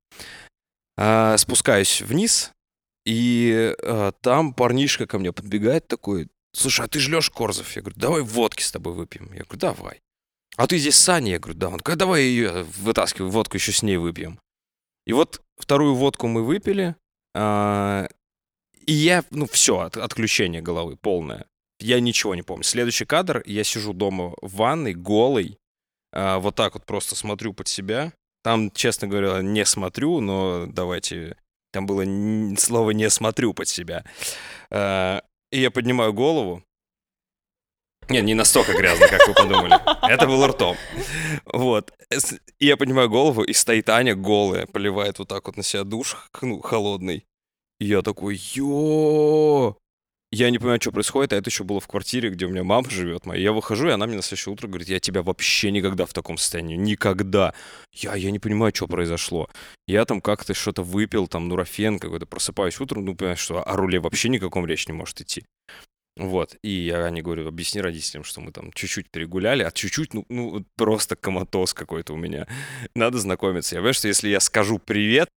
А, 0.97 1.37
спускаюсь 1.37 2.01
вниз, 2.01 2.53
и 3.05 3.75
а, 3.83 4.13
там 4.13 4.55
парнишка 4.55 5.07
ко 5.07 5.19
мне 5.19 5.33
подбегает 5.33 5.87
такой, 5.87 6.29
слушай, 6.55 6.85
а 6.85 6.89
ты 6.89 6.99
же 6.99 7.11
Леша 7.11 7.33
Корзов? 7.33 7.75
Я 7.77 7.83
говорю, 7.83 7.99
давай 7.99 8.23
водки 8.23 8.63
с 8.63 8.73
тобой 8.73 8.95
выпьем. 8.95 9.33
Я 9.33 9.45
говорю, 9.45 9.59
давай. 9.59 10.01
А 10.59 10.67
ты 10.67 10.77
здесь 10.79 10.97
Саня? 10.97 11.33
Я 11.33 11.39
говорю, 11.39 11.59
да. 11.59 11.69
Он 11.69 11.77
говорит, 11.77 11.99
давай 11.99 12.23
ее 12.23 12.65
вытаскивай, 12.79 13.31
водку 13.31 13.57
еще 13.57 13.71
с 13.71 13.83
ней 13.85 13.97
выпьем. 13.97 14.41
И 15.07 15.13
вот 15.13 15.41
вторую 15.57 15.95
водку 15.95 16.27
мы 16.27 16.43
выпили, 16.43 16.97
а, 17.33 18.09
и 18.85 18.93
я, 18.93 19.25
ну 19.31 19.47
все, 19.47 19.79
от, 19.79 19.97
отключение 19.97 20.61
головы 20.61 20.97
полное. 20.97 21.47
Я 21.79 22.01
ничего 22.01 22.35
не 22.35 22.43
помню. 22.43 22.65
Следующий 22.65 23.05
кадр, 23.05 23.41
я 23.47 23.63
сижу 23.63 23.93
дома 23.93 24.35
в 24.43 24.57
ванной, 24.57 24.95
голый, 24.95 25.59
а, 26.13 26.41
вот 26.41 26.57
так 26.57 26.75
вот 26.75 26.85
просто 26.85 27.15
смотрю 27.15 27.55
под 27.55 27.69
себя. 27.69 28.13
Там, 28.43 28.73
честно 28.73 29.07
говоря, 29.07 29.41
не 29.43 29.65
смотрю, 29.65 30.21
но 30.21 30.67
давайте... 30.67 31.37
Там 31.71 31.85
было 31.87 32.03
слово 32.57 32.91
«не 32.93 33.11
смотрю 33.11 33.53
под 33.53 33.69
себя». 33.69 34.05
А, 34.71 35.23
и 35.53 35.61
я 35.61 35.71
поднимаю 35.71 36.13
голову. 36.13 36.65
Нет, 38.11 38.25
не 38.25 38.35
настолько 38.35 38.73
грязно, 38.73 39.07
как 39.07 39.27
вы 39.29 39.35
подумали. 39.35 39.79
Это 40.11 40.27
был 40.27 40.47
ртом. 40.47 40.77
Вот. 41.45 41.93
И 42.59 42.67
я 42.67 42.77
поднимаю 42.77 43.09
голову, 43.11 43.43
и 43.43 43.53
стоит 43.53 43.89
Аня 43.91 44.15
голая, 44.15 44.67
поливает 44.67 45.19
вот 45.19 45.29
так 45.29 45.47
вот 45.47 45.57
на 45.57 45.63
себя 45.63 45.85
душ, 45.85 46.17
ну, 46.41 46.61
холодный. 46.61 47.27
И 47.79 47.85
я 47.85 48.03
такой, 48.03 48.37
ё 48.55 49.77
Я 50.33 50.51
не 50.51 50.59
понимаю, 50.59 50.81
что 50.81 50.91
происходит, 50.91 51.33
а 51.33 51.37
это 51.37 51.51
еще 51.51 51.65
было 51.65 51.81
в 51.81 51.87
квартире, 51.87 52.31
где 52.31 52.47
у 52.47 52.49
меня 52.49 52.65
мама 52.65 52.89
живет 52.91 53.27
моя. 53.27 53.41
Я 53.43 53.53
выхожу, 53.53 53.89
и 53.89 53.93
она 53.93 54.07
мне 54.07 54.17
на 54.17 54.23
следующее 54.23 54.53
утро 54.53 54.69
говорит, 54.69 54.89
я 54.89 55.01
тебя 55.01 55.23
вообще 55.23 55.71
никогда 55.71 56.07
в 56.07 56.13
таком 56.13 56.39
состоянии, 56.39 56.77
никогда. 56.77 57.55
Я, 57.93 58.15
я 58.15 58.31
не 58.31 58.39
понимаю, 58.39 58.73
что 58.75 58.87
произошло. 58.89 59.49
Я 59.87 60.05
там 60.07 60.21
как-то 60.21 60.55
что-то 60.55 60.83
выпил, 60.83 61.29
там, 61.29 61.49
нурофен 61.49 61.99
какой-то, 61.99 62.27
просыпаюсь 62.27 62.81
утром, 62.81 63.05
ну, 63.05 63.15
понимаешь, 63.15 63.39
что 63.39 63.63
о 63.63 63.77
руле 63.77 64.01
вообще 64.01 64.29
никаком 64.29 64.67
речь 64.67 64.89
не 64.89 64.95
может 64.95 65.21
идти. 65.21 65.45
Вот, 66.19 66.57
и 66.63 66.69
я 66.69 67.09
не 67.11 67.23
говорю, 67.23 67.47
объясни 67.47 67.81
родителям, 67.81 68.25
что 68.25 68.41
мы 68.41 68.51
там 68.51 68.73
чуть-чуть 68.73 69.09
перегуляли, 69.09 69.63
а 69.63 69.71
чуть-чуть, 69.71 70.15
ну, 70.15 70.27
ну 70.29 70.65
просто 70.77 71.15
коматоз 71.15 71.73
какой-то 71.73 72.13
у 72.13 72.17
меня. 72.17 72.49
Надо 72.95 73.19
знакомиться. 73.19 73.77
Я 73.77 73.81
понимаю, 73.81 73.95
что 73.95 74.09
если 74.09 74.29
я 74.29 74.41
скажу 74.41 74.81
привет, 74.81 75.29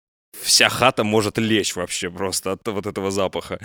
вся 0.42 0.70
хата 0.70 1.04
может 1.04 1.38
лечь 1.38 1.76
вообще 1.76 2.10
просто 2.10 2.54
от 2.54 2.68
вот 2.68 2.88
этого 2.88 3.12
запаха. 3.12 3.60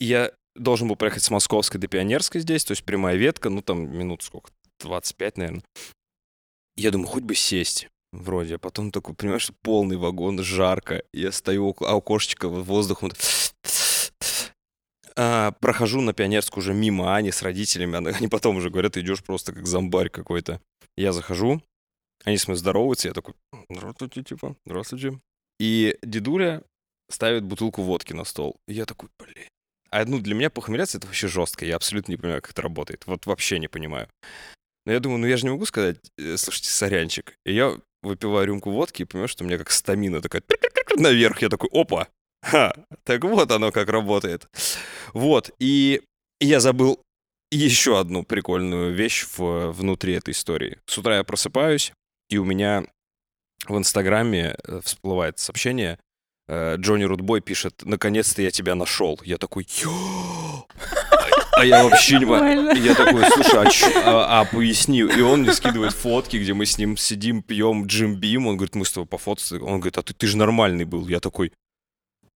Я 0.00 0.32
должен 0.56 0.88
был 0.88 0.96
проехать 0.96 1.22
с 1.22 1.30
Московской 1.30 1.78
до 1.78 1.86
Пионерской 1.86 2.40
здесь, 2.40 2.64
то 2.64 2.72
есть 2.72 2.82
прямая 2.82 3.14
ветка, 3.14 3.48
ну 3.48 3.62
там 3.62 3.96
минут 3.96 4.24
сколько, 4.24 4.50
25, 4.80 5.38
наверное. 5.38 5.62
Я 6.76 6.90
думаю, 6.90 7.06
хоть 7.06 7.22
бы 7.22 7.36
сесть 7.36 7.88
вроде, 8.12 8.56
а 8.56 8.58
потом 8.58 8.90
такой, 8.90 9.14
понимаешь, 9.14 9.50
полный 9.62 9.96
вагон, 9.96 10.42
жарко, 10.42 11.02
я 11.12 11.30
стою 11.30 11.68
около 11.68 11.96
окошечка, 11.96 12.48
вот 12.48 12.66
воздух, 12.66 13.02
вот 13.02 13.16
а, 15.16 15.52
прохожу 15.52 16.00
на 16.00 16.12
Пионерскую 16.12 16.62
уже 16.62 16.74
мимо 16.74 17.16
Ани 17.16 17.32
с 17.32 17.42
родителями, 17.42 17.96
они 18.16 18.28
потом 18.28 18.56
уже 18.56 18.70
говорят, 18.70 18.92
ты 18.92 19.00
идешь 19.00 19.22
просто 19.22 19.52
как 19.52 19.66
зомбарь 19.66 20.08
какой-то. 20.08 20.60
Я 20.96 21.12
захожу, 21.12 21.62
они 22.24 22.38
с 22.38 22.46
мной 22.46 22.56
здороваются, 22.56 23.08
я 23.08 23.14
такой, 23.14 23.34
здравствуйте, 23.68 24.22
типа, 24.22 24.56
здравствуйте. 24.64 25.18
И 25.58 25.96
дедуля 26.02 26.62
ставит 27.10 27.44
бутылку 27.44 27.82
водки 27.82 28.12
на 28.12 28.24
стол. 28.24 28.60
И 28.68 28.74
я 28.74 28.84
такой, 28.84 29.08
блин. 29.18 29.48
А 29.90 30.04
ну, 30.04 30.18
для 30.18 30.34
меня 30.34 30.50
похмеляться 30.50 30.98
это 30.98 31.06
вообще 31.06 31.28
жестко. 31.28 31.64
Я 31.64 31.76
абсолютно 31.76 32.12
не 32.12 32.18
понимаю, 32.18 32.42
как 32.42 32.50
это 32.50 32.62
работает. 32.62 33.06
Вот 33.06 33.26
вообще 33.26 33.58
не 33.58 33.68
понимаю. 33.68 34.08
Но 34.84 34.92
я 34.92 35.00
думаю, 35.00 35.20
ну 35.20 35.26
я 35.26 35.36
же 35.36 35.44
не 35.44 35.50
могу 35.50 35.64
сказать, 35.66 35.98
«Э, 36.18 36.36
слушайте, 36.36 36.70
сорянчик. 36.70 37.38
И 37.44 37.54
я 37.54 37.78
выпиваю 38.02 38.46
рюмку 38.46 38.70
водки 38.70 39.02
и 39.02 39.04
понимаю, 39.04 39.28
что 39.28 39.44
у 39.44 39.46
меня 39.46 39.58
как 39.58 39.70
стамина 39.70 40.20
такая 40.20 40.42
наверх. 40.96 41.42
Я 41.42 41.48
такой, 41.48 41.70
опа, 41.72 42.08
Ха, 42.46 42.72
так 43.04 43.24
вот 43.24 43.50
оно 43.50 43.72
как 43.72 43.88
работает. 43.88 44.48
Вот, 45.12 45.50
и 45.58 46.02
я 46.40 46.60
забыл 46.60 47.00
еще 47.50 47.98
одну 47.98 48.22
прикольную 48.22 48.94
вещь 48.94 49.26
в, 49.36 49.72
внутри 49.72 50.14
этой 50.14 50.30
истории. 50.32 50.78
С 50.86 50.96
утра 50.98 51.16
я 51.16 51.24
просыпаюсь, 51.24 51.92
и 52.28 52.38
у 52.38 52.44
меня 52.44 52.84
в 53.66 53.76
Инстаграме 53.76 54.56
э, 54.64 54.80
всплывает 54.84 55.38
сообщение. 55.38 55.98
э, 56.48 56.76
Джонни 56.78 57.04
Рудбой 57.04 57.40
пишет, 57.40 57.82
наконец-то 57.84 58.42
я 58.42 58.50
тебя 58.52 58.74
нашел. 58.76 59.20
Я 59.24 59.38
такой, 59.38 59.66
«Ё!» 59.82 60.66
а 61.52 61.64
я 61.64 61.82
вообще 61.84 62.18
не 62.18 62.26
понимаю. 62.26 62.76
Я 62.84 62.94
такой, 62.94 63.24
слушай, 63.30 63.58
а, 63.66 63.70
чё- 63.70 63.90
а- 64.04 64.40
а 64.40 64.44
поясни. 64.44 64.98
И 65.00 65.20
он 65.20 65.40
мне 65.42 65.52
скидывает 65.52 65.94
фотки, 65.94 66.36
где 66.36 66.52
мы 66.54 66.66
с 66.66 66.78
ним 66.78 66.96
сидим, 66.96 67.42
пьем 67.42 67.86
Джим 67.86 68.14
Бим. 68.16 68.46
Он 68.46 68.56
говорит, 68.56 68.74
мы 68.76 68.84
с 68.84 68.92
тобой 68.92 69.06
пофотаться. 69.06 69.56
Он 69.56 69.80
говорит, 69.80 69.96
а 69.98 70.02
ты, 70.02 70.12
ты 70.14 70.26
же 70.26 70.36
нормальный 70.36 70.84
был. 70.84 71.08
Я 71.08 71.18
такой, 71.20 71.52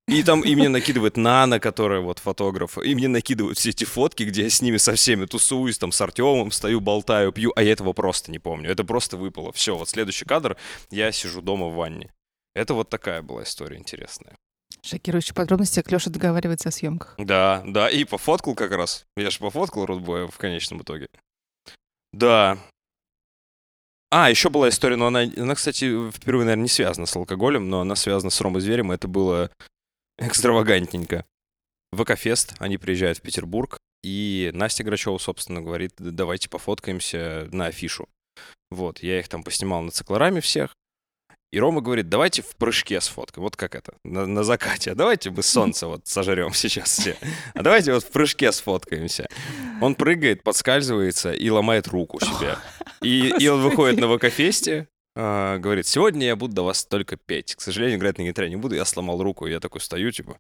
и 0.10 0.24
там 0.24 0.42
и 0.42 0.56
мне 0.56 0.70
накидывает 0.70 1.18
Нана, 1.18 1.60
которая 1.60 2.02
вот 2.02 2.20
фотограф, 2.20 2.78
и 2.78 2.96
мне 2.96 3.08
накидывают 3.08 3.58
все 3.58 3.70
эти 3.70 3.84
фотки, 3.84 4.24
где 4.24 4.44
я 4.44 4.50
с 4.50 4.62
ними 4.62 4.78
со 4.78 4.96
всеми 4.96 5.26
тусуюсь, 5.26 5.78
там 5.78 5.92
с 5.92 6.02
Артемом 6.02 6.52
стою, 6.52 6.82
болтаю, 6.82 7.32
пью, 7.32 7.52
а 7.56 7.64
я 7.64 7.72
этого 7.72 7.94
просто 7.94 8.32
не 8.32 8.40
помню. 8.40 8.70
Это 8.70 8.84
просто 8.84 9.18
выпало. 9.18 9.52
Все, 9.52 9.78
вот 9.78 9.90
следующий 9.90 10.26
кадр, 10.26 10.58
я 10.90 11.12
сижу 11.12 11.42
дома 11.42 11.68
в 11.68 11.76
ванне. 11.76 12.12
Это 12.56 12.74
вот 12.74 12.90
такая 12.90 13.22
была 13.22 13.44
история 13.44 13.78
интересная. 13.78 14.36
Шокирующие 14.82 15.36
подробности, 15.36 15.82
как 15.82 15.92
Леша 15.92 16.10
договаривается 16.10 16.70
о 16.70 16.72
съемках. 16.72 17.16
Да, 17.18 17.64
да, 17.66 17.90
и 17.90 18.06
пофоткал 18.06 18.56
как 18.56 18.72
раз. 18.72 19.06
Я 19.18 19.30
же 19.30 19.40
пофоткал 19.40 19.86
Рудбоя 19.86 20.28
в 20.28 20.38
конечном 20.38 20.82
итоге. 20.82 21.08
Да. 22.14 22.58
А, 24.12 24.30
еще 24.30 24.50
была 24.50 24.70
история, 24.70 24.96
но 24.96 25.08
она, 25.08 25.22
она, 25.38 25.54
кстати, 25.54 26.10
впервые, 26.12 26.46
наверное, 26.46 26.64
не 26.64 26.70
связана 26.70 27.06
с 27.06 27.16
алкоголем, 27.16 27.70
но 27.70 27.82
она 27.82 27.96
связана 27.96 28.32
с 28.32 28.42
Ромой 28.42 28.62
Зверем, 28.62 28.92
это 28.92 29.08
было 29.08 29.52
экстравагантненько. 30.20 31.26
ВК-фест, 31.92 32.56
они 32.60 32.78
приезжают 32.78 33.18
в 33.18 33.22
Петербург, 33.22 33.80
и 34.04 34.52
Настя 34.54 34.84
Грачева, 34.84 35.18
собственно, 35.18 35.62
говорит, 35.62 35.94
«Да 35.98 36.12
давайте 36.12 36.50
пофоткаемся 36.50 37.48
на 37.52 37.66
афишу. 37.66 38.08
Вот, 38.70 39.02
я 39.02 39.20
их 39.20 39.28
там 39.28 39.44
поснимал 39.44 39.82
на 39.82 39.92
циклораме 39.92 40.42
всех, 40.42 40.76
и 41.52 41.60
Рома 41.60 41.82
говорит, 41.82 42.10
давайте 42.10 42.44
в 42.44 42.56
прыжке 42.56 43.02
сфоткаем. 43.02 43.44
Вот 43.44 43.56
как 43.56 43.74
это, 43.74 43.94
на, 44.04 44.28
на 44.28 44.44
закате. 44.44 44.92
А 44.92 44.96
давайте 44.96 45.32
мы 45.32 45.42
солнце 45.42 45.88
вот 45.88 46.06
сожрем 46.06 46.54
сейчас 46.54 47.00
все. 47.00 47.18
А 47.56 47.64
давайте 47.64 47.92
вот 47.92 48.04
в 48.04 48.12
прыжке 48.12 48.52
сфоткаемся. 48.52 49.28
Он 49.82 49.96
прыгает, 49.96 50.44
подскальзывается 50.44 51.32
и 51.32 51.50
ломает 51.50 51.88
руку 51.88 52.20
себе. 52.20 52.58
И, 53.02 53.34
и 53.40 53.48
он 53.48 53.62
выходит 53.64 54.00
на 54.00 54.16
ВК-фесте, 54.16 54.88
а, 55.22 55.58
говорит, 55.58 55.86
сегодня 55.86 56.26
я 56.28 56.36
буду 56.36 56.54
до 56.54 56.64
вас 56.64 56.86
только 56.86 57.18
петь. 57.18 57.56
К 57.56 57.62
сожалению, 57.62 57.98
играть 58.00 58.18
на 58.18 58.24
гитаре 58.24 58.50
не 58.50 58.56
буду. 58.56 58.76
Я 58.76 58.86
сломал 58.86 59.22
руку, 59.22 59.46
и 59.48 59.52
я 59.52 59.60
такой 59.60 59.82
стою, 59.82 60.12
типа, 60.12 60.38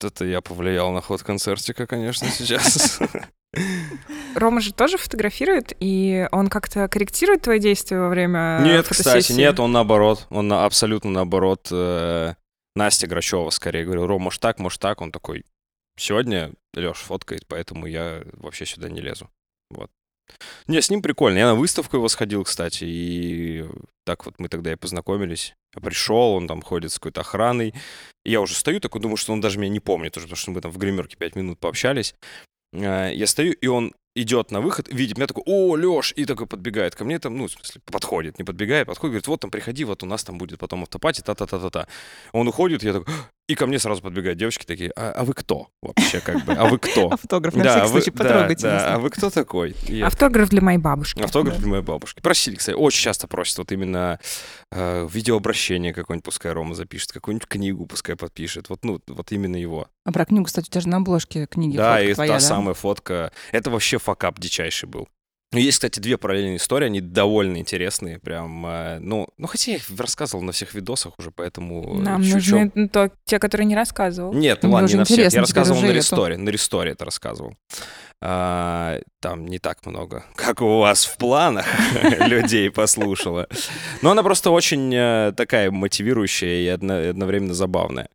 это 0.00 0.24
я 0.24 0.40
повлиял 0.40 0.92
на 0.92 1.00
ход 1.00 1.22
концертика, 1.22 1.86
конечно, 1.86 2.28
сейчас. 2.28 3.00
Рома 4.34 4.60
же 4.60 4.72
тоже 4.72 4.98
фотографирует, 4.98 5.72
и 5.80 6.28
он 6.32 6.48
как-то 6.48 6.88
корректирует 6.88 7.42
твои 7.42 7.58
действия 7.60 7.98
во 7.98 8.08
время 8.08 8.60
Нет, 8.62 8.86
кстати, 8.88 9.32
нет, 9.32 9.58
он 9.60 9.72
наоборот. 9.72 10.26
Он 10.30 10.48
на- 10.48 10.64
абсолютно 10.64 11.10
наоборот. 11.10 11.68
э, 11.70 12.34
Настя 12.76 13.06
Грачева 13.06 13.50
скорее 13.50 13.84
говорил, 13.84 14.06
Ром, 14.06 14.22
может 14.22 14.40
так, 14.40 14.58
может 14.58 14.80
так. 14.80 15.00
Он 15.00 15.12
такой, 15.12 15.44
сегодня 15.96 16.52
Леш 16.74 16.96
фоткает, 16.98 17.46
поэтому 17.46 17.86
я 17.86 18.22
вообще 18.32 18.66
сюда 18.66 18.88
не 18.88 19.00
лезу. 19.00 19.30
Вот. 19.70 19.90
Не, 20.66 20.80
с 20.80 20.90
ним 20.90 21.02
прикольно. 21.02 21.38
Я 21.38 21.46
на 21.46 21.54
выставку 21.54 21.96
его 21.96 22.08
сходил, 22.08 22.44
кстати, 22.44 22.84
и 22.84 23.64
так 24.04 24.26
вот 24.26 24.34
мы 24.38 24.48
тогда 24.48 24.72
и 24.72 24.76
познакомились. 24.76 25.54
Я 25.74 25.82
пришел, 25.82 26.34
он 26.34 26.46
там 26.46 26.62
ходит 26.62 26.92
с 26.92 26.98
какой-то 26.98 27.20
охраной. 27.20 27.74
И 28.24 28.30
я 28.30 28.40
уже 28.40 28.54
стою, 28.54 28.80
такой 28.80 29.00
думаю, 29.00 29.16
что 29.16 29.32
он 29.32 29.40
даже 29.40 29.58
меня 29.58 29.70
не 29.70 29.80
помнит 29.80 30.16
уже, 30.16 30.26
потому 30.26 30.36
что 30.36 30.50
мы 30.52 30.60
там 30.60 30.70
в 30.70 30.78
гримерке 30.78 31.16
пять 31.16 31.36
минут 31.36 31.58
пообщались. 31.58 32.14
А, 32.74 33.10
Я 33.10 33.26
стою, 33.26 33.52
и 33.52 33.66
он 33.66 33.92
идет 34.16 34.50
на 34.50 34.60
выход, 34.60 34.88
видит 34.88 35.18
меня 35.18 35.26
такой, 35.26 35.42
о, 35.46 35.76
Леш, 35.76 36.12
и 36.16 36.24
такой 36.24 36.46
подбегает 36.46 36.94
ко 36.94 37.04
мне, 37.04 37.18
там, 37.18 37.36
ну, 37.36 37.48
в 37.48 37.50
смысле, 37.50 37.80
подходит, 37.84 38.38
не 38.38 38.44
подбегает, 38.44 38.86
подходит, 38.86 39.10
говорит, 39.12 39.26
вот 39.26 39.40
там 39.40 39.50
приходи, 39.50 39.84
вот 39.84 40.02
у 40.02 40.06
нас 40.06 40.22
там 40.22 40.38
будет 40.38 40.58
потом 40.58 40.82
автопати, 40.82 41.20
та-та-та-та-та. 41.20 41.88
Он 42.32 42.46
уходит, 42.48 42.84
я 42.84 42.92
такой, 42.92 43.12
и 43.46 43.54
ко 43.54 43.66
мне 43.66 43.78
сразу 43.78 44.00
подбегают 44.00 44.38
девочки 44.38 44.64
такие, 44.64 44.90
а, 44.96 45.12
а 45.12 45.24
вы 45.24 45.34
кто 45.34 45.68
вообще, 45.82 46.20
как 46.20 46.44
бы, 46.44 46.54
а 46.54 46.64
вы 46.66 46.78
кто? 46.78 47.08
Автограф, 47.12 47.54
на 47.54 47.64
Да, 47.64 47.70
всякий 47.70 47.84
а 47.84 47.88
вы- 47.92 48.00
случай, 48.00 48.10
да, 48.16 48.24
потрогайте. 48.24 48.62
да, 48.62 48.94
а 48.94 48.98
вы 48.98 49.10
кто 49.10 49.30
такой? 49.30 49.76
Я 49.82 50.06
Автограф 50.06 50.48
для 50.48 50.62
моей 50.62 50.78
бабушки. 50.78 51.20
Автограф 51.22 51.58
для 51.58 51.68
моей 51.68 51.82
бабушки. 51.82 52.20
Просили, 52.20 52.54
кстати, 52.54 52.76
очень 52.76 53.02
часто 53.02 53.28
просят. 53.28 53.58
Вот 53.58 53.72
именно 53.72 54.18
э, 54.70 55.08
видеообращение 55.12 55.92
какое-нибудь, 55.92 56.24
пускай 56.24 56.52
Рома 56.52 56.74
запишет, 56.74 57.12
какую-нибудь 57.12 57.46
книгу 57.48 57.86
пускай 57.86 58.16
подпишет. 58.16 58.70
Вот, 58.70 58.84
ну, 58.84 59.00
вот 59.06 59.32
именно 59.32 59.56
его. 59.56 59.88
А 60.06 60.12
про 60.12 60.24
книгу, 60.24 60.46
кстати, 60.46 60.68
у 60.68 60.70
тебя 60.70 60.80
же 60.80 60.88
на 60.88 60.96
обложке 60.98 61.46
книги 61.46 61.76
да, 61.76 62.00
и 62.00 62.14
твоя, 62.14 62.28
та 62.32 62.38
да? 62.38 62.40
самая 62.40 62.74
фотка. 62.74 63.30
Это 63.52 63.70
вообще 63.70 63.98
факап 63.98 64.38
дичайший 64.38 64.88
был. 64.88 65.08
Ну, 65.54 65.60
есть, 65.60 65.78
кстати, 65.78 66.00
две 66.00 66.18
параллельные 66.18 66.56
истории, 66.56 66.86
они 66.86 67.00
довольно 67.00 67.56
интересные, 67.58 68.18
прям, 68.18 68.66
э, 68.66 68.98
ну, 69.00 69.28
ну, 69.38 69.46
хотя 69.46 69.70
я 69.72 69.76
их 69.78 69.84
рассказывал 69.96 70.42
на 70.42 70.52
всех 70.52 70.74
видосах 70.74 71.14
уже, 71.18 71.30
поэтому... 71.30 71.94
Нам 72.00 72.22
чё- 72.22 72.34
нужны 72.34 72.88
то, 72.88 73.10
те, 73.24 73.38
которые 73.38 73.66
не 73.66 73.76
рассказывал. 73.76 74.32
Нет, 74.34 74.62
ну 74.62 74.70
ладно, 74.72 74.88
не 74.88 74.94
на 74.96 75.04
всех. 75.04 75.32
Я 75.32 75.40
рассказывал 75.40 75.80
на 75.80 75.92
ресторе. 75.92 76.36
На 76.36 76.48
ресторе 76.50 76.92
это 76.92 77.04
рассказывал. 77.04 77.54
А, 78.20 79.00
там 79.20 79.46
не 79.46 79.58
так 79.58 79.84
много, 79.86 80.24
как 80.34 80.60
у 80.62 80.78
вас 80.78 81.04
в 81.04 81.16
планах 81.18 81.66
людей 82.26 82.70
послушала. 82.70 83.48
Но 84.02 84.10
она 84.12 84.22
просто 84.22 84.50
очень 84.50 84.92
э, 84.94 85.32
такая 85.36 85.70
мотивирующая 85.70 86.62
и 86.62 86.66
одно- 86.68 87.10
одновременно 87.10 87.54
забавная. 87.54 88.08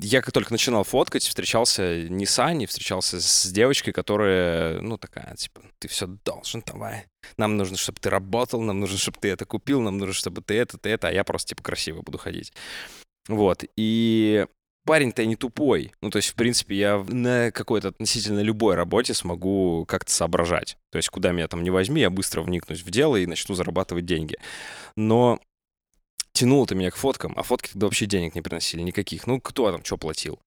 Я 0.00 0.22
как 0.22 0.32
только 0.32 0.52
начинал 0.52 0.84
фоткать, 0.84 1.24
встречался 1.24 2.08
не 2.08 2.26
с 2.26 2.38
Аней, 2.38 2.66
встречался 2.66 3.20
с 3.20 3.50
девочкой, 3.50 3.92
которая, 3.92 4.80
ну, 4.80 4.98
такая, 4.98 5.34
типа, 5.36 5.62
ты 5.78 5.88
все 5.88 6.06
должен, 6.06 6.62
давай. 6.66 7.06
Нам 7.36 7.56
нужно, 7.56 7.76
чтобы 7.76 7.98
ты 8.00 8.10
работал, 8.10 8.60
нам 8.60 8.80
нужно, 8.80 8.98
чтобы 8.98 9.18
ты 9.20 9.28
это 9.28 9.44
купил, 9.44 9.80
нам 9.80 9.98
нужно, 9.98 10.14
чтобы 10.14 10.42
ты 10.42 10.54
это, 10.54 10.78
ты 10.78 10.90
это, 10.90 11.08
а 11.08 11.12
я 11.12 11.24
просто, 11.24 11.50
типа, 11.50 11.62
красиво 11.62 12.02
буду 12.02 12.18
ходить. 12.18 12.52
Вот, 13.28 13.64
и 13.76 14.46
парень-то 14.84 15.26
не 15.26 15.36
тупой. 15.36 15.92
Ну, 16.00 16.08
то 16.08 16.16
есть, 16.16 16.30
в 16.30 16.34
принципе, 16.34 16.74
я 16.74 17.04
на 17.08 17.50
какой-то 17.50 17.88
относительно 17.88 18.40
любой 18.40 18.74
работе 18.74 19.12
смогу 19.12 19.84
как-то 19.86 20.10
соображать. 20.10 20.78
То 20.90 20.96
есть, 20.96 21.10
куда 21.10 21.32
меня 21.32 21.46
там 21.46 21.62
не 21.62 21.70
возьми, 21.70 22.00
я 22.00 22.08
быстро 22.08 22.40
вникнусь 22.40 22.80
в 22.82 22.90
дело 22.90 23.16
и 23.16 23.26
начну 23.26 23.54
зарабатывать 23.54 24.06
деньги. 24.06 24.36
Но 24.96 25.40
тянуло-то 26.38 26.74
меня 26.74 26.90
к 26.90 26.96
фоткам, 26.96 27.34
а 27.36 27.42
фотки 27.42 27.72
тогда 27.72 27.86
вообще 27.86 28.06
денег 28.06 28.34
не 28.34 28.42
приносили 28.42 28.82
никаких. 28.82 29.26
Ну, 29.26 29.40
кто 29.40 29.72
там 29.72 29.84
что 29.84 29.96
платил? 29.96 30.38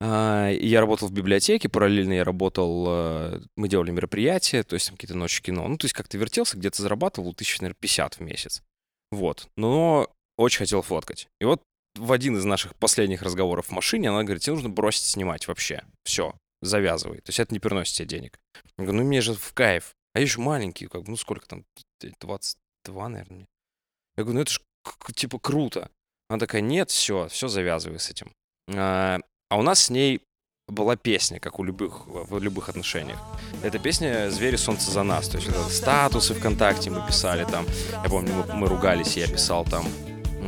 А, 0.00 0.50
я 0.50 0.80
работал 0.80 1.08
в 1.08 1.12
библиотеке, 1.12 1.68
параллельно 1.68 2.12
я 2.12 2.24
работал, 2.24 2.84
э, 2.88 3.40
мы 3.56 3.68
делали 3.68 3.90
мероприятия, 3.90 4.62
то 4.62 4.74
есть 4.74 4.86
там 4.86 4.96
какие-то 4.96 5.16
ночи 5.16 5.42
кино. 5.42 5.66
Ну, 5.66 5.76
то 5.76 5.86
есть 5.86 5.94
как-то 5.94 6.18
вертелся, 6.18 6.56
где-то 6.56 6.82
зарабатывал 6.82 7.34
тысяч, 7.34 7.60
наверное, 7.60 7.78
50 7.80 8.14
в 8.14 8.20
месяц. 8.20 8.62
Вот. 9.10 9.48
Но 9.56 10.08
очень 10.36 10.58
хотел 10.58 10.82
фоткать. 10.82 11.28
И 11.40 11.44
вот 11.44 11.62
в 11.96 12.12
один 12.12 12.36
из 12.36 12.44
наших 12.44 12.74
последних 12.76 13.22
разговоров 13.22 13.66
в 13.66 13.72
машине 13.72 14.10
она 14.10 14.22
говорит, 14.24 14.42
тебе 14.42 14.54
нужно 14.54 14.68
бросить 14.68 15.04
снимать 15.04 15.48
вообще. 15.48 15.82
Все, 16.04 16.34
завязывай. 16.62 17.18
То 17.18 17.30
есть 17.30 17.40
это 17.40 17.52
не 17.52 17.60
приносит 17.60 17.96
тебе 17.96 18.06
денег. 18.06 18.38
Я 18.78 18.84
говорю, 18.84 19.02
ну 19.02 19.08
мне 19.08 19.20
же 19.20 19.34
в 19.34 19.52
кайф. 19.52 19.94
А 20.14 20.20
я 20.20 20.24
еще 20.24 20.40
маленький, 20.40 20.86
как 20.86 21.02
бы, 21.02 21.10
ну 21.10 21.16
сколько 21.16 21.46
там, 21.46 21.64
22, 22.00 23.08
наверное. 23.08 23.46
Я 24.16 24.22
говорю, 24.22 24.36
ну 24.36 24.42
это 24.42 24.52
ж 24.52 24.58
к- 24.58 24.62
типа 25.14 25.38
круто. 25.38 25.90
Она 26.28 26.38
такая, 26.38 26.62
нет, 26.62 26.90
все, 26.90 27.28
все 27.28 27.48
завязывай 27.48 27.98
с 27.98 28.10
этим. 28.10 28.32
А, 28.74 29.20
а 29.50 29.58
у 29.58 29.62
нас 29.62 29.84
с 29.84 29.90
ней 29.90 30.22
была 30.66 30.96
песня, 30.96 31.40
как 31.40 31.58
у 31.58 31.64
любых, 31.64 32.06
в 32.06 32.38
любых 32.38 32.68
отношениях. 32.68 33.18
Это 33.62 33.78
песня 33.78 34.30
«Звери, 34.30 34.56
солнце 34.56 34.90
за 34.90 35.02
нас». 35.02 35.28
То 35.28 35.36
есть 35.36 35.48
это 35.48 35.62
статусы 35.68 36.34
ВКонтакте 36.34 36.90
мы 36.90 37.06
писали 37.06 37.44
там. 37.44 37.66
Я 38.02 38.08
помню, 38.08 38.32
мы, 38.32 38.54
мы 38.54 38.66
ругались, 38.68 39.16
я 39.16 39.26
писал 39.26 39.64
там 39.64 39.86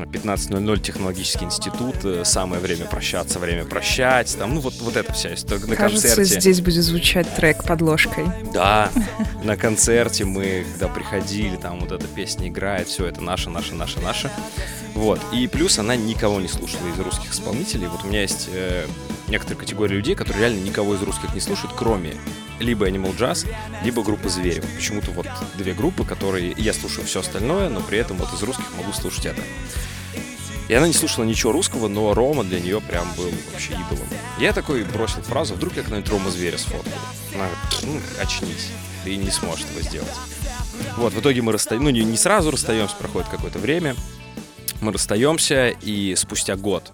15.00 0.04 0.80
технологический 0.80 1.44
институт, 1.44 1.96
э, 2.04 2.24
самое 2.24 2.60
время 2.60 2.86
прощаться, 2.86 3.38
время 3.38 3.64
прощать, 3.64 4.36
там, 4.38 4.54
ну 4.54 4.60
вот, 4.60 4.74
вот 4.80 4.96
это 4.96 5.12
вся 5.12 5.34
история. 5.34 5.64
На 5.66 5.76
Кажется, 5.76 6.08
концерте. 6.08 6.40
здесь 6.40 6.60
будет 6.60 6.84
звучать 6.84 7.32
трек 7.34 7.64
подложкой. 7.64 8.26
Да, 8.52 8.90
на 9.42 9.56
концерте 9.56 10.24
мы, 10.24 10.64
когда 10.72 10.88
приходили, 10.88 11.56
там 11.56 11.80
вот 11.80 11.92
эта 11.92 12.06
песня 12.06 12.48
играет, 12.48 12.88
все 12.88 13.06
это 13.06 13.20
наше, 13.20 13.50
наше, 13.50 13.74
наше, 13.74 14.00
наше. 14.00 14.30
Вот. 14.94 15.20
И 15.32 15.46
плюс 15.46 15.78
она 15.78 15.94
никого 15.94 16.40
не 16.40 16.48
слушала 16.48 16.88
из 16.88 16.98
русских 16.98 17.32
исполнителей. 17.32 17.86
Вот 17.86 18.04
у 18.04 18.06
меня 18.08 18.22
есть 18.22 18.48
э, 18.50 18.86
некоторые 19.28 19.58
категории 19.58 19.94
людей, 19.94 20.14
которые 20.14 20.48
реально 20.48 20.64
никого 20.64 20.94
из 20.94 21.02
русских 21.02 21.34
не 21.34 21.40
слушают, 21.40 21.74
кроме 21.76 22.14
либо 22.60 22.88
Animal 22.88 23.16
Jazz, 23.16 23.46
либо 23.84 24.02
группы 24.02 24.28
Зверев. 24.28 24.64
Почему-то 24.74 25.10
вот 25.10 25.26
две 25.56 25.74
группы, 25.74 26.04
которые 26.04 26.54
я 26.56 26.72
слушаю 26.72 27.06
все 27.06 27.20
остальное, 27.20 27.68
но 27.68 27.80
при 27.80 27.98
этом 27.98 28.16
вот 28.16 28.32
из 28.32 28.42
русских 28.42 28.64
могу 28.76 28.92
слушать 28.92 29.26
это. 29.26 29.42
И 30.68 30.74
она 30.74 30.88
не 30.88 30.92
слушала 30.92 31.24
ничего 31.24 31.52
русского, 31.52 31.88
но 31.88 32.12
Рома 32.12 32.42
для 32.42 32.60
нее 32.60 32.80
прям 32.80 33.06
был 33.14 33.30
вообще 33.52 33.74
идолом. 33.74 34.08
Я 34.38 34.52
такой 34.52 34.84
бросил 34.84 35.22
фразу, 35.22 35.54
вдруг 35.54 35.76
я 35.76 35.82
когда-нибудь 35.82 36.10
Рома 36.10 36.30
Зверя 36.30 36.58
сфоткаю. 36.58 36.94
Она 37.34 37.48
говорит, 37.48 38.04
ну, 38.16 38.22
очнись, 38.22 38.70
ты 39.04 39.16
не 39.16 39.30
сможешь 39.30 39.64
этого 39.66 39.82
сделать. 39.82 40.14
Вот, 40.96 41.12
в 41.12 41.20
итоге 41.20 41.42
мы 41.42 41.52
расстаемся, 41.52 41.84
ну, 41.84 41.90
не, 41.90 42.04
не 42.04 42.16
сразу 42.16 42.50
расстаемся, 42.50 42.96
проходит 42.96 43.28
какое-то 43.28 43.58
время. 43.58 43.94
Мы 44.80 44.92
расстаемся, 44.92 45.68
и 45.68 46.14
спустя 46.16 46.56
год 46.56 46.92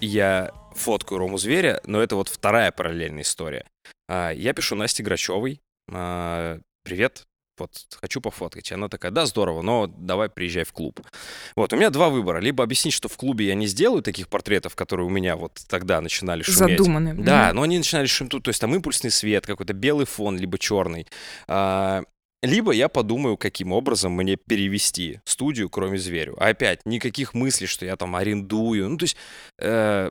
я 0.00 0.52
фоткаю 0.74 1.18
Рому 1.18 1.36
Зверя, 1.36 1.80
но 1.84 2.00
это 2.00 2.16
вот 2.16 2.28
вторая 2.28 2.70
параллельная 2.70 3.22
история. 3.22 3.66
А, 4.08 4.30
Я 4.30 4.52
пишу 4.52 4.76
Насте 4.76 5.02
Грачевой, 5.02 5.60
а, 5.92 6.58
привет, 6.84 7.24
вот, 7.60 7.70
хочу 8.00 8.20
пофоткать. 8.20 8.70
И 8.70 8.74
она 8.74 8.88
такая, 8.88 9.12
да, 9.12 9.26
здорово, 9.26 9.62
но 9.62 9.86
давай 9.86 10.28
приезжай 10.28 10.64
в 10.64 10.72
клуб. 10.72 11.00
Вот, 11.56 11.72
у 11.72 11.76
меня 11.76 11.90
два 11.90 12.08
выбора. 12.08 12.40
Либо 12.40 12.64
объяснить, 12.64 12.94
что 12.94 13.08
в 13.08 13.16
клубе 13.16 13.46
я 13.46 13.54
не 13.54 13.66
сделаю 13.66 14.02
таких 14.02 14.28
портретов, 14.28 14.74
которые 14.74 15.06
у 15.06 15.10
меня 15.10 15.36
вот 15.36 15.60
тогда 15.68 16.00
начинали 16.00 16.42
шуметь. 16.42 16.78
Задуманы. 16.78 17.14
Да, 17.14 17.46
Мгм. 17.48 17.56
но 17.56 17.62
они 17.62 17.78
начинали 17.78 18.06
шуметь, 18.06 18.30
то 18.42 18.48
есть 18.48 18.60
там 18.60 18.74
импульсный 18.74 19.10
свет, 19.10 19.46
какой-то 19.46 19.72
белый 19.72 20.06
фон, 20.06 20.36
либо 20.38 20.58
черный. 20.58 21.06
А, 21.46 22.02
либо 22.42 22.72
я 22.72 22.88
подумаю, 22.88 23.36
каким 23.36 23.70
образом 23.72 24.12
мне 24.12 24.36
перевести 24.36 25.20
студию, 25.24 25.68
кроме 25.68 25.98
зверю. 25.98 26.36
А 26.38 26.48
опять, 26.48 26.80
никаких 26.86 27.34
мыслей, 27.34 27.66
что 27.66 27.84
я 27.84 27.96
там 27.96 28.16
арендую. 28.16 28.88
Ну, 28.88 28.96
то 28.96 29.04
есть 29.04 29.16
э, 29.58 30.10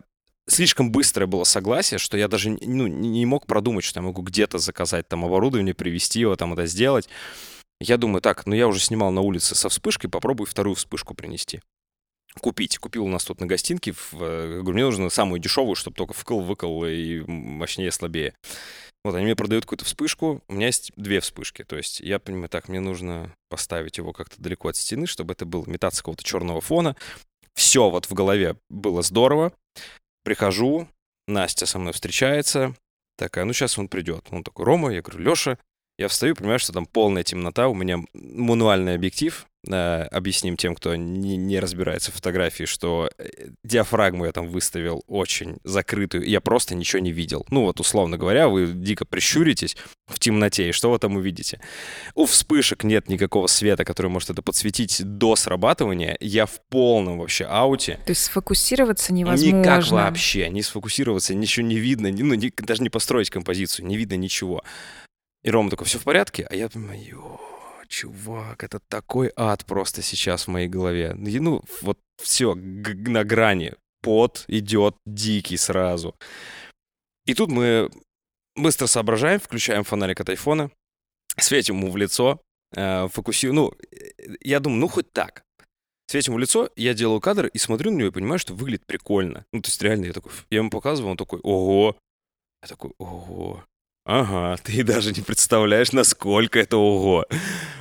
слишком 0.49 0.91
быстрое 0.91 1.27
было 1.27 1.43
согласие, 1.43 1.97
что 1.97 2.17
я 2.17 2.27
даже 2.27 2.49
ну, 2.49 2.87
не 2.87 3.25
мог 3.25 3.45
продумать, 3.45 3.83
что 3.83 3.99
я 3.99 4.05
могу 4.05 4.21
где-то 4.21 4.57
заказать 4.57 5.07
там 5.07 5.25
оборудование, 5.25 5.73
привезти 5.73 6.21
его, 6.21 6.35
там 6.35 6.53
это 6.53 6.65
сделать. 6.65 7.07
Я 7.79 7.97
думаю, 7.97 8.21
так, 8.21 8.45
ну 8.45 8.55
я 8.55 8.67
уже 8.67 8.79
снимал 8.79 9.11
на 9.11 9.21
улице 9.21 9.55
со 9.55 9.69
вспышкой, 9.69 10.09
попробую 10.09 10.47
вторую 10.47 10.75
вспышку 10.75 11.13
принести. 11.13 11.61
Купить. 12.41 12.77
Купил 12.77 13.05
у 13.05 13.09
нас 13.09 13.25
тут 13.25 13.39
на 13.39 13.47
гостинке. 13.47 13.93
В, 13.93 14.13
э, 14.21 14.59
говорю, 14.61 14.73
мне 14.73 14.83
нужно 14.85 15.09
самую 15.09 15.39
дешевую, 15.39 15.75
чтобы 15.75 15.95
только 15.95 16.13
вкл, 16.13 16.39
выкл 16.41 16.85
и 16.85 17.21
мощнее, 17.21 17.91
слабее. 17.91 18.35
Вот 19.03 19.15
они 19.15 19.25
мне 19.25 19.35
продают 19.35 19.65
какую-то 19.65 19.85
вспышку. 19.85 20.43
У 20.47 20.53
меня 20.53 20.67
есть 20.67 20.91
две 20.95 21.21
вспышки. 21.21 21.63
То 21.63 21.77
есть 21.77 22.01
я 22.01 22.19
понимаю, 22.19 22.49
так, 22.49 22.67
мне 22.67 22.79
нужно 22.79 23.33
поставить 23.49 23.97
его 23.97 24.13
как-то 24.13 24.41
далеко 24.41 24.69
от 24.69 24.75
стены, 24.75 25.07
чтобы 25.07 25.33
это 25.33 25.45
была 25.45 25.63
имитация 25.65 25.99
какого-то 25.99 26.23
черного 26.23 26.61
фона. 26.61 26.95
Все 27.55 27.89
вот 27.89 28.05
в 28.05 28.13
голове 28.13 28.57
было 28.69 29.01
здорово. 29.01 29.51
Прихожу, 30.23 30.87
Настя 31.27 31.65
со 31.65 31.79
мной 31.79 31.93
встречается. 31.93 32.75
Такая, 33.17 33.45
ну 33.45 33.53
сейчас 33.53 33.77
он 33.77 33.87
придет. 33.87 34.27
Он 34.31 34.43
такой, 34.43 34.65
Рома, 34.65 34.93
я 34.93 35.01
говорю, 35.01 35.19
Леша. 35.23 35.57
Я 35.99 36.07
встаю, 36.07 36.33
понимаю, 36.33 36.59
что 36.59 36.71
там 36.71 36.85
полная 36.85 37.23
темнота, 37.23 37.67
у 37.67 37.73
меня 37.75 37.97
мануальный 38.13 38.95
объектив. 38.95 39.45
Э, 39.69 40.03
объясним 40.03 40.55
тем, 40.55 40.73
кто 40.73 40.95
не, 40.95 41.35
не 41.35 41.59
разбирается 41.59 42.13
в 42.13 42.15
фотографии, 42.15 42.63
что 42.63 43.09
э, 43.17 43.49
диафрагму 43.65 44.23
я 44.23 44.31
там 44.31 44.47
выставил 44.47 45.03
очень 45.07 45.57
закрытую, 45.65 46.25
я 46.25 46.39
просто 46.39 46.73
ничего 46.75 47.01
не 47.01 47.11
видел. 47.11 47.45
Ну 47.49 47.63
вот, 47.63 47.81
условно 47.81 48.17
говоря, 48.17 48.47
вы 48.47 48.67
дико 48.67 49.03
прищуритесь 49.03 49.75
в 50.07 50.19
темноте, 50.19 50.69
и 50.69 50.71
что 50.71 50.89
вы 50.89 50.99
там 50.99 51.17
увидите? 51.17 51.59
У 52.15 52.25
вспышек 52.25 52.85
нет 52.85 53.09
никакого 53.09 53.47
света, 53.47 53.83
который 53.83 54.07
может 54.07 54.29
это 54.29 54.41
подсветить 54.41 55.01
до 55.03 55.35
срабатывания. 55.35 56.15
Я 56.21 56.45
в 56.45 56.61
полном 56.69 57.19
вообще 57.19 57.43
ауте. 57.43 57.99
То 58.05 58.11
есть 58.11 58.23
сфокусироваться 58.23 59.11
невозможно. 59.11 59.57
Никак 59.57 59.87
вообще, 59.89 60.47
не 60.47 60.61
сфокусироваться, 60.63 61.35
ничего 61.35 61.67
не 61.67 61.75
видно, 61.77 62.09
ну, 62.09 62.35
ни- 62.35 62.53
даже 62.55 62.81
не 62.83 62.89
построить 62.89 63.29
композицию, 63.29 63.87
не 63.87 63.97
видно 63.97 64.13
ничего. 64.13 64.63
И 65.43 65.51
Рома 65.51 65.69
такой, 65.69 65.87
все 65.87 65.99
в 65.99 66.03
порядке? 66.03 66.45
А 66.49 66.55
я 66.55 66.67
думаю, 66.67 67.01
«Ё, 67.01 67.39
чувак, 67.87 68.63
это 68.63 68.79
такой 68.79 69.31
ад 69.35 69.65
просто 69.65 70.01
сейчас 70.01 70.45
в 70.47 70.51
моей 70.51 70.67
голове. 70.67 71.15
И, 71.25 71.39
Ну, 71.39 71.61
вот 71.81 71.99
все, 72.21 72.55
на 72.55 73.23
грани. 73.23 73.73
Пот 74.01 74.45
идет 74.47 74.95
дикий 75.05 75.57
сразу. 75.57 76.15
И 77.25 77.33
тут 77.33 77.49
мы 77.49 77.89
быстро 78.55 78.87
соображаем, 78.87 79.39
включаем 79.39 79.83
фонарик 79.83 80.21
от 80.21 80.29
айфона, 80.29 80.71
светим 81.37 81.77
ему 81.77 81.91
в 81.91 81.97
лицо, 81.97 82.41
э, 82.75 83.07
фокусируем. 83.09 83.55
Ну, 83.55 83.73
я 84.41 84.59
думаю, 84.59 84.79
ну, 84.79 84.87
хоть 84.87 85.11
так. 85.11 85.43
Светим 86.07 86.33
в 86.33 86.39
лицо, 86.39 86.69
я 86.75 86.93
делаю 86.93 87.21
кадр 87.21 87.47
и 87.47 87.57
смотрю 87.57 87.91
на 87.91 87.97
него 87.97 88.07
и 88.07 88.11
понимаю, 88.11 88.39
что 88.39 88.53
выглядит 88.55 88.85
прикольно. 88.85 89.45
Ну, 89.53 89.61
то 89.61 89.67
есть 89.67 89.81
реально 89.81 90.05
я 90.05 90.13
такой, 90.13 90.31
я 90.49 90.57
ему 90.57 90.69
показываю, 90.69 91.11
он 91.11 91.17
такой, 91.17 91.39
ого. 91.43 91.95
Я 92.63 92.67
такой, 92.67 92.93
ого. 92.97 93.63
Ага, 94.11 94.57
ты 94.63 94.83
даже 94.83 95.11
не 95.11 95.21
представляешь, 95.21 95.91
насколько 95.91 96.59
это 96.59 96.77
ого. 96.77 97.27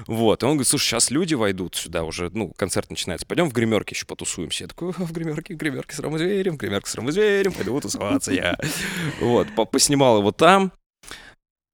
Вот, 0.07 0.43
и 0.43 0.47
он 0.47 0.53
говорит, 0.53 0.69
слушай, 0.69 0.85
сейчас 0.85 1.11
люди 1.11 1.33
войдут 1.33 1.75
сюда 1.75 2.05
уже, 2.05 2.31
ну, 2.35 2.53
концерт 2.55 2.91
начинается, 2.91 3.27
пойдем 3.27 3.49
в 3.49 3.55
гримерке 3.55 3.95
еще 3.95 4.05
потусуемся. 4.05 4.65
Я 4.65 4.69
такой, 4.69 4.91
«О, 4.91 4.93
в 4.93 5.13
гримерке, 5.13 5.55
в 5.55 5.57
гримерке 5.57 5.97
с 5.97 6.01
Ромой 6.01 6.19
Зверем, 6.19 6.57
в 6.57 6.59
гримерке 6.59 6.91
с 6.91 6.95
Ромой 6.97 7.13
Зверем, 7.13 7.53
пойду 7.53 7.81
тусоваться 7.81 8.33
я. 8.33 8.59
Вот, 9.21 9.49
по- 9.55 9.65
поснимал 9.65 10.19
его 10.19 10.31
там, 10.31 10.71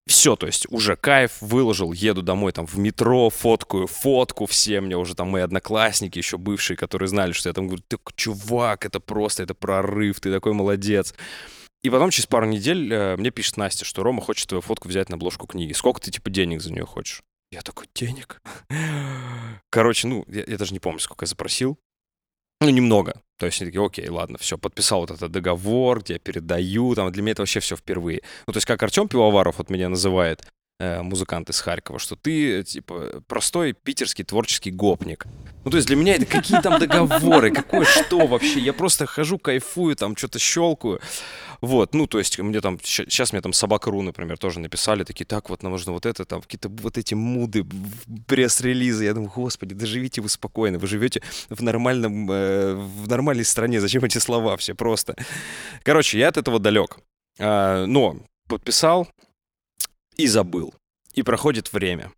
все, 0.07 0.37
то 0.37 0.47
есть 0.47 0.67
уже 0.71 0.95
кайф, 0.95 1.33
выложил, 1.41 1.93
еду 1.93 2.23
домой 2.23 2.53
там 2.53 2.67
в 2.67 2.79
метро, 2.79 3.31
фоткаю 3.31 3.89
фотку 3.89 4.47
все, 4.47 4.81
мне 4.81 4.97
уже 4.97 5.17
там 5.17 5.31
мои 5.31 5.43
одноклассники 5.43 6.19
еще 6.19 6.39
бывшие, 6.39 6.77
которые 6.77 7.09
знали, 7.09 7.33
что 7.33 7.49
я 7.49 7.55
там 7.55 7.67
говорю, 7.67 7.83
ты 7.89 7.99
чувак, 8.15 8.87
это 8.87 9.01
просто, 9.01 9.43
это 9.43 9.55
прорыв, 9.55 10.21
ты 10.21 10.31
такой 10.31 10.53
молодец. 10.53 11.13
И 11.85 11.91
потом 11.91 12.11
через 12.11 12.27
пару 12.27 12.47
недель 12.47 12.91
э, 12.93 13.17
мне 13.19 13.31
пишет 13.31 13.59
Настя, 13.59 13.85
что 13.85 14.03
Рома 14.03 14.23
хочет 14.23 14.49
твою 14.49 14.63
фотку 14.63 14.89
взять 14.89 15.11
на 15.11 15.17
обложку 15.17 15.47
книги. 15.47 15.75
Сколько 15.75 16.01
ты, 16.01 16.11
типа, 16.11 16.31
денег 16.31 16.63
за 16.63 16.73
нее 16.73 16.87
хочешь? 16.87 17.23
Я 17.53 17.61
такой, 17.61 17.87
денег? 17.95 18.41
Короче, 19.71 20.09
ну, 20.09 20.25
я, 20.27 20.45
я 20.47 20.57
даже 20.57 20.73
не 20.73 20.81
помню, 20.81 20.99
сколько 20.99 21.25
я 21.25 21.29
запросил. 21.29 21.79
Ну, 22.63 22.71
немного. 22.71 23.21
То 23.39 23.45
есть 23.45 23.61
они 23.61 23.71
такие, 23.71 23.85
окей, 23.85 24.09
ладно, 24.09 24.39
все, 24.39 24.57
подписал 24.57 25.01
вот 25.01 25.11
этот 25.11 25.31
договор, 25.31 26.03
я 26.07 26.19
передаю, 26.19 26.95
там, 26.95 27.13
для 27.13 27.21
меня 27.23 27.33
это 27.33 27.43
вообще 27.43 27.61
все 27.61 27.77
впервые. 27.77 28.23
Ну, 28.47 28.55
то 28.55 28.57
есть 28.57 28.67
как 28.67 28.83
Артем 28.83 29.07
Пивоваров 29.07 29.59
вот 29.59 29.69
меня 29.69 29.91
называет, 29.91 30.43
музыкант 30.81 31.51
из 31.51 31.61
Харькова, 31.61 31.99
что 31.99 32.17
ты, 32.17 32.65
типа, 32.65 33.23
простой 33.29 33.73
питерский 33.75 34.25
творческий 34.25 34.73
гопник. 34.73 35.27
Ну, 35.65 35.71
то 35.71 35.77
есть 35.77 35.87
для 35.87 35.97
меня 35.97 36.17
это 36.17 36.27
какие 36.27 36.61
там 36.61 36.79
договоры, 36.79 37.51
какое 37.51 37.85
что 37.85 38.27
вообще. 38.27 38.61
Я 38.61 38.73
просто 38.73 39.07
хожу, 39.07 39.39
кайфую, 39.39 39.97
там, 39.97 40.17
что-то 40.17 40.39
щелкаю. 40.39 41.01
Вот, 41.61 41.95
ну, 41.95 42.07
то 42.07 42.19
есть 42.19 42.39
мне 42.39 42.61
там, 42.61 42.79
сейчас 42.83 43.33
мне 43.33 43.41
там 43.41 43.53
Собака.ру, 43.53 44.03
например, 44.03 44.37
тоже 44.37 44.61
написали, 44.61 45.05
такие, 45.05 45.25
так, 45.25 45.49
вот 45.49 45.63
нам 45.63 45.73
нужно 45.73 45.93
вот 45.93 46.05
это, 46.05 46.25
там, 46.25 46.43
какие-то 46.43 46.69
вот 46.69 46.99
эти 46.99 47.15
муды, 47.15 47.65
пресс-релизы. 48.27 49.05
Я 49.05 49.15
думаю, 49.15 49.33
господи, 49.35 49.75
да 49.75 49.87
живите 49.87 50.21
вы 50.21 50.29
спокойно, 50.29 50.79
вы 50.79 50.87
живете 50.87 51.23
в 51.49 51.63
нормальном, 51.63 52.31
э, 52.31 52.75
в 52.75 53.09
нормальной 53.09 53.45
стране, 53.45 53.81
зачем 53.81 54.05
эти 54.05 54.19
слова 54.19 54.57
все 54.57 54.75
просто? 54.75 55.17
Короче, 55.85 56.19
я 56.19 56.29
от 56.29 56.37
этого 56.37 56.59
далек. 56.59 56.99
А, 57.39 57.87
но 57.87 58.17
подписал 58.49 59.09
и 60.17 60.27
забыл. 60.27 60.75
И 61.15 61.23
проходит 61.23 61.73
время. 61.73 62.11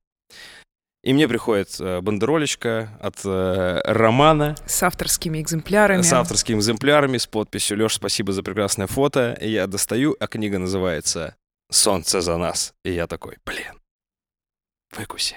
И 1.02 1.12
мне 1.12 1.28
приходит 1.28 1.76
э, 1.78 2.00
бандеролечка 2.00 2.98
от 3.00 3.20
э, 3.24 3.80
Романа 3.84 4.56
С 4.66 4.82
авторскими 4.82 5.40
экземплярами. 5.40 6.02
с 6.02 6.12
авторскими 6.12 6.58
экземплярами, 6.58 7.16
с 7.16 7.28
подписью 7.28 7.78
«Леш, 7.78 7.94
спасибо 7.94 8.32
за 8.32 8.42
прекрасное 8.42 8.88
фото». 8.88 9.38
И 9.40 9.50
я 9.50 9.68
достаю, 9.68 10.16
а 10.18 10.26
книга 10.26 10.58
называется 10.58 11.36
«Солнце 11.70 12.20
за 12.22 12.36
нас». 12.38 12.74
И 12.84 12.90
я 12.90 13.06
такой, 13.06 13.36
блин, 13.46 13.80
выкуси. 14.96 15.36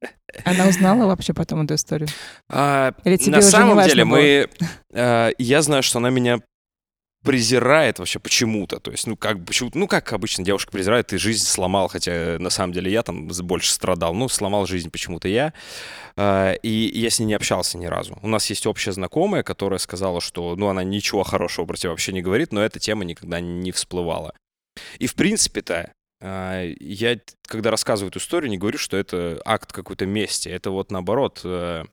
Она 0.44 0.68
узнала 0.68 1.06
вообще 1.06 1.34
потом 1.34 1.62
эту 1.64 1.74
историю? 1.74 2.08
А, 2.48 2.92
Или 3.04 3.16
тебе 3.16 3.32
на 3.36 3.42
самом 3.42 3.82
деле 3.84 4.04
мы... 4.04 4.48
э, 4.92 5.30
я 5.36 5.62
знаю, 5.62 5.82
что 5.82 5.98
она 5.98 6.10
меня 6.10 6.40
презирает 7.28 7.98
вообще 7.98 8.18
почему-то. 8.18 8.80
То 8.80 8.90
есть, 8.90 9.06
ну, 9.06 9.14
как, 9.14 9.44
почему 9.44 9.70
ну, 9.74 9.86
как 9.86 10.14
обычно 10.14 10.42
девушка 10.46 10.72
презирает, 10.72 11.08
ты 11.08 11.18
жизнь 11.18 11.44
сломал, 11.44 11.88
хотя 11.88 12.10
э, 12.10 12.38
на 12.38 12.48
самом 12.48 12.72
деле 12.72 12.90
я 12.90 13.02
там 13.02 13.28
больше 13.28 13.70
страдал. 13.70 14.14
Ну, 14.14 14.30
сломал 14.30 14.66
жизнь 14.66 14.90
почему-то 14.90 15.28
я. 15.28 15.52
Э, 16.16 16.54
И 16.62 16.90
я 16.98 17.10
с 17.10 17.18
ней 17.18 17.26
не 17.26 17.34
общался 17.34 17.76
ни 17.76 17.84
разу. 17.84 18.18
У 18.22 18.28
нас 18.28 18.48
есть 18.48 18.66
общая 18.66 18.92
знакомая, 18.92 19.42
которая 19.42 19.78
сказала, 19.78 20.22
что, 20.22 20.56
ну, 20.56 20.68
она 20.68 20.84
ничего 20.84 21.22
хорошего 21.22 21.66
про 21.66 21.76
тебя 21.76 21.90
вообще 21.90 22.12
не 22.12 22.22
говорит, 22.22 22.50
но 22.50 22.64
эта 22.64 22.78
тема 22.78 23.04
никогда 23.04 23.40
не 23.40 23.72
всплывала. 23.72 24.32
И, 24.98 25.06
в 25.06 25.14
принципе-то, 25.14 25.92
э, 26.22 26.74
я, 26.80 27.20
когда 27.46 27.70
рассказываю 27.70 28.08
эту 28.08 28.20
историю, 28.20 28.48
не 28.48 28.56
говорю, 28.56 28.78
что 28.78 28.96
это 28.96 29.38
акт 29.44 29.70
какой-то 29.70 30.06
мести. 30.06 30.48
Это 30.48 30.70
вот, 30.70 30.90
наоборот, 30.90 31.42
э, 31.44 31.84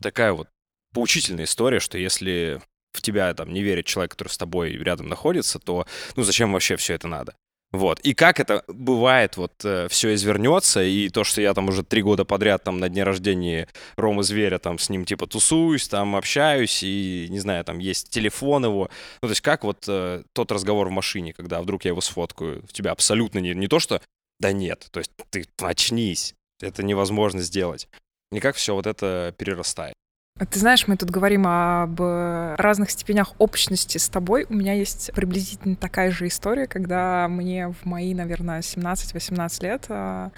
такая 0.00 0.32
вот 0.32 0.46
поучительная 0.94 1.46
история, 1.46 1.80
что 1.80 1.98
если 1.98 2.60
в 2.92 3.02
тебя 3.02 3.32
там 3.34 3.52
не 3.52 3.62
верит 3.62 3.86
человек, 3.86 4.12
который 4.12 4.28
с 4.28 4.38
тобой 4.38 4.72
рядом 4.72 5.08
находится, 5.08 5.58
то 5.58 5.86
ну 6.16 6.22
зачем 6.22 6.52
вообще 6.52 6.76
все 6.76 6.94
это 6.94 7.08
надо? 7.08 7.34
Вот. 7.72 8.00
И 8.00 8.12
как 8.12 8.38
это 8.38 8.64
бывает, 8.68 9.38
вот 9.38 9.52
все 9.88 10.14
извернется, 10.14 10.82
и 10.82 11.08
то, 11.08 11.24
что 11.24 11.40
я 11.40 11.54
там 11.54 11.68
уже 11.68 11.82
три 11.82 12.02
года 12.02 12.26
подряд 12.26 12.64
там 12.64 12.78
на 12.78 12.90
дне 12.90 13.02
рождения 13.02 13.66
Ромы 13.96 14.22
Зверя 14.22 14.58
там 14.58 14.78
с 14.78 14.90
ним 14.90 15.06
типа 15.06 15.26
тусуюсь, 15.26 15.88
там 15.88 16.14
общаюсь, 16.14 16.82
и, 16.82 17.28
не 17.30 17.38
знаю, 17.38 17.64
там 17.64 17.78
есть 17.78 18.10
телефон 18.10 18.66
его. 18.66 18.90
Ну, 19.22 19.28
то 19.28 19.30
есть 19.30 19.40
как 19.40 19.64
вот 19.64 19.86
э, 19.88 20.22
тот 20.34 20.52
разговор 20.52 20.88
в 20.88 20.90
машине, 20.90 21.32
когда 21.32 21.62
вдруг 21.62 21.86
я 21.86 21.90
его 21.90 22.02
сфоткаю, 22.02 22.62
в 22.66 22.74
тебя 22.74 22.92
абсолютно 22.92 23.38
не, 23.38 23.54
не 23.54 23.68
то, 23.68 23.78
что 23.78 24.02
да 24.38 24.52
нет, 24.52 24.88
то 24.90 24.98
есть 24.98 25.12
ты 25.30 25.46
очнись, 25.60 26.34
это 26.60 26.82
невозможно 26.82 27.40
сделать. 27.40 27.88
И 28.32 28.40
как 28.40 28.56
все 28.56 28.74
вот 28.74 28.86
это 28.86 29.34
перерастает. 29.38 29.94
А 30.38 30.46
Ты 30.46 30.58
знаешь, 30.58 30.88
мы 30.88 30.96
тут 30.96 31.10
говорим 31.10 31.46
об 31.46 32.00
э, 32.00 32.54
разных 32.56 32.90
степенях 32.90 33.34
общности 33.38 33.98
с 33.98 34.08
тобой. 34.08 34.46
У 34.48 34.54
меня 34.54 34.72
есть 34.72 35.12
приблизительно 35.14 35.76
такая 35.76 36.10
же 36.10 36.26
история, 36.26 36.66
когда 36.66 37.28
мне 37.28 37.68
в 37.68 37.84
мои, 37.84 38.14
наверное, 38.14 38.60
17-18 38.60 39.62
лет 39.62 39.84
э, 39.90 40.30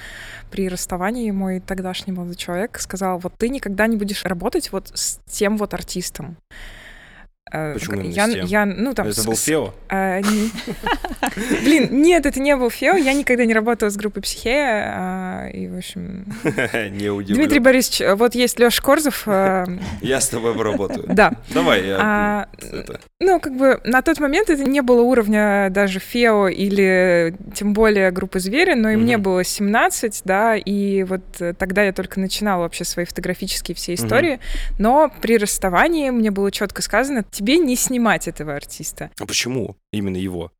при 0.50 0.68
расставании 0.68 1.30
мой 1.30 1.60
тогдашний 1.60 2.12
молодой 2.12 2.34
человек 2.34 2.80
сказал, 2.80 3.18
вот 3.18 3.34
ты 3.38 3.48
никогда 3.48 3.86
не 3.86 3.96
будешь 3.96 4.24
работать 4.24 4.72
вот 4.72 4.90
с 4.94 5.20
тем 5.26 5.56
вот 5.56 5.74
артистом. 5.74 6.36
Э, 7.52 7.74
Почему 7.74 8.00
я, 8.00 8.24
я, 8.26 8.64
ну, 8.64 8.94
там, 8.94 9.06
это 9.06 9.20
с- 9.20 9.26
был 9.26 9.36
Фео? 9.36 9.74
а, 9.90 10.20
не- 10.20 10.50
Блин, 11.64 11.88
нет, 12.02 12.24
это 12.24 12.40
не 12.40 12.56
был 12.56 12.70
Фео. 12.70 12.94
Я 12.96 13.12
никогда 13.12 13.44
не 13.44 13.52
работала 13.52 13.90
с 13.90 13.96
группой 13.96 14.22
Психея. 14.22 14.92
а, 14.96 15.48
И, 15.52 15.68
в 15.68 15.76
общем... 15.76 16.24
Не 16.98 17.10
удивлен. 17.10 17.36
Дмитрий 17.36 17.58
Борисович, 17.60 18.00
э, 18.00 18.14
вот 18.14 18.34
есть 18.34 18.58
Леша 18.58 18.82
Корзов. 18.82 19.24
э, 19.26 19.66
Я 20.00 20.20
с 20.20 20.28
тобой 20.28 20.54
поработаю. 20.54 21.04
Да. 21.06 21.32
Давай, 21.52 21.86
я... 21.86 21.96
А, 22.00 22.48
это- 22.58 22.98
Ну, 23.20 23.38
как 23.40 23.54
бы 23.56 23.78
на 23.84 24.00
тот 24.00 24.20
момент 24.20 24.48
это 24.48 24.64
не 24.64 24.80
было 24.80 25.02
уровня 25.02 25.68
даже 25.70 26.00
Фео 26.00 26.48
или 26.48 27.36
тем 27.54 27.74
более 27.74 28.10
группы 28.10 28.40
Звери, 28.40 28.72
но 28.72 28.88
и 28.90 28.96
мне 28.96 29.18
было 29.18 29.44
17, 29.44 30.22
да, 30.24 30.56
и 30.56 31.02
вот 31.02 31.20
э, 31.40 31.52
тогда 31.52 31.82
я 31.82 31.92
только 31.92 32.20
начинала 32.20 32.62
вообще 32.62 32.84
свои 32.84 33.04
фотографические 33.04 33.74
все 33.74 33.94
истории, 33.94 34.40
но 34.78 35.12
при 35.20 35.36
расставании 35.36 36.08
мне 36.10 36.30
было 36.30 36.50
четко 36.50 36.80
сказано, 36.80 37.22
тебе 37.30 37.43
не 37.58 37.76
снимать 37.76 38.26
этого 38.28 38.54
артиста. 38.54 39.10
А 39.18 39.26
почему 39.26 39.76
именно 39.92 40.16
его? 40.16 40.52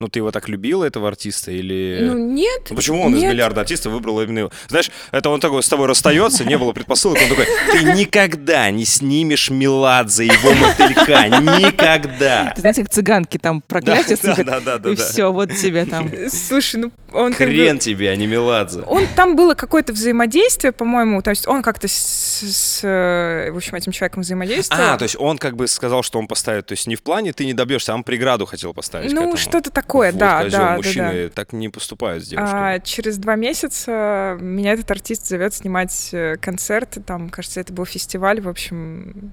Ну, 0.00 0.06
ты 0.08 0.20
его 0.20 0.30
так 0.30 0.48
любила, 0.48 0.84
этого 0.84 1.08
артиста, 1.08 1.50
или... 1.50 1.98
Ну, 2.02 2.16
нет. 2.16 2.68
Ну, 2.70 2.76
почему 2.76 3.02
он 3.02 3.16
из 3.16 3.22
нет. 3.22 3.32
миллиарда 3.32 3.62
артистов 3.62 3.92
выбрал 3.92 4.20
именно 4.22 4.38
его? 4.38 4.52
Знаешь, 4.68 4.92
это 5.10 5.28
он 5.28 5.40
такой 5.40 5.60
с 5.60 5.68
тобой 5.68 5.88
расстается, 5.88 6.44
не 6.44 6.56
было 6.56 6.72
предпосылок, 6.72 7.18
он 7.20 7.28
такой, 7.28 7.46
ты 7.72 7.82
никогда 7.82 8.70
не 8.70 8.84
снимешь 8.84 9.50
Меладзе 9.50 10.26
его 10.26 10.52
мотылька, 10.52 11.26
никогда. 11.40 12.52
Ты 12.54 12.60
знаете, 12.60 12.82
как 12.84 12.92
цыганки 12.92 13.38
там 13.38 13.60
проклятие 13.60 14.16
Да, 14.22 14.34
сыпят, 14.36 14.46
да, 14.46 14.60
да, 14.60 14.78
да, 14.78 14.90
и 14.90 14.94
да. 14.94 15.04
все, 15.04 15.32
вот 15.32 15.50
тебе 15.56 15.84
там. 15.84 16.08
Слушай, 16.30 16.76
ну 16.76 16.92
он 17.12 17.32
как 17.32 17.48
бы- 17.48 17.54
Хрен 17.54 17.80
тебе, 17.80 18.10
а 18.10 18.16
не 18.16 18.28
Меладзе. 18.28 18.82
Он 18.82 19.04
там 19.16 19.34
было 19.34 19.54
какое-то 19.54 19.92
взаимодействие, 19.92 20.72
по-моему, 20.72 21.22
то 21.22 21.30
есть 21.30 21.48
он 21.48 21.62
как-то 21.62 21.88
с, 21.88 21.92
с, 21.94 22.80
э, 22.84 23.50
в 23.50 23.56
общем, 23.56 23.74
этим 23.74 23.90
человеком 23.90 24.22
взаимодействовал. 24.22 24.92
А, 24.92 24.96
то 24.96 25.02
есть 25.04 25.16
он 25.18 25.38
как 25.38 25.56
бы 25.56 25.66
сказал, 25.66 26.04
что 26.04 26.20
он 26.20 26.28
поставит, 26.28 26.66
то 26.66 26.72
есть 26.72 26.86
не 26.86 26.94
в 26.94 27.02
плане 27.02 27.32
ты 27.32 27.44
не 27.46 27.54
добьешься, 27.54 27.92
а 27.92 27.94
он 27.96 28.04
преграду 28.04 28.46
хотел 28.46 28.74
поставить 28.74 29.12
ну, 29.12 29.36
что-то 29.36 29.72
такое, 29.88 30.12
Вот, 30.12 30.18
да, 30.18 30.44
да, 30.44 30.50
да, 30.50 30.76
мужчины 30.76 31.24
да. 31.24 31.30
так 31.30 31.52
не 31.52 31.68
поступают 31.68 32.24
с 32.24 32.28
девушками. 32.28 32.76
А 32.76 32.78
через 32.80 33.18
два 33.18 33.36
месяца 33.36 34.36
меня 34.40 34.74
этот 34.74 34.90
артист 34.90 35.26
зовет 35.26 35.54
снимать 35.54 36.10
э, 36.12 36.36
концерт. 36.36 36.98
Там, 37.06 37.30
кажется, 37.30 37.60
это 37.60 37.72
был 37.72 37.86
фестиваль. 37.86 38.40
В 38.40 38.48
общем, 38.48 39.32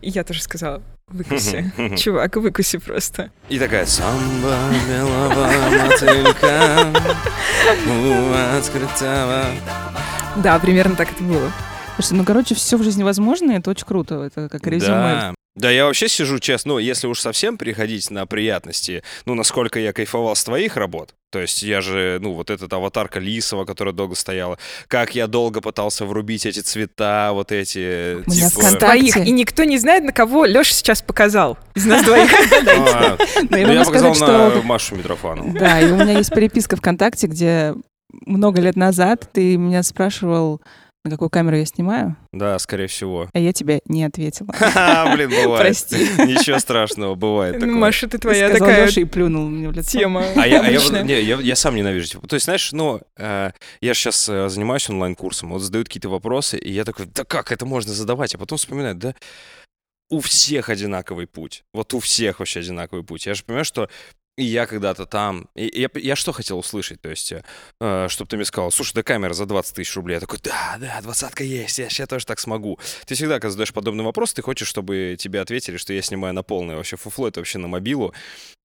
и 0.00 0.10
я 0.10 0.24
тоже 0.24 0.42
сказала, 0.42 0.82
выкуси. 1.08 1.70
Чувак, 1.96 2.36
выкуси 2.36 2.78
просто. 2.78 3.30
И 3.48 3.58
такая 3.58 3.86
самба 3.86 4.56
белого 4.88 5.50
мотылька 5.84 6.86
у 7.86 8.56
открытого. 8.58 9.44
Да, 10.36 10.58
примерно 10.58 10.96
так 10.96 11.12
это 11.12 11.22
было. 11.22 11.52
Слушай, 11.96 12.14
ну, 12.14 12.24
короче, 12.24 12.54
все 12.54 12.78
в 12.78 12.82
жизни 12.82 13.02
возможно, 13.02 13.52
и 13.52 13.58
это 13.58 13.70
очень 13.70 13.86
круто. 13.86 14.22
Это 14.22 14.48
как 14.48 14.66
резюме. 14.66 14.88
Да. 14.90 15.34
Да, 15.54 15.70
я 15.70 15.84
вообще 15.84 16.08
сижу 16.08 16.38
честно, 16.38 16.74
ну, 16.74 16.78
если 16.78 17.06
уж 17.06 17.20
совсем 17.20 17.58
переходить 17.58 18.10
на 18.10 18.24
приятности, 18.24 19.02
ну, 19.26 19.34
насколько 19.34 19.78
я 19.78 19.92
кайфовал 19.92 20.34
с 20.34 20.42
твоих 20.44 20.78
работ, 20.78 21.14
то 21.30 21.40
есть 21.40 21.62
я 21.62 21.82
же, 21.82 22.18
ну, 22.22 22.32
вот 22.32 22.48
эта 22.48 22.64
аватарка 22.74 23.20
Лисова, 23.20 23.66
которая 23.66 23.92
долго 23.92 24.14
стояла, 24.14 24.58
как 24.88 25.14
я 25.14 25.26
долго 25.26 25.60
пытался 25.60 26.06
врубить 26.06 26.46
эти 26.46 26.60
цвета, 26.60 27.30
вот 27.34 27.52
эти, 27.52 28.14
У 28.26 28.30
меня 28.30 28.48
типа... 28.48 28.78
Твоих. 28.78 29.16
И 29.18 29.30
никто 29.30 29.64
не 29.64 29.76
знает, 29.76 30.04
на 30.04 30.12
кого 30.12 30.46
Леша 30.46 30.72
сейчас 30.72 31.02
показал 31.02 31.58
из 31.74 31.84
нас 31.84 32.02
двоих. 32.04 32.30
А, 32.72 33.18
я 33.56 33.66
ну, 33.66 33.72
я 33.72 33.84
показал 33.84 34.10
на 34.10 34.14
что... 34.14 34.62
Машу 34.64 34.96
Митрофанову. 34.96 35.58
Да, 35.58 35.80
и 35.80 35.90
у 35.90 35.96
меня 35.96 36.18
есть 36.18 36.30
переписка 36.30 36.76
ВКонтакте, 36.76 37.26
где 37.26 37.74
много 38.26 38.60
лет 38.60 38.76
назад 38.76 39.28
ты 39.32 39.56
меня 39.56 39.82
спрашивал, 39.82 40.60
на 41.04 41.10
какую 41.10 41.30
камеру 41.30 41.56
я 41.56 41.66
снимаю, 41.66 42.16
Да, 42.32 42.58
скорее 42.58 42.86
всего. 42.86 43.28
а 43.32 43.38
я 43.38 43.52
тебе 43.52 43.80
не 43.86 44.04
ответила. 44.04 44.52
Ха-ха, 44.52 45.12
Блин, 45.14 45.30
бывает. 45.30 45.60
Прости. 45.60 45.96
Ничего 45.96 46.58
страшного, 46.58 47.14
бывает 47.16 47.54
Ну, 47.54 47.60
такое. 47.60 47.74
Маша, 47.74 48.08
ты 48.08 48.18
твоя 48.18 48.50
такая 48.50 48.88
и 48.88 49.04
плюнул 49.04 49.48
мне 49.48 49.68
в 49.68 49.72
лицо. 49.72 49.98
тема. 49.98 50.24
А 50.36 50.46
я, 50.46 50.60
а 50.60 50.70
не, 51.02 51.20
я, 51.20 51.40
я 51.40 51.56
сам 51.56 51.74
ненавижу. 51.74 52.06
Типа. 52.08 52.26
То 52.28 52.34
есть, 52.34 52.44
знаешь, 52.44 52.70
ну, 52.72 53.00
э, 53.16 53.50
я 53.80 53.94
сейчас 53.94 54.26
занимаюсь 54.26 54.88
онлайн-курсом, 54.88 55.50
вот 55.50 55.60
задают 55.60 55.88
какие-то 55.88 56.08
вопросы, 56.08 56.56
и 56.58 56.70
я 56.70 56.84
такой, 56.84 57.06
да 57.06 57.24
как 57.24 57.50
это 57.50 57.66
можно 57.66 57.92
задавать? 57.92 58.34
А 58.34 58.38
потом 58.38 58.58
вспоминаю, 58.58 58.94
да 58.94 59.14
у 60.12 60.20
всех 60.20 60.68
одинаковый 60.68 61.26
путь. 61.26 61.64
Вот 61.72 61.94
у 61.94 61.98
всех 61.98 62.40
вообще 62.40 62.60
одинаковый 62.60 63.02
путь. 63.02 63.24
Я 63.24 63.32
же 63.32 63.44
понимаю, 63.44 63.64
что 63.64 63.88
и 64.36 64.44
я 64.44 64.66
когда-то 64.66 65.04
там... 65.04 65.48
И 65.54 65.70
я, 65.80 65.90
я 65.94 66.16
что 66.16 66.32
хотел 66.32 66.58
услышать? 66.58 67.00
То 67.02 67.10
есть, 67.10 67.34
э, 67.80 68.06
чтобы 68.08 68.28
ты 68.28 68.36
мне 68.36 68.46
сказал, 68.46 68.70
слушай, 68.70 68.94
да 68.94 69.02
камера 69.02 69.34
за 69.34 69.44
20 69.44 69.76
тысяч 69.76 69.94
рублей. 69.94 70.14
Я 70.14 70.20
такой, 70.20 70.38
да, 70.42 70.76
да, 70.80 71.00
двадцатка 71.02 71.44
есть, 71.44 71.78
я 71.78 71.90
сейчас 71.90 72.08
тоже 72.08 72.24
так 72.24 72.40
смогу. 72.40 72.78
Ты 73.06 73.14
всегда, 73.14 73.34
когда 73.34 73.50
задаешь 73.50 73.74
подобный 73.74 74.04
вопрос, 74.04 74.32
ты 74.32 74.40
хочешь, 74.40 74.68
чтобы 74.68 75.16
тебе 75.18 75.40
ответили, 75.40 75.76
что 75.76 75.92
я 75.92 76.00
снимаю 76.00 76.32
на 76.32 76.42
полное 76.42 76.76
вообще 76.76 76.96
фуфло, 76.96 77.28
это 77.28 77.40
вообще 77.40 77.58
на 77.58 77.68
мобилу. 77.68 78.14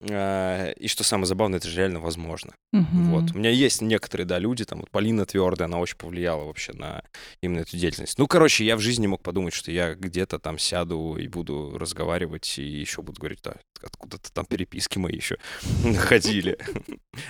А, 0.09 0.71
И 0.71 0.87
что 0.87 1.03
самое 1.03 1.25
забавное, 1.25 1.59
это 1.59 1.67
же 1.67 1.77
реально 1.77 1.99
возможно. 1.99 2.53
Мгм. 2.71 3.11
Вот. 3.11 3.35
У 3.35 3.37
меня 3.37 3.49
есть 3.49 3.81
некоторые, 3.81 4.25
да, 4.25 4.39
люди, 4.39 4.63
там, 4.63 4.79
вот 4.79 4.89
Полина 4.89 5.25
Твердая, 5.25 5.67
она 5.67 5.79
очень 5.79 5.97
повлияла 5.97 6.45
вообще 6.45 6.71
на 6.73 7.03
именно 7.41 7.61
эту 7.61 7.75
деятельность. 7.75 8.17
Ну, 8.17 8.27
короче, 8.27 8.63
я 8.63 8.77
в 8.77 8.79
жизни 8.79 9.01
не 9.01 9.07
мог 9.07 9.21
подумать, 9.21 9.53
что 9.53 9.71
я 9.71 9.95
где-то 9.95 10.39
там 10.39 10.57
сяду 10.59 11.17
и 11.17 11.27
буду 11.27 11.77
разговаривать, 11.77 12.57
и 12.57 12.63
еще 12.63 13.01
буду 13.01 13.19
говорить, 13.19 13.39
да, 13.43 13.55
откуда-то 13.83 14.31
там 14.31 14.45
переписки 14.45 14.97
мои 14.97 15.15
еще 15.15 15.37
находили. 15.83 16.57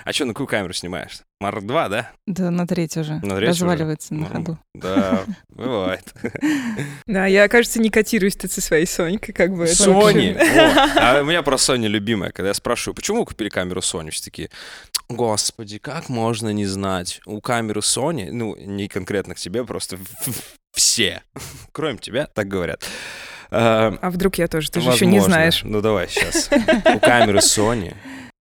А 0.04 0.12
что, 0.12 0.24
на 0.24 0.32
какую 0.34 0.46
камеру 0.46 0.72
снимаешь? 0.72 1.20
Марк 1.40 1.62
2, 1.64 1.88
да? 1.88 2.10
Да, 2.26 2.50
на 2.50 2.66
треть 2.66 2.96
уже. 2.96 3.14
На 3.14 3.36
треть 3.36 3.50
уже? 3.50 3.64
Разваливается 3.64 4.14
на 4.14 4.20
Ну, 4.20 4.26
ходу. 4.26 4.58
Да, 4.74 5.24
бывает. 5.48 6.12
Да, 7.06 7.26
я, 7.26 7.48
кажется, 7.48 7.80
не 7.80 7.90
котируюсь 7.90 8.36
тут 8.36 8.50
со 8.50 8.60
своей 8.60 8.86
Сонькой, 8.86 9.32
как 9.32 9.54
бы. 9.54 9.64
это 9.64 9.72
Sony. 9.72 10.34
вообще- 10.34 10.60
О, 10.60 10.94
А 11.18 11.22
у 11.22 11.24
меня 11.24 11.42
про 11.42 11.56
Sony 11.56 11.86
любимая. 11.86 12.32
Когда 12.32 12.48
я 12.48 12.54
спрашиваю, 12.54 12.94
почему 12.94 13.20
вы 13.20 13.26
купили 13.26 13.48
камеру 13.48 13.80
Sony, 13.80 14.10
все 14.10 14.24
такие, 14.24 14.50
господи, 15.08 15.78
как 15.78 16.08
можно 16.08 16.50
не 16.50 16.66
знать? 16.66 17.20
У 17.24 17.40
камеры 17.40 17.80
Sony, 17.80 18.30
ну, 18.32 18.56
не 18.56 18.88
конкретно 18.88 19.34
к 19.34 19.38
тебе, 19.38 19.64
просто 19.64 19.98
все, 20.72 21.22
кроме 21.72 21.98
тебя, 21.98 22.26
так 22.26 22.48
говорят. 22.48 22.84
А, 23.50 23.96
А 24.02 24.10
вдруг 24.10 24.36
я 24.36 24.46
тоже, 24.48 24.70
ты 24.70 24.80
же 24.80 24.90
еще 24.90 25.06
не 25.06 25.20
знаешь. 25.20 25.62
Ну, 25.64 25.80
давай 25.80 26.08
сейчас. 26.08 26.50
У 26.94 26.98
камеры 27.00 27.38
Sony 27.38 27.94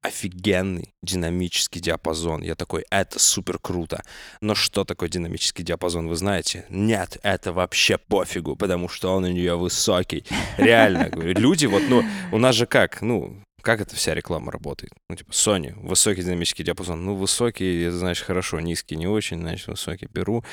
офигенный 0.08 0.94
динамический 1.04 1.82
диапазон. 1.82 2.42
Я 2.42 2.56
такой, 2.56 2.86
это 2.90 3.20
супер 3.20 3.60
круто. 3.60 4.04
Но 4.42 4.56
что 4.56 4.84
такое 4.84 5.10
динамический 5.10 5.64
диапазон, 5.64 6.08
вы 6.08 6.16
знаете? 6.16 6.66
Нет, 6.70 7.18
это 7.24 7.54
вообще 7.54 7.98
пофигу, 7.98 8.56
потому 8.56 8.90
что 8.90 9.16
он 9.16 9.26
у 9.26 9.28
нее 9.28 9.56
высокий. 9.58 10.26
Реально, 10.58 11.10
говорю, 11.10 11.38
люди 11.40 11.66
вот, 11.66 11.84
ну, 11.90 12.04
у 12.32 12.38
нас 12.38 12.56
же 12.56 12.66
как, 12.66 13.02
ну, 13.02 13.42
как 13.62 13.82
это 13.82 13.96
вся 13.96 14.14
реклама 14.16 14.52
работает? 14.52 14.94
Ну, 15.10 15.16
типа, 15.18 15.32
Sony, 15.32 15.74
высокий 15.86 16.22
динамический 16.22 16.64
диапазон. 16.64 17.04
Ну, 17.04 17.16
высокий, 17.16 17.84
это 17.84 17.98
значит 17.98 18.26
хорошо, 18.26 18.62
низкий 18.62 18.96
не 18.96 19.08
очень, 19.08 19.40
значит, 19.40 19.68
высокий 19.68 20.08
беру. 20.14 20.44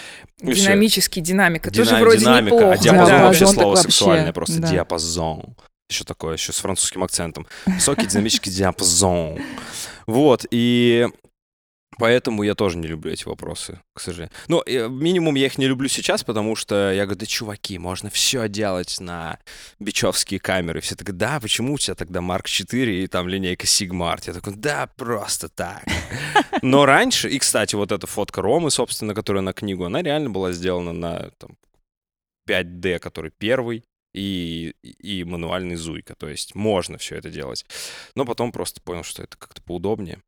И. 0.40 0.52
Динамический 0.52 1.22
динамика. 1.22 1.70
Тоже 1.70 1.90
Дина- 1.90 2.00
вроде 2.00 2.18
динамика, 2.18 2.56
неплохо. 2.56 2.72
А 2.72 2.78
диапазон 2.78 3.06
Да. 3.18 3.22
вообще 3.24 3.38
Диапазон 3.40 3.54
слово 3.62 3.74
вообще, 3.76 3.82
сексуальное, 3.90 4.32
просто 4.32 4.60
да. 4.60 4.68
диапазон. 4.70 5.54
Еще 5.90 6.04
такое, 6.04 6.34
еще 6.34 6.52
с 6.52 6.58
французским 6.58 7.04
акцентом. 7.04 7.46
Высокий 7.66 8.06
динамический 8.06 8.50
диапазон. 8.50 9.38
Вот, 10.06 10.46
и 10.50 11.08
поэтому 11.98 12.42
я 12.42 12.54
тоже 12.54 12.78
не 12.78 12.88
люблю 12.88 13.12
эти 13.12 13.24
вопросы, 13.24 13.80
к 13.94 14.00
сожалению. 14.00 14.32
Ну, 14.48 14.62
э, 14.64 14.88
минимум 14.88 15.34
я 15.34 15.46
их 15.46 15.58
не 15.58 15.66
люблю 15.66 15.88
сейчас, 15.88 16.24
потому 16.24 16.56
что 16.56 16.90
я 16.92 17.04
говорю, 17.04 17.20
да, 17.20 17.26
чуваки, 17.26 17.78
можно 17.78 18.08
все 18.10 18.48
делать 18.48 18.98
на 18.98 19.38
бичевские 19.78 20.40
камеры. 20.40 20.80
Все 20.80 20.94
так, 20.96 21.14
да, 21.16 21.38
почему 21.38 21.74
у 21.74 21.78
тебя 21.78 21.94
тогда 21.94 22.20
Марк 22.20 22.48
4 22.48 23.04
и 23.04 23.06
там 23.06 23.28
линейка 23.28 23.66
Sigma 23.66 24.14
Art? 24.14 24.22
Я 24.26 24.32
такой, 24.32 24.54
да, 24.54 24.88
просто 24.96 25.48
так. 25.48 25.84
Но 26.62 26.86
раньше, 26.86 27.28
и, 27.28 27.38
кстати, 27.38 27.74
вот 27.74 27.92
эта 27.92 28.06
фотка 28.06 28.40
Ромы, 28.42 28.70
собственно, 28.70 29.14
которая 29.14 29.42
на 29.42 29.52
книгу, 29.52 29.84
она 29.84 30.02
реально 30.02 30.30
была 30.30 30.52
сделана 30.52 30.92
на 30.92 31.30
там, 31.38 31.56
5D, 32.48 32.98
который 32.98 33.30
первый, 33.30 33.84
и, 34.14 34.74
и 34.82 35.24
мануальный 35.24 35.76
зуйка. 35.76 36.14
То 36.14 36.28
есть 36.28 36.54
можно 36.54 36.98
все 36.98 37.16
это 37.16 37.30
делать. 37.30 37.66
Но 38.14 38.24
потом 38.24 38.52
просто 38.52 38.80
понял, 38.80 39.02
что 39.02 39.22
это 39.22 39.36
как-то 39.36 39.60
поудобнее. 39.62 40.22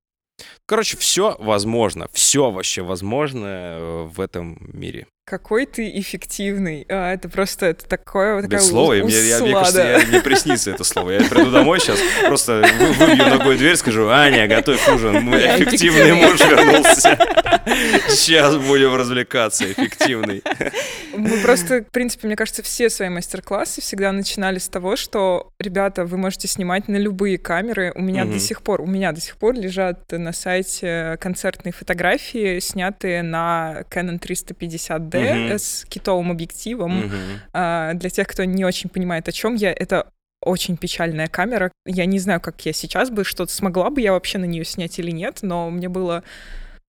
Короче, 0.66 0.96
все 0.96 1.36
возможно. 1.38 2.08
Все 2.12 2.50
вообще 2.50 2.82
возможно 2.82 3.46
э, 3.46 4.02
в 4.04 4.20
этом 4.20 4.58
мире. 4.72 5.06
Какой 5.28 5.66
ты 5.66 5.90
эффективный. 5.98 6.86
А, 6.88 7.12
это 7.12 7.28
просто 7.28 7.66
это 7.66 7.84
такое 7.88 8.36
вот 8.36 8.42
такая 8.42 8.60
Без 8.60 8.68
слова, 8.68 8.92
мне, 8.94 9.22
я, 9.26 9.40
мне 9.40 9.52
кажется, 9.54 9.82
я, 9.82 10.06
мне 10.06 10.20
приснится 10.20 10.70
это 10.70 10.84
слово. 10.84 11.10
Я 11.10 11.24
приду 11.28 11.50
домой 11.50 11.80
сейчас, 11.80 11.98
просто 12.28 12.64
вы- 12.78 12.92
выбью 12.92 13.26
ногой 13.26 13.56
дверь, 13.58 13.74
скажу, 13.74 14.06
Аня, 14.08 14.46
готовь 14.46 14.88
ужин, 14.88 15.24
мой 15.24 15.40
эффективный 15.40 16.12
муж 16.12 16.38
вернулся. 16.38 17.18
Сейчас 18.08 18.56
будем 18.56 18.94
развлекаться, 18.94 19.64
эффективный. 19.72 20.44
Мы 21.16 21.38
просто, 21.38 21.80
в 21.80 21.90
принципе, 21.90 22.28
мне 22.28 22.36
кажется, 22.36 22.62
все 22.62 22.88
свои 22.88 23.08
мастер-классы 23.08 23.80
всегда 23.80 24.12
начинали 24.12 24.58
с 24.60 24.68
того, 24.68 24.94
что, 24.94 25.50
ребята, 25.58 26.04
вы 26.04 26.18
можете 26.18 26.46
снимать 26.46 26.86
на 26.86 26.98
любые 26.98 27.36
камеры. 27.38 27.90
У 27.96 28.00
меня 28.02 28.24
Мгм. 28.24 28.34
до 28.34 28.38
сих 28.38 28.62
пор, 28.62 28.80
у 28.80 28.86
меня 28.86 29.10
до 29.10 29.20
сих 29.20 29.36
пор 29.38 29.54
лежат 29.54 30.04
на 30.12 30.32
сайте 30.32 31.16
концертные 31.20 31.72
фотографии, 31.72 32.60
снятые 32.60 33.24
на 33.24 33.82
Canon 33.90 34.20
350D 34.20 35.15
Мгм. 35.20 35.58
с 35.58 35.84
китовым 35.88 36.30
объективом. 36.30 37.06
Мгм. 37.06 37.40
А, 37.52 37.94
для 37.94 38.10
тех, 38.10 38.26
кто 38.28 38.44
не 38.44 38.64
очень 38.64 38.88
понимает, 38.90 39.28
о 39.28 39.32
чем 39.32 39.54
я, 39.54 39.72
это 39.72 40.10
очень 40.42 40.76
печальная 40.76 41.26
камера. 41.28 41.72
Я 41.86 42.06
не 42.06 42.18
знаю, 42.18 42.40
как 42.40 42.64
я 42.66 42.72
сейчас 42.72 43.10
бы 43.10 43.24
что-то 43.24 43.52
смогла 43.52 43.90
бы 43.90 44.00
я 44.00 44.12
вообще 44.12 44.38
на 44.38 44.44
нее 44.44 44.64
снять 44.64 44.98
или 44.98 45.10
нет, 45.10 45.38
но 45.42 45.70
мне 45.70 45.88
было 45.88 46.22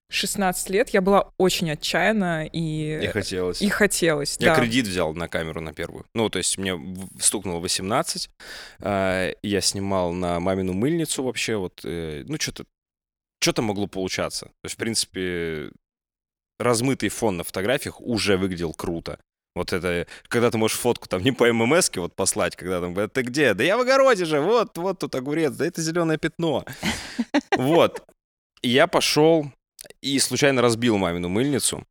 16 0.10 0.70
лет, 0.70 0.90
я 0.90 1.02
была 1.02 1.32
очень 1.38 1.70
отчаянна 1.72 2.46
и, 2.46 3.00
И 3.04 3.08
хотелось. 3.08 3.62
и 3.62 3.68
хотелось. 3.68 4.38
Я 4.40 4.54
да. 4.56 4.62
кредит 4.62 4.88
взял 4.88 5.14
на 5.14 5.28
камеру 5.28 5.60
на 5.60 5.74
первую. 5.74 6.06
Ну, 6.14 6.30
то 6.30 6.38
есть 6.38 6.58
мне 6.58 6.80
стукнуло 7.20 7.60
18. 7.60 8.30
а, 8.80 9.32
Я 9.42 9.62
снимал 9.62 10.14
на 10.14 10.40
мамину 10.40 10.74
мыльницу 10.74 11.24
вообще. 11.24 11.58
Вот, 11.58 11.82
э, 11.84 12.24
ну, 12.26 12.38
что-то 12.40 12.64
что-то 13.42 13.62
могло 13.62 13.88
получаться. 13.88 14.46
То 14.46 14.52
есть, 14.66 14.76
в 14.76 14.78
принципе, 14.78 15.70
размытый 16.60 17.10
фон 17.10 17.38
на 17.38 17.44
фотографиях 17.44 18.02
уже 18.02 18.38
выглядел 18.38 18.74
круто. 18.74 19.20
Вот 19.56 19.74
это, 19.74 20.06
когда 20.28 20.52
ты 20.52 20.58
можешь 20.60 20.78
фотку 20.78 21.08
там 21.08 21.24
не 21.24 21.32
по 21.32 21.52
ММС 21.52 21.90
вот 21.96 22.16
послать, 22.16 22.56
когда 22.56 22.80
там, 22.80 22.98
это 22.98 23.24
где? 23.24 23.56
Да 23.56 23.64
я 23.64 23.76
в 23.78 23.82
огороде 23.82 24.26
же, 24.26 24.40
вот, 24.40 24.78
вот 24.78 25.00
тут 25.00 25.16
огурец, 25.16 25.54
да 25.54 25.66
это 25.66 25.82
зеленое 25.82 26.18
пятно. 26.18 26.64
Вот. 27.58 28.04
И 28.62 28.70
я 28.70 28.86
пошел 28.86 29.52
и 30.02 30.20
случайно 30.20 30.62
разбил 30.62 30.98
мамину 30.98 31.28
мыльницу. 31.30 31.84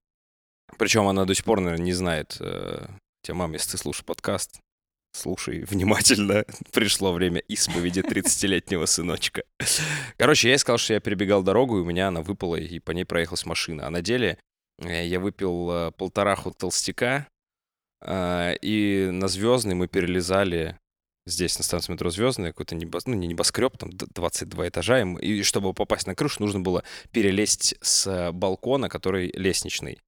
Причем 0.79 1.09
она 1.09 1.25
до 1.25 1.35
сих 1.35 1.45
пор, 1.45 1.61
наверное, 1.61 1.85
не 1.85 1.93
знает. 1.93 2.37
э, 2.41 2.87
Тебе, 3.23 3.35
мам, 3.35 3.53
если 3.55 3.73
ты 3.73 3.79
слушаешь 3.79 4.05
подкаст, 4.05 4.61
слушай 5.13 5.65
внимательно. 5.65 6.45
Пришло 6.73 7.13
время 7.13 7.41
исповеди 7.41 8.01
30-летнего 8.01 8.87
сыночка. 8.87 9.43
Короче, 10.17 10.49
я 10.49 10.55
ей 10.55 10.59
сказал, 10.59 10.79
что 10.79 10.95
я 10.95 11.01
перебегал 11.01 11.43
дорогу, 11.43 11.79
и 11.79 11.81
у 11.81 11.85
меня 11.85 12.09
она 12.09 12.23
выпала, 12.23 12.57
и 12.57 12.79
по 12.79 12.93
ней 12.93 13.05
проехалась 13.05 13.47
машина. 13.47 13.87
А 13.87 13.91
на 13.91 14.03
деле 14.03 14.39
я 14.83 15.21
выпил 15.21 15.71
э, 15.71 15.93
полтораху 15.93 16.53
толстяка, 16.53 17.29
э, 18.01 18.57
и 18.61 19.09
на 19.11 19.29
Звездный 19.29 19.75
мы 19.75 19.89
перелезали 19.89 20.79
здесь, 21.27 21.59
на 21.59 21.65
станции 21.65 21.93
метро 21.93 22.11
Звездная, 22.11 22.53
какой-то 22.53 22.75
небо... 22.75 22.99
ну, 23.07 23.15
не 23.15 23.27
небоскреб, 23.27 23.77
там 23.77 23.91
д- 23.91 24.07
22 24.15 24.69
этажа, 24.69 25.01
и 25.03 25.17
и 25.19 25.43
чтобы 25.43 25.75
попасть 25.75 26.07
на 26.07 26.15
крышу, 26.15 26.43
нужно 26.43 26.61
было 26.61 26.85
перелезть 27.11 27.75
с 27.81 28.07
э, 28.07 28.33
балкона, 28.33 28.89
который 28.89 29.33
лестничный. 29.35 30.01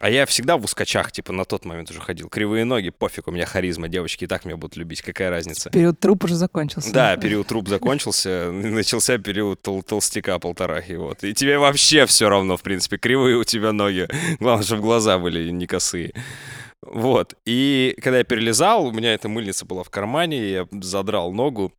А 0.00 0.08
я 0.08 0.24
всегда 0.24 0.56
в 0.56 0.64
ускачах, 0.64 1.12
типа, 1.12 1.30
на 1.30 1.44
тот 1.44 1.66
момент 1.66 1.90
уже 1.90 2.00
ходил. 2.00 2.30
Кривые 2.30 2.64
ноги, 2.64 2.88
пофиг, 2.88 3.28
у 3.28 3.32
меня 3.32 3.44
харизма, 3.44 3.86
девочки 3.86 4.24
и 4.24 4.26
так 4.26 4.46
меня 4.46 4.56
будут 4.56 4.76
любить, 4.78 5.02
какая 5.02 5.28
разница. 5.28 5.68
Период 5.68 6.00
труп 6.00 6.24
уже 6.24 6.36
закончился. 6.36 6.90
Да, 6.90 7.18
период 7.18 7.46
труп 7.46 7.68
закончился, 7.68 8.50
начался 8.52 9.18
период 9.18 9.60
тол- 9.60 9.82
толстяка 9.82 10.38
полторахи, 10.38 10.92
вот. 10.92 11.22
И 11.22 11.34
тебе 11.34 11.58
вообще 11.58 12.06
все 12.06 12.30
равно, 12.30 12.56
в 12.56 12.62
принципе, 12.62 12.96
кривые 12.96 13.36
у 13.36 13.44
тебя 13.44 13.72
ноги. 13.72 14.08
Главное, 14.40 14.64
чтобы 14.64 14.80
глаза 14.80 15.18
были 15.18 15.50
не 15.50 15.66
косые. 15.66 16.14
Вот. 16.80 17.34
И 17.44 17.94
когда 18.02 18.18
я 18.18 18.24
перелезал, 18.24 18.86
у 18.86 18.92
меня 18.92 19.12
эта 19.12 19.28
мыльница 19.28 19.66
была 19.66 19.82
в 19.84 19.90
кармане, 19.90 20.50
я 20.50 20.66
задрал 20.80 21.30
ногу, 21.30 21.74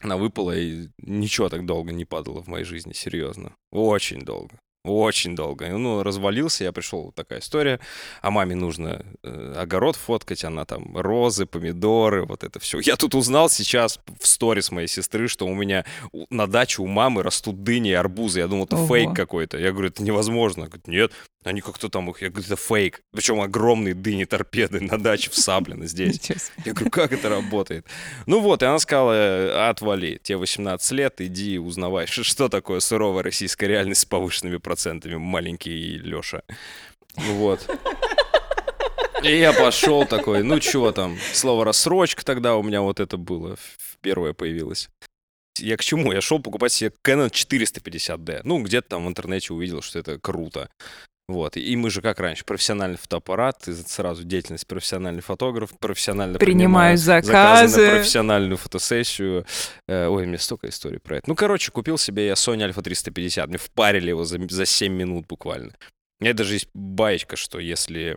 она 0.00 0.16
выпала, 0.16 0.56
и 0.56 0.88
ничего 0.96 1.50
так 1.50 1.66
долго 1.66 1.92
не 1.92 2.06
падало 2.06 2.42
в 2.42 2.46
моей 2.46 2.64
жизни, 2.64 2.94
серьезно. 2.94 3.52
Очень 3.70 4.22
долго. 4.22 4.58
Очень 4.82 5.36
долго. 5.36 5.68
Ну, 5.68 6.02
развалился, 6.02 6.64
я 6.64 6.72
пришел, 6.72 7.12
такая 7.12 7.40
история. 7.40 7.80
А 8.22 8.30
маме 8.30 8.54
нужно 8.54 9.04
э, 9.22 9.54
огород 9.58 9.96
фоткать, 9.96 10.42
она 10.42 10.64
там 10.64 10.96
розы, 10.96 11.44
помидоры, 11.44 12.24
вот 12.24 12.44
это 12.44 12.58
все. 12.60 12.80
Я 12.80 12.96
тут 12.96 13.14
узнал 13.14 13.50
сейчас 13.50 14.00
в 14.18 14.26
сторис 14.26 14.70
моей 14.70 14.88
сестры, 14.88 15.28
что 15.28 15.46
у 15.46 15.54
меня 15.54 15.84
на 16.30 16.46
даче 16.46 16.80
у 16.80 16.86
мамы 16.86 17.22
растут 17.22 17.62
дыни 17.62 17.90
и 17.90 17.94
арбузы. 17.94 18.40
Я 18.40 18.48
думал, 18.48 18.64
это 18.64 18.76
Ого. 18.76 18.86
фейк 18.86 19.14
какой-то. 19.14 19.58
Я 19.58 19.72
говорю, 19.72 19.88
это 19.88 20.02
невозможно. 20.02 20.64
Говорит, 20.64 20.88
нет, 20.88 21.12
они 21.44 21.60
как-то 21.62 21.88
там 21.88 22.10
их... 22.10 22.20
Я 22.20 22.28
говорю, 22.28 22.46
это 22.46 22.56
фейк. 22.56 23.02
Причем 23.12 23.40
огромные 23.40 23.94
дыни 23.94 24.24
торпеды 24.24 24.80
на 24.80 24.98
даче 24.98 25.30
в 25.30 25.36
Саблино 25.36 25.86
здесь. 25.86 26.20
Я 26.64 26.72
говорю, 26.72 26.90
как 26.90 27.12
это 27.12 27.28
работает? 27.28 27.86
Ну 28.26 28.40
вот, 28.40 28.62
и 28.62 28.66
она 28.66 28.78
сказала, 28.78 29.12
«Э, 29.12 29.68
отвали, 29.70 30.20
тебе 30.22 30.36
18 30.36 30.90
лет, 30.92 31.20
иди 31.20 31.58
узнавай, 31.58 32.06
что 32.08 32.48
такое 32.48 32.80
суровая 32.80 33.22
российская 33.22 33.68
реальность 33.68 34.02
с 34.02 34.04
повышенными 34.04 34.58
процентами, 34.70 35.16
маленький 35.16 35.98
Леша. 35.98 36.42
Вот. 37.16 37.68
И 39.24 39.36
я 39.36 39.52
пошел 39.52 40.06
такой, 40.06 40.44
ну 40.44 40.60
чего 40.60 40.92
там, 40.92 41.18
слово 41.32 41.64
рассрочка 41.64 42.24
тогда 42.24 42.54
у 42.54 42.62
меня 42.62 42.80
вот 42.80 43.00
это 43.00 43.16
было, 43.16 43.56
первое 44.00 44.32
появилось. 44.32 44.88
Я 45.58 45.76
к 45.76 45.82
чему? 45.82 46.12
Я 46.12 46.20
шел 46.20 46.38
покупать 46.38 46.72
себе 46.72 46.92
Canon 47.02 47.30
450D. 47.30 48.42
Ну, 48.44 48.62
где-то 48.62 48.90
там 48.90 49.06
в 49.06 49.08
интернете 49.08 49.52
увидел, 49.52 49.82
что 49.82 49.98
это 49.98 50.20
круто. 50.20 50.70
Вот. 51.30 51.56
И 51.56 51.76
мы 51.76 51.90
же 51.90 52.02
как 52.02 52.18
раньше, 52.18 52.44
профессиональный 52.44 52.98
фотоаппарат, 52.98 53.68
и 53.68 53.72
сразу 53.72 54.24
деятельность 54.24 54.66
профессиональный 54.66 55.22
фотограф, 55.22 55.70
профессионально 55.78 56.38
Принимаю 56.38 56.96
принимаю 56.96 56.98
заказы. 56.98 57.86
на 57.86 57.90
профессиональную 57.92 58.56
фотосессию. 58.56 59.46
Э, 59.86 60.08
Ой, 60.08 60.26
мне 60.26 60.38
столько 60.38 60.68
историй 60.68 60.98
про 60.98 61.18
это. 61.18 61.28
Ну, 61.28 61.36
короче, 61.36 61.70
купил 61.70 61.98
себе 61.98 62.26
я 62.26 62.32
Sony 62.32 62.68
Alpha 62.68 62.82
350. 62.82 63.48
Мне 63.48 63.58
впарили 63.58 64.08
его 64.08 64.24
за, 64.24 64.38
за 64.48 64.66
7 64.66 64.92
минут 64.92 65.26
буквально. 65.28 65.72
У 66.18 66.24
меня 66.24 66.34
даже 66.34 66.54
есть 66.54 66.68
баечка, 66.74 67.36
что 67.36 67.60
если 67.60 68.16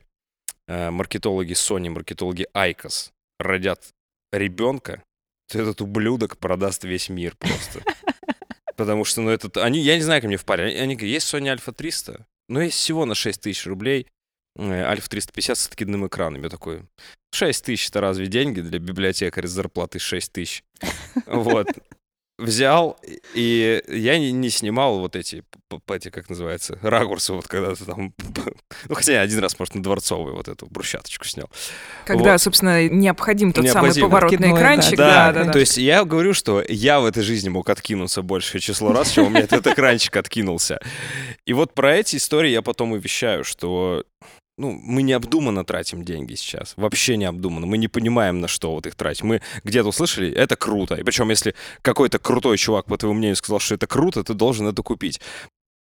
э, 0.67 0.89
маркетологи 0.89 1.53
Sony, 1.53 1.89
маркетологи 1.89 2.47
IQOS 2.53 3.11
родят 3.39 3.81
ребенка, 4.31 5.03
то 5.51 5.61
этот 5.61 5.81
ублюдок 5.81 6.37
продаст 6.37 6.83
весь 6.83 7.09
мир 7.09 7.35
просто. 7.37 7.81
Потому 8.75 9.05
что, 9.05 9.21
ну, 9.21 9.29
этот... 9.29 9.57
Они, 9.57 9.79
я 9.79 9.95
не 9.95 10.01
знаю, 10.01 10.21
как 10.21 10.27
мне 10.27 10.37
впарили. 10.37 10.75
Они 10.77 10.95
говорят, 10.95 11.13
есть 11.13 11.31
Sony 11.31 11.55
Alpha 11.55 11.71
300, 11.71 12.25
но 12.47 12.61
есть 12.61 12.77
всего 12.77 13.05
на 13.05 13.15
6 13.15 13.41
тысяч 13.41 13.65
рублей. 13.65 14.07
Альфа 14.59 15.09
350 15.09 15.57
с 15.57 15.67
откидным 15.67 16.05
экраном. 16.07 16.43
Я 16.43 16.49
такой, 16.49 16.83
6 17.33 17.65
тысяч 17.65 17.89
это 17.89 18.01
разве 18.01 18.27
деньги 18.27 18.61
для 18.61 18.79
библиотекаря 18.79 19.47
с 19.47 19.51
зарплаты 19.51 19.99
6 19.99 20.31
тысяч? 20.31 20.63
Вот. 21.25 21.67
Взял, 22.39 22.97
и 23.35 23.83
я 23.87 24.17
не, 24.17 24.31
не 24.31 24.49
снимал 24.49 24.99
вот 24.99 25.15
эти, 25.15 25.43
эти, 25.89 26.09
как 26.09 26.29
называется, 26.29 26.79
ракурсы, 26.81 27.31
вот 27.31 27.47
когда 27.47 27.75
ты 27.75 27.85
там... 27.85 28.11
Ну, 28.89 28.95
хотя 28.95 29.13
я 29.13 29.21
один 29.21 29.37
раз, 29.37 29.59
может, 29.59 29.75
на 29.75 29.83
Дворцовой 29.83 30.33
вот 30.33 30.47
эту 30.47 30.65
брусчаточку 30.65 31.25
снял. 31.25 31.47
Когда, 32.05 32.31
Вот. 32.31 32.41
собственно, 32.41 32.89
необходим 32.89 33.53
тот 33.53 33.67
самый 33.67 33.85
Необходимо. 33.85 34.07
поворотный 34.07 34.37
Откидной, 34.37 34.57
экранчик. 34.59 34.97
Да, 34.97 35.31
Да, 35.31 35.31
да, 35.31 35.43
да. 35.45 35.51
то 35.51 35.59
есть 35.59 35.77
я 35.77 36.03
говорю, 36.05 36.33
что 36.33 36.63
я 36.67 36.99
в 36.99 37.05
этой 37.05 37.21
жизни 37.21 37.49
мог 37.49 37.69
откинуться 37.69 38.23
большее 38.23 38.61
число 38.61 38.91
раз, 38.93 39.11
чем 39.11 39.27
у 39.27 39.29
меня 39.29 39.41
этот 39.41 39.67
экранчик 39.67 40.15
откинулся. 40.17 40.79
И 41.45 41.53
вот 41.53 41.75
про 41.75 41.95
эти 41.97 42.15
истории 42.15 42.49
я 42.49 42.63
потом 42.63 42.95
и 42.95 42.99
вещаю, 42.99 43.43
что 43.43 44.05
ну, 44.57 44.71
мы 44.71 45.01
необдуманно 45.01 45.65
тратим 45.65 46.03
деньги 46.03 46.35
сейчас. 46.35 46.73
Вообще 46.77 47.17
необдуманно. 47.17 47.65
Мы 47.65 47.77
не 47.77 47.87
понимаем, 47.87 48.39
на 48.39 48.47
что 48.47 48.73
вот 48.73 48.85
их 48.85 48.95
тратить. 48.95 49.23
Мы 49.23 49.41
где-то 49.63 49.89
услышали, 49.89 50.31
это 50.31 50.55
круто. 50.55 50.95
И 50.95 51.03
причем, 51.03 51.29
если 51.29 51.55
какой-то 51.81 52.19
крутой 52.19 52.57
чувак, 52.57 52.85
по 52.85 52.97
твоему 52.97 53.17
мнению, 53.17 53.35
сказал, 53.35 53.59
что 53.59 53.75
это 53.75 53.87
круто, 53.87 54.23
ты 54.23 54.33
должен 54.33 54.67
это 54.67 54.83
купить. 54.83 55.19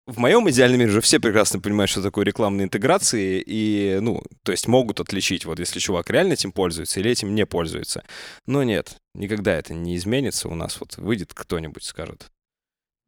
В 0.07 0.19
моем 0.19 0.49
идеальном 0.51 0.81
мире 0.81 0.91
уже 0.91 1.01
все 1.01 1.21
прекрасно 1.21 1.61
понимают, 1.61 1.91
что 1.91 2.03
такое 2.03 2.25
рекламные 2.25 2.65
интеграции, 2.65 3.43
и, 3.45 3.99
ну, 4.01 4.23
то 4.43 4.51
есть 4.51 4.67
могут 4.67 4.99
отличить, 4.99 5.45
вот 5.45 5.61
если 5.61 5.79
чувак 5.79 6.11
реально 6.11 6.33
этим 6.33 6.51
пользуется 6.51 6.99
или 6.99 7.11
этим 7.11 7.37
не 7.37 7.47
пользуется. 7.47 8.03
Но 8.47 8.65
нет, 8.65 8.97
никогда 9.15 9.53
это 9.53 9.75
не 9.75 9.97
изменится. 9.97 10.49
У 10.49 10.57
нас 10.57 10.81
вот 10.81 10.97
выйдет 10.97 11.35
кто-нибудь, 11.35 11.85
скажет, 11.85 12.31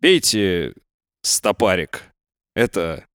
пейте 0.00 0.74
стопарик. 1.22 2.02
Это 2.54 3.06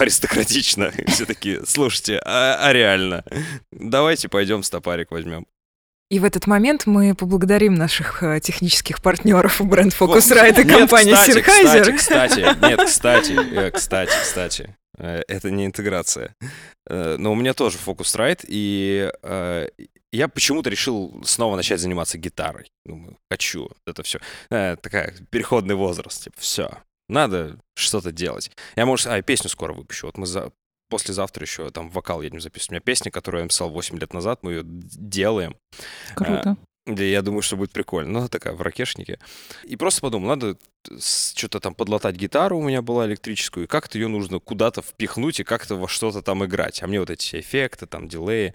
аристократично. 0.00 0.84
И 0.98 1.10
Все 1.10 1.26
такие, 1.26 1.64
слушайте, 1.66 2.20
а, 2.24 2.58
а 2.60 2.72
реально? 2.72 3.24
Давайте 3.70 4.28
пойдем 4.28 4.62
стопарик 4.62 5.10
возьмем. 5.10 5.46
И 6.12 6.18
в 6.18 6.24
этот 6.24 6.46
момент 6.46 6.84
мы 6.84 7.14
поблагодарим 7.14 7.74
наших 7.74 8.22
э, 8.22 8.38
технических 8.38 9.00
партнеров 9.00 9.62
бренд. 9.62 9.96
Focusrite 9.98 10.60
и 10.62 10.68
компании 10.68 11.14
Sennheiser. 11.14 11.94
Кстати, 11.94 11.96
кстати, 11.96 12.58
нет, 12.68 12.82
кстати, 12.84 13.32
э, 13.32 13.70
кстати, 13.70 14.12
кстати, 14.20 14.76
э, 14.98 15.22
это 15.26 15.50
не 15.50 15.64
интеграция. 15.64 16.36
Но 16.86 17.32
у 17.32 17.34
меня 17.34 17.54
тоже 17.54 17.78
Focusrite, 17.78 18.44
и 18.46 19.08
я 20.12 20.28
почему-то 20.28 20.68
решил 20.68 21.22
снова 21.24 21.56
начать 21.56 21.80
заниматься 21.80 22.18
гитарой. 22.18 22.70
Думаю, 22.84 23.16
хочу 23.30 23.70
это 23.86 24.02
все. 24.02 24.18
Такая 24.50 25.14
переходный 25.30 25.76
возраст, 25.76 26.24
типа, 26.24 26.36
все, 26.38 26.70
надо 27.12 27.58
что-то 27.74 28.12
делать. 28.12 28.50
Я, 28.76 28.86
может, 28.86 29.06
а, 29.06 29.20
песню 29.22 29.48
скоро 29.48 29.72
выпущу. 29.72 30.06
Вот 30.06 30.18
мы 30.18 30.26
за, 30.26 30.52
послезавтра 30.88 31.44
еще 31.44 31.70
там 31.70 31.90
вокал 31.90 32.22
едем 32.22 32.40
записывать. 32.40 32.70
У 32.70 32.72
меня 32.74 32.80
песня, 32.80 33.10
которую 33.10 33.40
я 33.40 33.44
написал 33.44 33.70
8 33.70 33.98
лет 33.98 34.12
назад, 34.12 34.40
мы 34.42 34.52
ее 34.52 34.62
делаем. 34.64 35.56
Круто. 36.14 36.56
Да, 36.84 37.04
я 37.04 37.22
думаю, 37.22 37.42
что 37.42 37.56
будет 37.56 37.70
прикольно. 37.70 38.22
Ну, 38.22 38.28
такая 38.28 38.54
в 38.54 38.62
ракешнике. 38.62 39.20
И 39.62 39.76
просто 39.76 40.00
подумал, 40.00 40.28
надо 40.28 40.58
что-то 40.98 41.60
там 41.60 41.74
подлатать 41.74 42.16
гитару 42.16 42.58
у 42.58 42.62
меня 42.62 42.82
была 42.82 43.06
электрическую, 43.06 43.64
и 43.64 43.68
как-то 43.68 43.98
ее 43.98 44.08
нужно 44.08 44.40
куда-то 44.40 44.82
впихнуть 44.82 45.38
и 45.38 45.44
как-то 45.44 45.76
во 45.76 45.86
что-то 45.86 46.22
там 46.22 46.44
играть. 46.44 46.82
А 46.82 46.88
мне 46.88 46.98
вот 46.98 47.10
эти 47.10 47.38
эффекты, 47.38 47.86
там, 47.86 48.08
дилеи. 48.08 48.54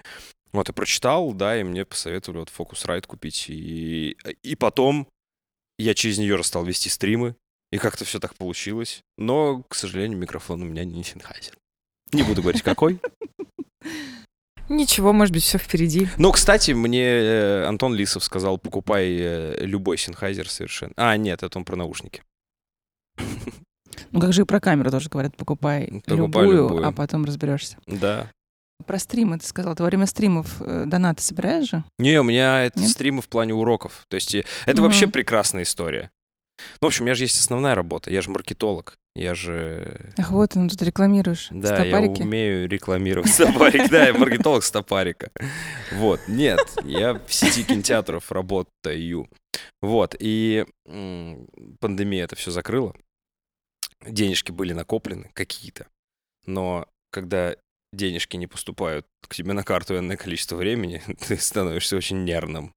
Вот, 0.52 0.70
и 0.70 0.74
прочитал, 0.74 1.34
да, 1.34 1.60
и 1.60 1.64
мне 1.64 1.86
посоветовали 1.86 2.40
вот 2.40 2.52
Focusrite 2.56 3.08
купить. 3.08 3.46
И, 3.50 4.18
и 4.44 4.56
потом 4.56 5.08
я 5.78 5.94
через 5.94 6.18
нее 6.18 6.44
стал 6.44 6.66
вести 6.66 6.90
стримы, 6.90 7.36
и 7.72 7.78
как-то 7.78 8.06
все 8.06 8.20
так 8.20 8.36
получилось. 8.36 9.02
Но, 9.18 9.64
к 9.68 9.76
сожалению, 9.76 10.18
микрофон 10.18 10.62
у 10.62 10.66
меня 10.66 10.84
не 10.86 11.02
Sennheiser. 11.02 11.54
Не 12.14 12.24
буду 12.24 12.42
говорить, 12.42 12.62
какой. 12.62 13.00
Ничего, 14.70 15.14
может 15.14 15.34
быть, 15.34 15.44
все 15.44 15.58
впереди. 15.58 16.10
Но, 16.18 16.32
кстати, 16.34 16.72
мне 16.72 17.04
э, 17.06 17.64
Антон 17.66 17.96
Лисов 17.96 18.24
сказал, 18.24 18.58
покупай 18.58 19.16
э, 19.18 19.66
любой 19.66 19.96
Sennheiser 19.96 20.46
совершенно. 20.48 20.92
А, 20.98 21.16
нет, 21.16 21.42
это 21.44 21.58
он 21.58 21.66
про 21.66 21.76
наушники. 21.76 22.22
Ну 24.12 24.22
как 24.22 24.32
же 24.32 24.44
и 24.44 24.46
про 24.46 24.60
камеру 24.60 24.92
тоже 24.92 25.10
говорят, 25.10 25.36
покупай, 25.36 25.88
Покупай 26.06 26.16
любую, 26.16 26.58
любую. 26.58 26.88
а 26.88 26.92
потом 26.92 27.26
разберешься. 27.26 27.78
Да. 27.88 28.32
Про 28.86 29.00
стримы 29.00 29.40
ты 29.40 29.46
сказал. 29.46 29.76
Ты 29.76 29.82
во 29.84 29.88
время 29.90 30.06
стримов 30.06 30.62
э, 30.62 30.84
донаты 30.86 31.22
собираешь 31.24 31.70
же? 31.70 31.84
Не, 31.98 32.20
у 32.20 32.24
меня 32.24 32.64
это 32.64 32.80
Нет? 32.80 32.90
стримы 32.90 33.22
в 33.22 33.28
плане 33.28 33.54
уроков. 33.56 34.06
То 34.08 34.16
есть 34.16 34.34
это 34.36 34.46
Мгм. 34.68 34.84
вообще 34.84 35.08
прекрасная 35.08 35.64
история. 35.64 36.12
Ну, 36.82 36.86
в 36.86 36.88
общем, 36.88 37.04
у 37.04 37.06
меня 37.06 37.16
же 37.16 37.24
есть 37.24 37.40
основная 37.40 37.76
работа. 37.76 38.12
Я 38.12 38.22
же 38.22 38.30
маркетолог. 38.30 38.98
Я 39.16 39.34
же... 39.34 40.14
Ах, 40.18 40.32
вот 40.32 40.54
ну, 40.56 40.70
тут 40.70 40.82
рекламируешь 40.84 41.48
Да, 41.50 41.84
я 41.84 41.90
стопарики. 41.90 42.22
умею 42.22 42.70
рекламировать 42.70 43.32
стопарик. 43.32 43.90
Да, 43.90 44.06
я 44.08 44.14
маркетолог 44.14 44.64
стопарика. 44.64 45.32
Вот, 45.94 46.20
нет, 46.28 46.60
я 46.84 47.16
в 47.16 47.34
сети 47.34 47.64
кинотеатров 47.64 48.32
работаю. 48.32 49.28
Вот, 49.82 50.16
и 50.20 50.66
пандемия 51.80 52.26
это 52.26 52.36
все 52.36 52.52
закрыла. 52.52 52.96
Денежки 54.06 54.52
были 54.52 54.74
накоплены 54.74 55.32
какие-то. 55.34 55.88
Но 56.46 56.88
когда 57.12 57.56
денежки 57.94 58.38
не 58.38 58.48
поступают 58.48 59.08
к 59.28 59.34
тебе 59.36 59.54
на 59.54 59.64
карту 59.64 59.98
энное 59.98 60.18
количество 60.18 60.56
времени, 60.56 61.02
ты 61.28 61.38
становишься 61.38 61.98
очень 61.98 62.24
нервным. 62.24 62.74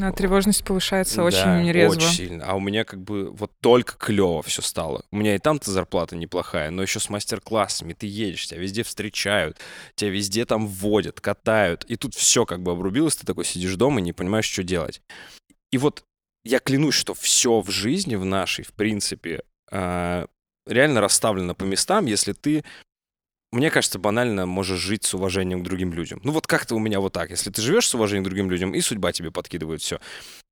А 0.00 0.12
тревожность 0.12 0.64
повышается 0.64 1.16
Да, 1.16 1.24
очень 1.24 1.70
резво. 1.70 1.96
очень 1.96 2.08
сильно. 2.08 2.44
А 2.44 2.54
у 2.54 2.60
меня 2.60 2.84
как 2.84 3.00
бы 3.02 3.30
вот 3.30 3.52
только 3.60 3.96
клево 3.96 4.42
все 4.42 4.62
стало. 4.62 5.04
У 5.10 5.16
меня 5.16 5.34
и 5.34 5.38
там-то 5.38 5.70
зарплата 5.70 6.16
неплохая, 6.16 6.70
но 6.70 6.82
еще 6.82 7.00
с 7.00 7.08
мастер-классами 7.08 7.92
ты 7.92 8.06
едешь, 8.06 8.46
тебя 8.46 8.60
везде 8.60 8.82
встречают, 8.82 9.58
тебя 9.94 10.10
везде 10.10 10.44
там 10.44 10.66
вводят, 10.66 11.20
катают. 11.20 11.84
И 11.84 11.96
тут 11.96 12.14
все 12.14 12.44
как 12.44 12.62
бы 12.62 12.72
обрубилось, 12.72 13.16
ты 13.16 13.26
такой 13.26 13.44
сидишь 13.44 13.76
дома 13.76 14.00
и 14.00 14.02
не 14.02 14.12
понимаешь, 14.12 14.50
что 14.50 14.62
делать. 14.62 15.00
И 15.70 15.78
вот 15.78 16.04
я 16.44 16.58
клянусь, 16.58 16.94
что 16.94 17.14
все 17.14 17.60
в 17.60 17.70
жизни, 17.70 18.16
в 18.16 18.24
нашей, 18.24 18.64
в 18.64 18.72
принципе, 18.72 19.42
а, 19.70 20.26
реально 20.66 21.00
расставлено 21.00 21.54
по 21.54 21.64
местам, 21.64 22.06
если 22.06 22.32
ты 22.32 22.64
мне 23.54 23.70
кажется, 23.70 23.98
банально 23.98 24.46
можешь 24.46 24.80
жить 24.80 25.04
с 25.04 25.14
уважением 25.14 25.60
к 25.60 25.64
другим 25.64 25.92
людям. 25.92 26.20
Ну 26.24 26.32
вот 26.32 26.46
как-то 26.46 26.74
у 26.74 26.78
меня 26.78 27.00
вот 27.00 27.12
так. 27.12 27.30
Если 27.30 27.50
ты 27.50 27.62
живешь 27.62 27.88
с 27.88 27.94
уважением 27.94 28.24
к 28.24 28.28
другим 28.28 28.50
людям, 28.50 28.74
и 28.74 28.80
судьба 28.80 29.12
тебе 29.12 29.30
подкидывает 29.30 29.80
все. 29.80 30.00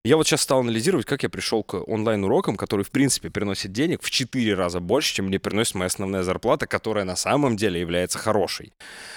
Я 0.04 0.16
вот 0.16 0.26
сейчас 0.26 0.42
стал 0.42 0.60
анализировать, 0.60 1.06
как 1.06 1.22
я 1.22 1.28
пришел 1.28 1.62
к 1.62 1.74
онлайн-урокам, 1.74 2.56
которые, 2.56 2.84
в 2.84 2.90
принципе, 2.90 3.30
приносят 3.30 3.72
денег 3.72 4.02
в 4.02 4.10
4 4.10 4.54
раза 4.54 4.80
больше, 4.80 5.14
чем 5.14 5.26
мне 5.26 5.38
приносит 5.38 5.74
моя 5.74 5.86
основная 5.86 6.22
зарплата, 6.22 6.66
которая 6.66 7.04
на 7.04 7.16
самом 7.16 7.56
деле 7.56 7.80
является 7.80 8.18
хорошей. 8.18 8.72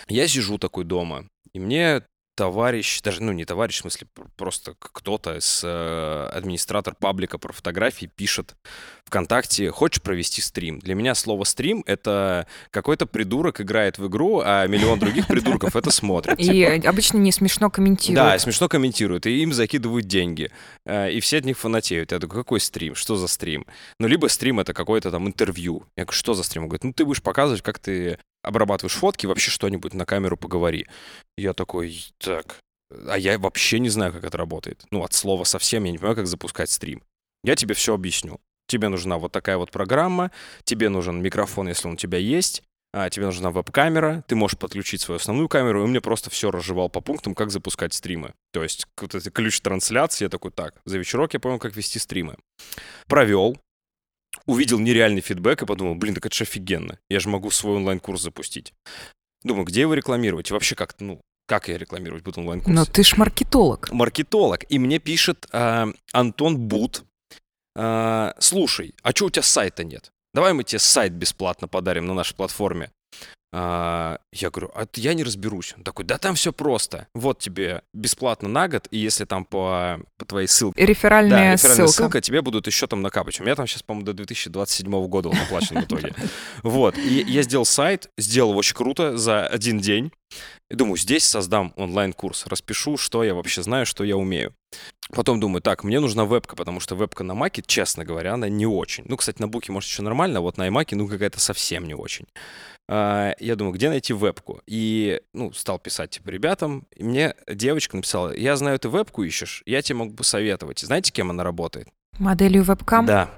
Я 0.07 0.27
сижу 0.27 0.57
такой 0.57 0.83
дома, 0.83 1.27
и 1.53 1.59
мне 1.59 2.03
товарищ, 2.36 3.01
даже, 3.01 3.23
ну, 3.23 3.31
не 3.31 3.45
товарищ, 3.45 3.77
в 3.77 3.81
смысле, 3.81 4.07
пр- 4.13 4.27
просто 4.36 4.75
кто-то 4.79 5.39
с 5.39 5.61
э, 5.63 6.29
администратор 6.38 6.93
паблика 6.93 7.38
про 7.38 7.53
фотографии 7.53 8.07
пишет 8.13 8.55
ВКонтакте, 9.05 9.71
хочешь 9.71 10.01
провести 10.01 10.41
стрим? 10.41 10.79
Для 10.79 10.95
меня 10.95 11.15
слово 11.15 11.43
стрим— 11.45 11.83
это 11.88 12.47
какой-то 12.71 13.05
придурок 13.05 13.61
играет 13.61 13.97
в 13.97 14.07
игру, 14.07 14.41
а 14.43 14.67
миллион 14.67 14.99
других 14.99 15.27
придурков 15.29 15.75
это 15.75 15.91
смотрят. 15.91 16.39
И 16.39 16.61
э, 16.61 16.79
обычно 16.88 17.17
не 17.17 17.31
смешно 17.31 17.69
комментируют. 17.69 18.15
Да, 18.15 18.38
смешно 18.39 18.67
комментируют, 18.67 19.25
и 19.25 19.41
им 19.41 19.53
закидывают 19.53 20.05
деньги. 20.07 20.51
Э, 20.86 21.11
И 21.11 21.19
все 21.21 21.38
от 21.38 21.45
них 21.45 21.57
фанатеют. 21.57 22.11
Я 22.11 22.19
такой, 22.19 22.39
какой 22.41 22.59
стрим? 22.59 22.95
Что 22.95 23.15
за 23.15 23.27
стрим? 23.27 23.65
Ну, 23.99 24.07
либо 24.07 24.27
стрим— 24.27 24.59
это 24.61 24.73
какое-то 24.73 25.11
там 25.11 25.27
интервью. 25.27 25.83
Я 25.95 26.03
говорю, 26.05 26.17
что 26.17 26.33
за 26.33 26.43
стрим? 26.43 26.63
Он 26.63 26.69
говорит, 26.69 26.83
ну, 26.83 26.93
ты 26.93 27.05
будешь 27.05 27.21
показывать, 27.21 27.61
как 27.61 27.79
ты 27.79 28.17
обрабатываешь 28.46 28.96
фотки, 28.96 29.26
вообще 29.26 29.52
что-нибудь 29.52 29.93
на 29.93 30.06
камеру 30.06 30.38
поговори. 30.38 30.88
Я 31.38 31.54
такой, 31.54 32.06
так, 32.18 32.58
а 33.08 33.18
я 33.18 33.38
вообще 33.38 33.80
не 33.80 33.89
знаю, 33.89 34.14
как 34.14 34.24
это 34.24 34.38
работает. 34.38 34.86
Ну, 34.91 35.04
от 35.04 35.14
слова 35.14 35.43
совсем 35.43 35.84
я 35.84 35.91
не 35.91 35.98
понимаю, 35.98 36.16
как 36.16 36.28
запускать 36.28 36.70
стрим. 36.70 37.02
Я 37.43 37.56
тебе 37.56 37.74
все 37.76 37.93
объясню. 37.93 38.39
Тебе 38.68 38.89
нужна 38.89 39.18
вот 39.18 39.32
такая 39.32 39.58
вот 39.58 39.72
программа, 39.72 40.32
тебе 40.64 40.89
нужен 40.89 41.22
микрофон, 41.22 41.68
если 41.68 41.88
он 41.88 41.93
у 41.93 41.98
тебя 41.98 42.18
есть, 42.18 42.64
а, 42.98 43.10
тебе 43.10 43.26
нужна 43.26 43.52
веб-камера, 43.52 44.24
ты 44.26 44.36
можешь 44.36 44.58
подключить 44.58 45.02
свою 45.02 45.18
основную 45.18 45.50
камеру, 45.50 45.84
и 45.84 45.88
мне 45.88 46.00
просто 46.00 46.30
все 46.30 46.50
разжевал 46.50 46.89
по 46.89 47.02
пунктам, 47.02 47.36
как 47.36 47.52
запускать 47.52 47.93
стримы. 47.93 48.34
То 48.54 48.64
есть 48.64 48.88
вот 49.00 49.14
этот 49.14 49.34
ключ 49.34 49.60
трансляции, 49.60 50.24
я 50.24 50.30
такой, 50.30 50.52
так, 50.52 50.76
за 50.86 50.98
вечерок 50.98 51.34
я 51.34 51.41
понял, 51.41 51.60
как 51.60 51.76
вести 51.76 52.00
стримы. 52.00 52.38
Провел. 53.08 53.58
Увидел 54.45 54.79
нереальный 54.79 55.21
фидбэк 55.21 55.63
и 55.63 55.65
подумал, 55.65 55.95
блин, 55.95 56.15
так 56.15 56.25
это 56.25 56.36
же 56.36 56.43
офигенно. 56.43 56.99
Я 57.09 57.19
же 57.19 57.29
могу 57.29 57.51
свой 57.51 57.75
онлайн-курс 57.77 58.21
запустить. 58.21 58.73
Думаю, 59.43 59.65
где 59.65 59.81
его 59.81 59.93
рекламировать? 59.93 60.49
И 60.49 60.53
вообще 60.53 60.75
как, 60.75 60.95
ну, 60.99 61.21
как 61.47 61.67
я 61.67 61.77
рекламировать 61.77 62.23
буду 62.23 62.39
онлайн-курс? 62.41 62.75
Но 62.75 62.86
ты 62.86 63.03
ж 63.03 63.17
маркетолог. 63.17 63.91
маркетолог. 63.91 64.63
И 64.69 64.79
мне 64.79 64.99
пишет 64.99 65.47
а, 65.51 65.88
Антон 66.11 66.57
Бут. 66.57 67.03
а, 67.75 68.33
Слушай, 68.39 68.95
а 69.03 69.11
что 69.11 69.25
у 69.25 69.29
тебя 69.29 69.43
сайта 69.43 69.83
нет? 69.83 70.11
Давай 70.33 70.53
мы 70.53 70.63
тебе 70.63 70.79
сайт 70.79 71.13
бесплатно 71.13 71.67
подарим 71.67 72.07
на 72.07 72.13
нашей 72.13 72.36
платформе. 72.36 72.91
А, 73.58 74.18
я 74.34 74.49
говорю, 74.49 74.70
а 74.76 74.86
я 74.95 75.14
не 75.14 75.24
разберусь. 75.24 75.76
Он 75.78 75.84
такой, 75.84 76.03
да 76.03 76.18
там 76.18 76.36
все 76.36 76.51
просто. 76.51 77.08
Вот 77.14 77.39
тебе 77.39 77.84
бесплатно 77.93 78.49
на 78.49 78.68
год, 78.68 78.89
и 78.91 78.97
если 78.97 79.24
там 79.24 79.45
по, 79.45 80.01
по 80.18 80.26
твоей 80.26 80.47
ссылке 80.47 80.86
Реферальная 80.86 81.38
да, 81.38 81.53
реферальная 81.53 81.88
ссылка. 81.88 81.93
ссылка, 81.93 82.22
тебе 82.22 82.41
будут 82.41 82.68
еще 82.68 82.86
там 82.86 83.01
накапать. 83.01 83.39
У 83.39 83.43
меня 83.43 83.56
там 83.56 83.66
сейчас, 83.66 83.82
по-моему, 83.82 84.08
до 84.08 84.14
2027 84.14 85.08
года 85.08 85.30
он 85.30 85.38
оплачен 85.38 85.80
в 85.80 85.86
итоге. 85.86 86.14
Вот. 86.64 86.97
И 86.97 87.24
я 87.28 87.43
сделал 87.43 87.66
сайт, 87.66 88.10
сделал 88.18 88.58
очень 88.58 88.76
круто 88.76 89.18
за 89.18 89.47
один 89.47 89.80
день. 89.80 90.12
И 90.70 90.76
думаю, 90.76 90.97
здесь 90.97 91.24
создам 91.24 91.74
онлайн-курс, 91.78 92.47
распишу, 92.47 92.97
что 92.97 93.24
я 93.24 93.36
вообще 93.36 93.64
знаю, 93.64 93.86
что 93.86 94.03
я 94.03 94.18
умею. 94.18 94.53
Потом 95.12 95.39
думаю, 95.39 95.62
так, 95.62 95.84
мне 95.84 95.99
нужна 95.99 96.26
вебка, 96.26 96.56
потому 96.56 96.80
что 96.80 96.95
вебка 96.95 97.24
на 97.24 97.36
маке, 97.36 97.64
честно 97.66 98.03
говоря, 98.03 98.34
она 98.34 98.49
не 98.49 98.66
очень. 98.66 99.06
Ну, 99.08 99.16
кстати, 99.18 99.39
на 99.39 99.47
буке, 99.47 99.72
может, 99.72 99.89
еще 99.89 100.01
нормально, 100.01 100.39
а 100.39 100.41
вот 100.41 100.58
на 100.58 100.68
iMac, 100.68 100.88
ну, 100.95 101.08
какая-то 101.08 101.39
совсем 101.39 101.88
не 101.88 101.93
очень. 101.93 102.26
А, 102.88 103.33
Я 103.39 103.55
думаю, 103.55 103.73
где 103.73 103.89
найти 103.89 104.13
вебку? 104.13 104.61
И, 104.67 105.21
ну, 105.33 105.51
стал 105.53 105.79
писать, 105.79 106.11
типа, 106.11 106.29
ребятам. 106.29 106.88
И 106.95 107.03
мне 107.03 107.36
девочка 107.47 107.95
написала, 107.95 108.36
я 108.36 108.55
знаю, 108.55 108.77
ты 108.79 108.89
вебку 108.89 109.23
ищешь, 109.23 109.63
я 109.65 109.81
тебе 109.81 109.97
мог 109.97 110.13
бы 110.13 110.23
советовать. 110.23 110.79
Знаете, 110.79 111.11
кем 111.11 111.29
она 111.31 111.43
работает? 111.43 111.88
Моделью 112.19 112.63
вебкам. 112.63 113.05
Да. 113.05 113.29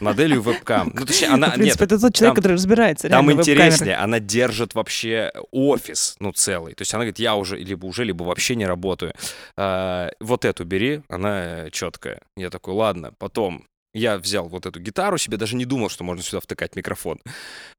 Моделью 0.00 0.40
вебкам. 0.42 0.92
Ну, 0.94 1.04
точнее, 1.04 1.28
она... 1.34 1.50
в 1.50 1.54
принципе, 1.54 1.82
нет, 1.84 1.92
это 1.92 2.00
тот 2.00 2.14
человек, 2.14 2.34
там- 2.34 2.42
который 2.42 2.52
разбирается. 2.54 3.08
там 3.08 3.30
интереснее, 3.30 3.96
она 3.96 4.18
держит 4.20 4.74
вообще 4.74 5.32
офис, 5.50 6.16
ну, 6.20 6.32
целый. 6.32 6.74
То 6.74 6.82
есть 6.82 6.94
она 6.94 7.02
говорит, 7.02 7.18
я 7.18 7.34
уже 7.36 7.56
либо 7.58 7.86
уже, 7.86 8.04
либо 8.04 8.22
вообще 8.24 8.54
не 8.56 8.66
работаю. 8.66 9.12
А, 9.56 10.10
вот 10.20 10.44
эту 10.44 10.64
бери, 10.64 11.02
она 11.08 11.70
четкая. 11.70 12.20
Я 12.36 12.50
такой, 12.50 12.74
ладно, 12.74 13.12
потом 13.18 13.66
я 13.98 14.18
взял 14.18 14.48
вот 14.48 14.66
эту 14.66 14.80
гитару 14.80 15.18
себе, 15.18 15.36
даже 15.36 15.56
не 15.56 15.64
думал, 15.64 15.88
что 15.88 16.04
можно 16.04 16.22
сюда 16.22 16.40
втыкать 16.40 16.76
микрофон. 16.76 17.20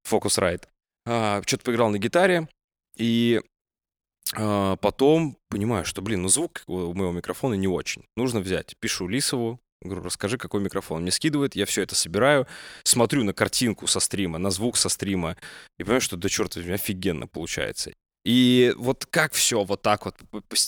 Focusrite. 0.07 0.63
А, 1.05 1.41
что-то 1.45 1.63
поиграл 1.63 1.89
на 1.89 1.97
гитаре, 1.97 2.47
и 2.97 3.41
а, 4.35 4.75
потом 4.75 5.37
понимаю, 5.49 5.85
что, 5.85 6.01
блин, 6.01 6.21
ну 6.21 6.27
звук 6.27 6.63
у 6.67 6.93
моего 6.93 7.11
микрофона 7.11 7.55
не 7.55 7.67
очень. 7.67 8.05
Нужно 8.15 8.39
взять. 8.39 8.75
Пишу 8.79 9.07
Лисову, 9.07 9.59
говорю, 9.81 10.03
расскажи, 10.03 10.37
какой 10.37 10.61
микрофон. 10.61 10.97
Он 10.97 11.03
Мне 11.03 11.11
скидывает, 11.11 11.55
я 11.55 11.65
все 11.65 11.81
это 11.83 11.95
собираю, 11.95 12.47
смотрю 12.83 13.23
на 13.23 13.33
картинку 13.33 13.87
со 13.87 13.99
стрима, 13.99 14.37
на 14.37 14.49
звук 14.49 14.77
со 14.77 14.89
стрима, 14.89 15.37
и 15.77 15.83
понимаю, 15.83 16.01
что, 16.01 16.17
да 16.17 16.29
черт 16.29 16.55
возьми, 16.55 16.73
офигенно 16.73 17.27
получается. 17.27 17.91
И 18.25 18.73
вот 18.77 19.05
как 19.05 19.33
все 19.33 19.63
вот 19.63 19.81
так 19.81 20.05
вот, 20.05 20.15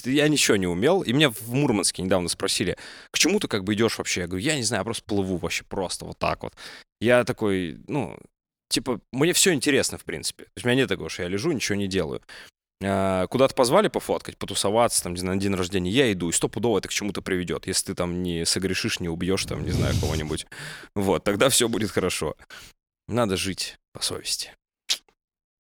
я 0.05 0.27
ничего 0.27 0.57
не 0.57 0.67
умел, 0.67 1.01
и 1.01 1.11
меня 1.11 1.29
в 1.29 1.53
Мурманске 1.53 2.01
недавно 2.01 2.29
спросили, 2.29 2.77
к 3.11 3.17
чему 3.17 3.39
ты 3.39 3.47
как 3.47 3.63
бы 3.63 3.73
идешь 3.73 3.97
вообще? 3.97 4.21
Я 4.21 4.27
говорю, 4.27 4.43
я 4.43 4.55
не 4.55 4.63
знаю, 4.63 4.81
я 4.81 4.85
просто 4.85 5.03
плыву 5.03 5.37
вообще 5.37 5.63
просто 5.65 6.05
вот 6.05 6.17
так 6.17 6.43
вот. 6.43 6.53
Я 7.01 7.23
такой, 7.23 7.79
ну, 7.87 8.17
типа, 8.69 9.01
мне 9.11 9.33
все 9.33 9.53
интересно, 9.53 9.97
в 9.97 10.05
принципе. 10.05 10.45
То 10.45 10.51
есть 10.55 10.65
у 10.65 10.69
меня 10.69 10.81
нет 10.81 10.89
такого, 10.89 11.09
что 11.09 11.23
я 11.23 11.29
лежу, 11.29 11.51
ничего 11.51 11.75
не 11.75 11.87
делаю. 11.87 12.21
А, 12.83 13.27
Куда-то 13.27 13.53
позвали 13.53 13.89
пофоткать, 13.89 14.37
потусоваться, 14.37 15.03
там, 15.03 15.13
на 15.13 15.35
день 15.35 15.53
рождения, 15.53 15.91
я 15.91 16.11
иду, 16.11 16.29
и 16.29 16.33
стопудово 16.33 16.79
это 16.79 16.87
к 16.87 16.91
чему-то 16.93 17.21
приведет. 17.21 17.67
Если 17.67 17.87
ты 17.87 17.95
там 17.95 18.23
не 18.23 18.45
согрешишь, 18.45 18.99
не 18.99 19.09
убьешь, 19.09 19.45
там, 19.45 19.63
не 19.63 19.71
знаю, 19.71 19.93
кого-нибудь. 19.99 20.47
Вот, 20.95 21.23
тогда 21.23 21.49
все 21.49 21.67
будет 21.67 21.91
хорошо. 21.91 22.35
Надо 23.07 23.35
жить 23.35 23.77
по 23.93 24.01
совести. 24.01 24.53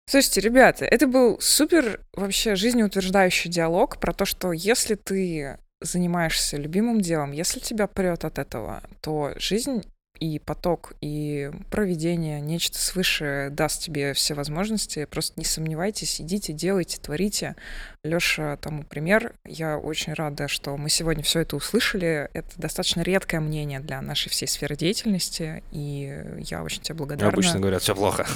Слушайте, 0.09 0.41
ребята, 0.41 0.87
это 0.87 1.07
был 1.07 1.39
супер 1.39 2.01
вообще 2.15 2.55
жизнеутверждающий 2.55 3.51
диалог 3.51 4.01
про 4.01 4.15
то, 4.15 4.25
что 4.25 4.53
если 4.53 4.95
ты 4.95 5.59
занимаешься 5.83 6.57
любимым 6.57 7.03
делом, 7.03 7.33
если 7.33 7.61
тебя 7.61 7.87
прет 7.87 8.25
от 8.25 8.39
этого, 8.39 8.83
то 9.03 9.35
жизнь 9.37 9.83
и 10.21 10.39
поток, 10.39 10.93
и 11.01 11.51
проведение, 11.71 12.41
нечто 12.41 12.79
свыше 12.79 13.49
даст 13.51 13.83
тебе 13.83 14.13
все 14.15 14.35
возможности. 14.35 15.05
Просто 15.07 15.35
не 15.37 15.45
сомневайтесь, 15.45 16.21
идите, 16.21 16.53
делайте, 16.53 16.99
творите. 16.99 17.57
Леша 18.05 18.57
тому 18.57 18.85
пример. 18.85 19.35
Я 19.45 19.79
очень 19.79 20.13
рада, 20.13 20.49
что 20.49 20.77
мы 20.77 20.89
сегодня 20.91 21.23
все 21.23 21.41
это 21.41 21.57
услышали. 21.57 22.31
Это 22.33 22.51
достаточно 22.57 23.03
редкое 23.03 23.41
мнение 23.41 23.81
для 23.81 24.01
нашей 24.01 24.29
всей 24.29 24.47
сферы 24.47 24.77
деятельности, 24.77 25.63
и 25.73 26.23
я 26.39 26.63
очень 26.63 26.83
тебе 26.83 26.97
благодарна 26.97 27.33
Обычно 27.33 27.61
говорят, 27.61 27.83
все 27.83 27.95
плохо. 27.95 28.27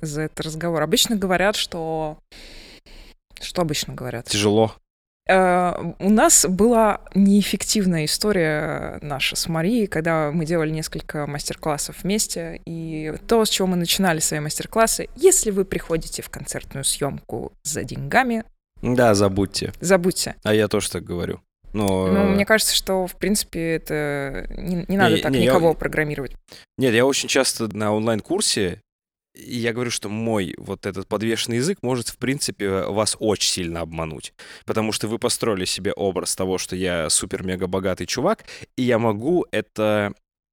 за 0.00 0.22
этот 0.22 0.40
разговор. 0.40 0.82
Обычно 0.82 1.16
говорят, 1.16 1.56
что... 1.56 2.18
Что 3.40 3.62
обычно 3.62 3.94
говорят? 3.94 4.26
Тяжело. 4.26 4.74
Э, 5.28 5.72
У 5.98 6.10
нас 6.10 6.44
была 6.48 7.00
неэффективная 7.14 8.04
история 8.04 8.98
наша 9.00 9.36
с 9.36 9.48
Марией, 9.48 9.86
когда 9.86 10.30
мы 10.32 10.44
делали 10.44 10.70
несколько 10.70 11.26
мастер-классов 11.26 11.96
вместе. 12.02 12.60
И 12.66 13.12
то, 13.26 13.44
с 13.44 13.48
чего 13.48 13.68
мы 13.68 13.76
начинали 13.76 14.18
свои 14.20 14.40
мастер-классы, 14.40 15.08
если 15.16 15.50
вы 15.50 15.64
приходите 15.64 16.22
в 16.22 16.28
концертную 16.30 16.84
съемку 16.84 17.52
за 17.62 17.84
деньгами, 17.84 18.44
Да, 18.82 19.14
забудьте. 19.14 19.72
забудьте. 19.80 20.34
А 20.42 20.52
я 20.54 20.68
тоже 20.68 20.90
так 20.90 21.04
говорю. 21.04 21.40
Но... 21.72 22.06
Ну, 22.06 22.24
мне 22.28 22.44
кажется, 22.46 22.72
что, 22.74 23.06
в 23.08 23.16
принципе, 23.16 23.76
это 23.76 24.46
не, 24.50 24.84
не 24.86 24.96
надо 24.96 25.16
Не, 25.16 25.22
так 25.22 25.32
не, 25.32 25.38
я- 25.40 25.44
никого 25.46 25.74
программировать. 25.74 26.32
Нет, 26.78 26.94
я 26.94 27.04
очень 27.04 27.28
часто 27.28 27.74
на 27.76 27.92
онлайн-курсе, 27.92 28.80
и 29.34 29.58
я 29.58 29.72
говорю, 29.72 29.90
что 29.90 30.08
мой 30.08 30.54
вот 30.58 30.86
этот 30.86 31.08
подвешенный 31.08 31.56
язык 31.56 31.78
может, 31.82 32.08
в 32.08 32.18
принципе, 32.18 32.68
вас 32.84 33.16
очень 33.18 33.50
сильно 33.50 33.80
обмануть. 33.80 34.32
Потому 34.64 34.92
что 34.92 35.08
вы 35.08 35.18
построили 35.18 35.64
себе 35.64 35.92
образ 35.92 36.36
того, 36.36 36.58
что 36.58 36.76
я 36.76 37.10
супер-мега-богатый 37.10 38.06
чувак, 38.06 38.44
и 38.76 38.82
я 38.82 38.98
могу 38.98 39.46
это... 39.50 40.12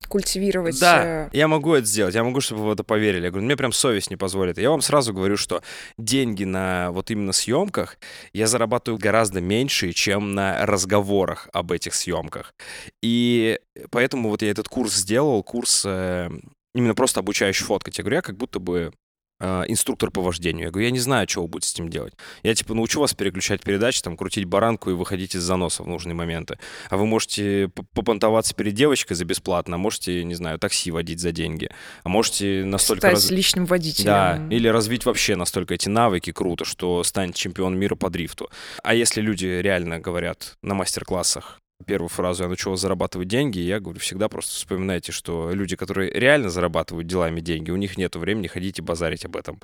Культивировать... 0.10 0.80
Да, 0.80 1.28
э, 1.28 1.30
я 1.32 1.48
могу 1.48 1.76
это 1.76 1.86
сделать, 1.86 2.16
я 2.16 2.24
могу, 2.24 2.42
чтобы 2.42 2.62
вы 2.62 2.70
в 2.70 2.72
это 2.72 2.84
поверили. 2.84 3.26
Я 3.26 3.30
говорю, 3.30 3.46
мне 3.46 3.56
прям 3.56 3.72
совесть 3.72 4.10
не 4.10 4.16
позволит. 4.16 4.58
Я 4.58 4.72
вам 4.72 4.82
сразу 4.82 5.14
говорю, 5.14 5.38
что 5.38 5.62
деньги 6.00 6.44
на 6.44 6.90
вот 6.92 7.12
именно 7.12 7.34
съемках 7.34 8.00
я 8.34 8.48
зарабатываю 8.48 9.00
гораздо 9.00 9.42
меньше, 9.42 9.94
чем 9.94 10.34
на 10.34 10.66
разговорах 10.66 11.50
об 11.54 11.72
этих 11.72 11.94
съемках. 11.94 12.56
И 13.04 13.60
поэтому 13.92 14.30
вот 14.30 14.42
я 14.42 14.50
этот 14.50 14.68
курс 14.68 14.96
сделал, 14.96 15.44
курс 15.44 15.84
э, 15.86 16.32
именно 16.74 16.96
просто 16.96 17.20
обучающий 17.20 17.66
фоткать. 17.66 17.98
Я 17.98 18.04
говорю, 18.04 18.18
я 18.18 18.22
как 18.22 18.38
будто 18.38 18.60
бы 18.60 18.94
э, 19.40 19.64
инструктор 19.68 20.12
по 20.12 20.22
вождению. 20.22 20.66
Я 20.66 20.72
говорю, 20.72 20.86
я 20.86 20.92
не 20.92 21.00
знаю, 21.00 21.28
что 21.28 21.42
вы 21.42 21.48
будете 21.48 21.70
с 21.70 21.74
этим 21.74 21.90
делать. 21.90 22.14
Я 22.44 22.56
типа 22.56 22.74
научу 22.74 23.00
вас 23.00 23.14
переключать 23.14 23.62
передачи, 23.62 24.02
там, 24.02 24.16
крутить 24.16 24.46
баранку 24.46 24.90
и 24.90 24.94
выходить 24.94 25.36
из 25.36 25.42
заноса 25.42 25.84
в 25.84 25.88
нужные 25.88 26.14
моменты. 26.14 26.58
А 26.90 26.98
вы 26.98 27.06
можете 27.06 27.70
попонтоваться 27.94 28.54
перед 28.54 28.74
девочкой 28.74 29.16
за 29.16 29.26
бесплатно, 29.26 29.76
а 29.76 29.78
можете, 29.78 30.24
не 30.24 30.36
знаю, 30.36 30.60
такси 30.60 30.92
водить 30.92 31.20
за 31.20 31.32
деньги. 31.32 31.70
А 32.04 32.10
можете 32.10 32.64
настолько... 32.66 33.08
стать 33.08 33.14
раз- 33.14 33.32
личным 33.32 33.66
водителем. 33.66 34.06
Да, 34.06 34.48
или 34.50 34.68
развить 34.68 35.06
вообще 35.06 35.36
настолько 35.36 35.74
эти 35.74 35.90
навыки 35.90 36.32
круто, 36.32 36.66
что 36.66 37.04
станет 37.04 37.36
чемпион 37.36 37.78
мира 37.78 37.96
по 37.96 38.10
дрифту. 38.10 38.50
А 38.84 38.94
если 38.94 39.22
люди 39.22 39.46
реально 39.46 40.00
говорят 40.00 40.56
на 40.62 40.74
мастер-классах 40.74 41.61
первую 41.82 42.10
фразу 42.10 42.44
«я 42.44 42.48
научу 42.48 42.70
вас 42.70 42.82
зарабатывать 42.82 43.28
деньги», 43.28 43.60
я 43.60 43.80
говорю, 43.80 44.00
всегда 44.00 44.30
просто 44.30 44.54
вспоминайте, 44.54 45.12
что 45.12 45.52
люди, 45.52 45.76
которые 45.76 46.12
реально 46.12 46.50
зарабатывают 46.50 47.08
делами 47.08 47.40
деньги, 47.40 47.72
у 47.72 47.76
них 47.76 47.98
нет 47.98 48.16
времени 48.16 48.48
ходить 48.48 48.80
и 48.80 48.82
базарить 48.82 49.26
об 49.26 49.36
этом. 49.36 49.60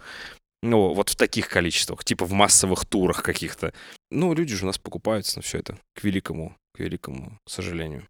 Ну, 0.64 0.94
вот 0.94 1.10
в 1.10 1.16
таких 1.16 1.50
количествах, 1.50 2.04
типа 2.04 2.26
в 2.26 2.32
массовых 2.32 2.86
турах 2.86 3.22
каких-то. 3.22 3.74
Ну, 4.10 4.34
люди 4.34 4.56
же 4.56 4.64
у 4.64 4.68
нас 4.68 4.78
покупаются 4.78 5.38
на 5.38 5.44
все 5.44 5.60
это, 5.60 5.78
к 5.96 6.04
великому, 6.04 6.56
к 6.74 6.80
великому 6.80 7.38
сожалению. 7.48 8.08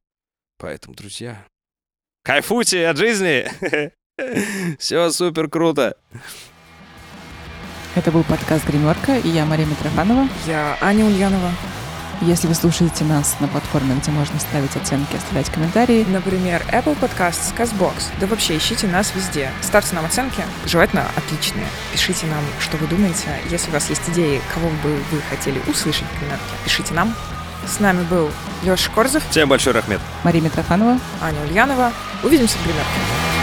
Поэтому, 0.57 0.95
друзья, 0.95 1.45
кайфуйте 2.23 2.87
от 2.87 2.97
жизни! 2.97 3.47
Все 4.79 5.11
супер 5.11 5.49
круто! 5.49 5.95
Это 7.95 8.11
был 8.11 8.23
подкаст 8.23 8.65
«Гримерка», 8.67 9.17
и 9.17 9.29
я 9.29 9.45
Мария 9.45 9.65
Митрофанова. 9.65 10.27
Я 10.45 10.77
Аня 10.81 11.05
Ульянова. 11.05 11.51
Если 12.21 12.47
вы 12.47 12.55
слушаете 12.55 13.03
нас 13.03 13.35
на 13.39 13.47
платформе, 13.47 13.95
где 13.95 14.11
можно 14.11 14.39
ставить 14.39 14.75
оценки, 14.75 15.15
оставлять 15.15 15.49
комментарии, 15.49 16.05
Например, 16.09 16.63
Apple 16.71 16.97
Podcasts, 16.99 17.55
CastBox. 17.55 18.05
Да 18.19 18.27
вообще, 18.27 18.57
ищите 18.57 18.87
нас 18.87 19.13
везде. 19.15 19.51
Ставьте 19.61 19.95
нам 19.95 20.05
оценки, 20.05 20.41
желательно 20.65 21.05
отличные. 21.15 21.67
Пишите 21.91 22.25
нам, 22.27 22.43
что 22.59 22.77
вы 22.77 22.87
думаете. 22.87 23.27
Если 23.49 23.69
у 23.69 23.73
вас 23.73 23.89
есть 23.89 24.09
идеи, 24.09 24.41
кого 24.53 24.69
бы 24.69 24.99
вы 25.11 25.21
хотели 25.29 25.61
услышать 25.67 26.05
в 26.07 26.19
гримерке, 26.19 26.43
пишите 26.63 26.93
нам. 26.93 27.13
С 27.67 27.79
нами 27.79 28.03
был 28.03 28.31
Леша 28.63 28.89
Корзов, 28.91 29.23
Всем 29.29 29.49
большой 29.49 29.73
рахмет! 29.73 29.99
Мария 30.23 30.41
Митрофанова. 30.41 30.99
Аня 31.21 31.41
Ульянова. 31.47 31.91
Увидимся 32.23 32.57
в 32.57 32.63
гримерке. 32.63 33.36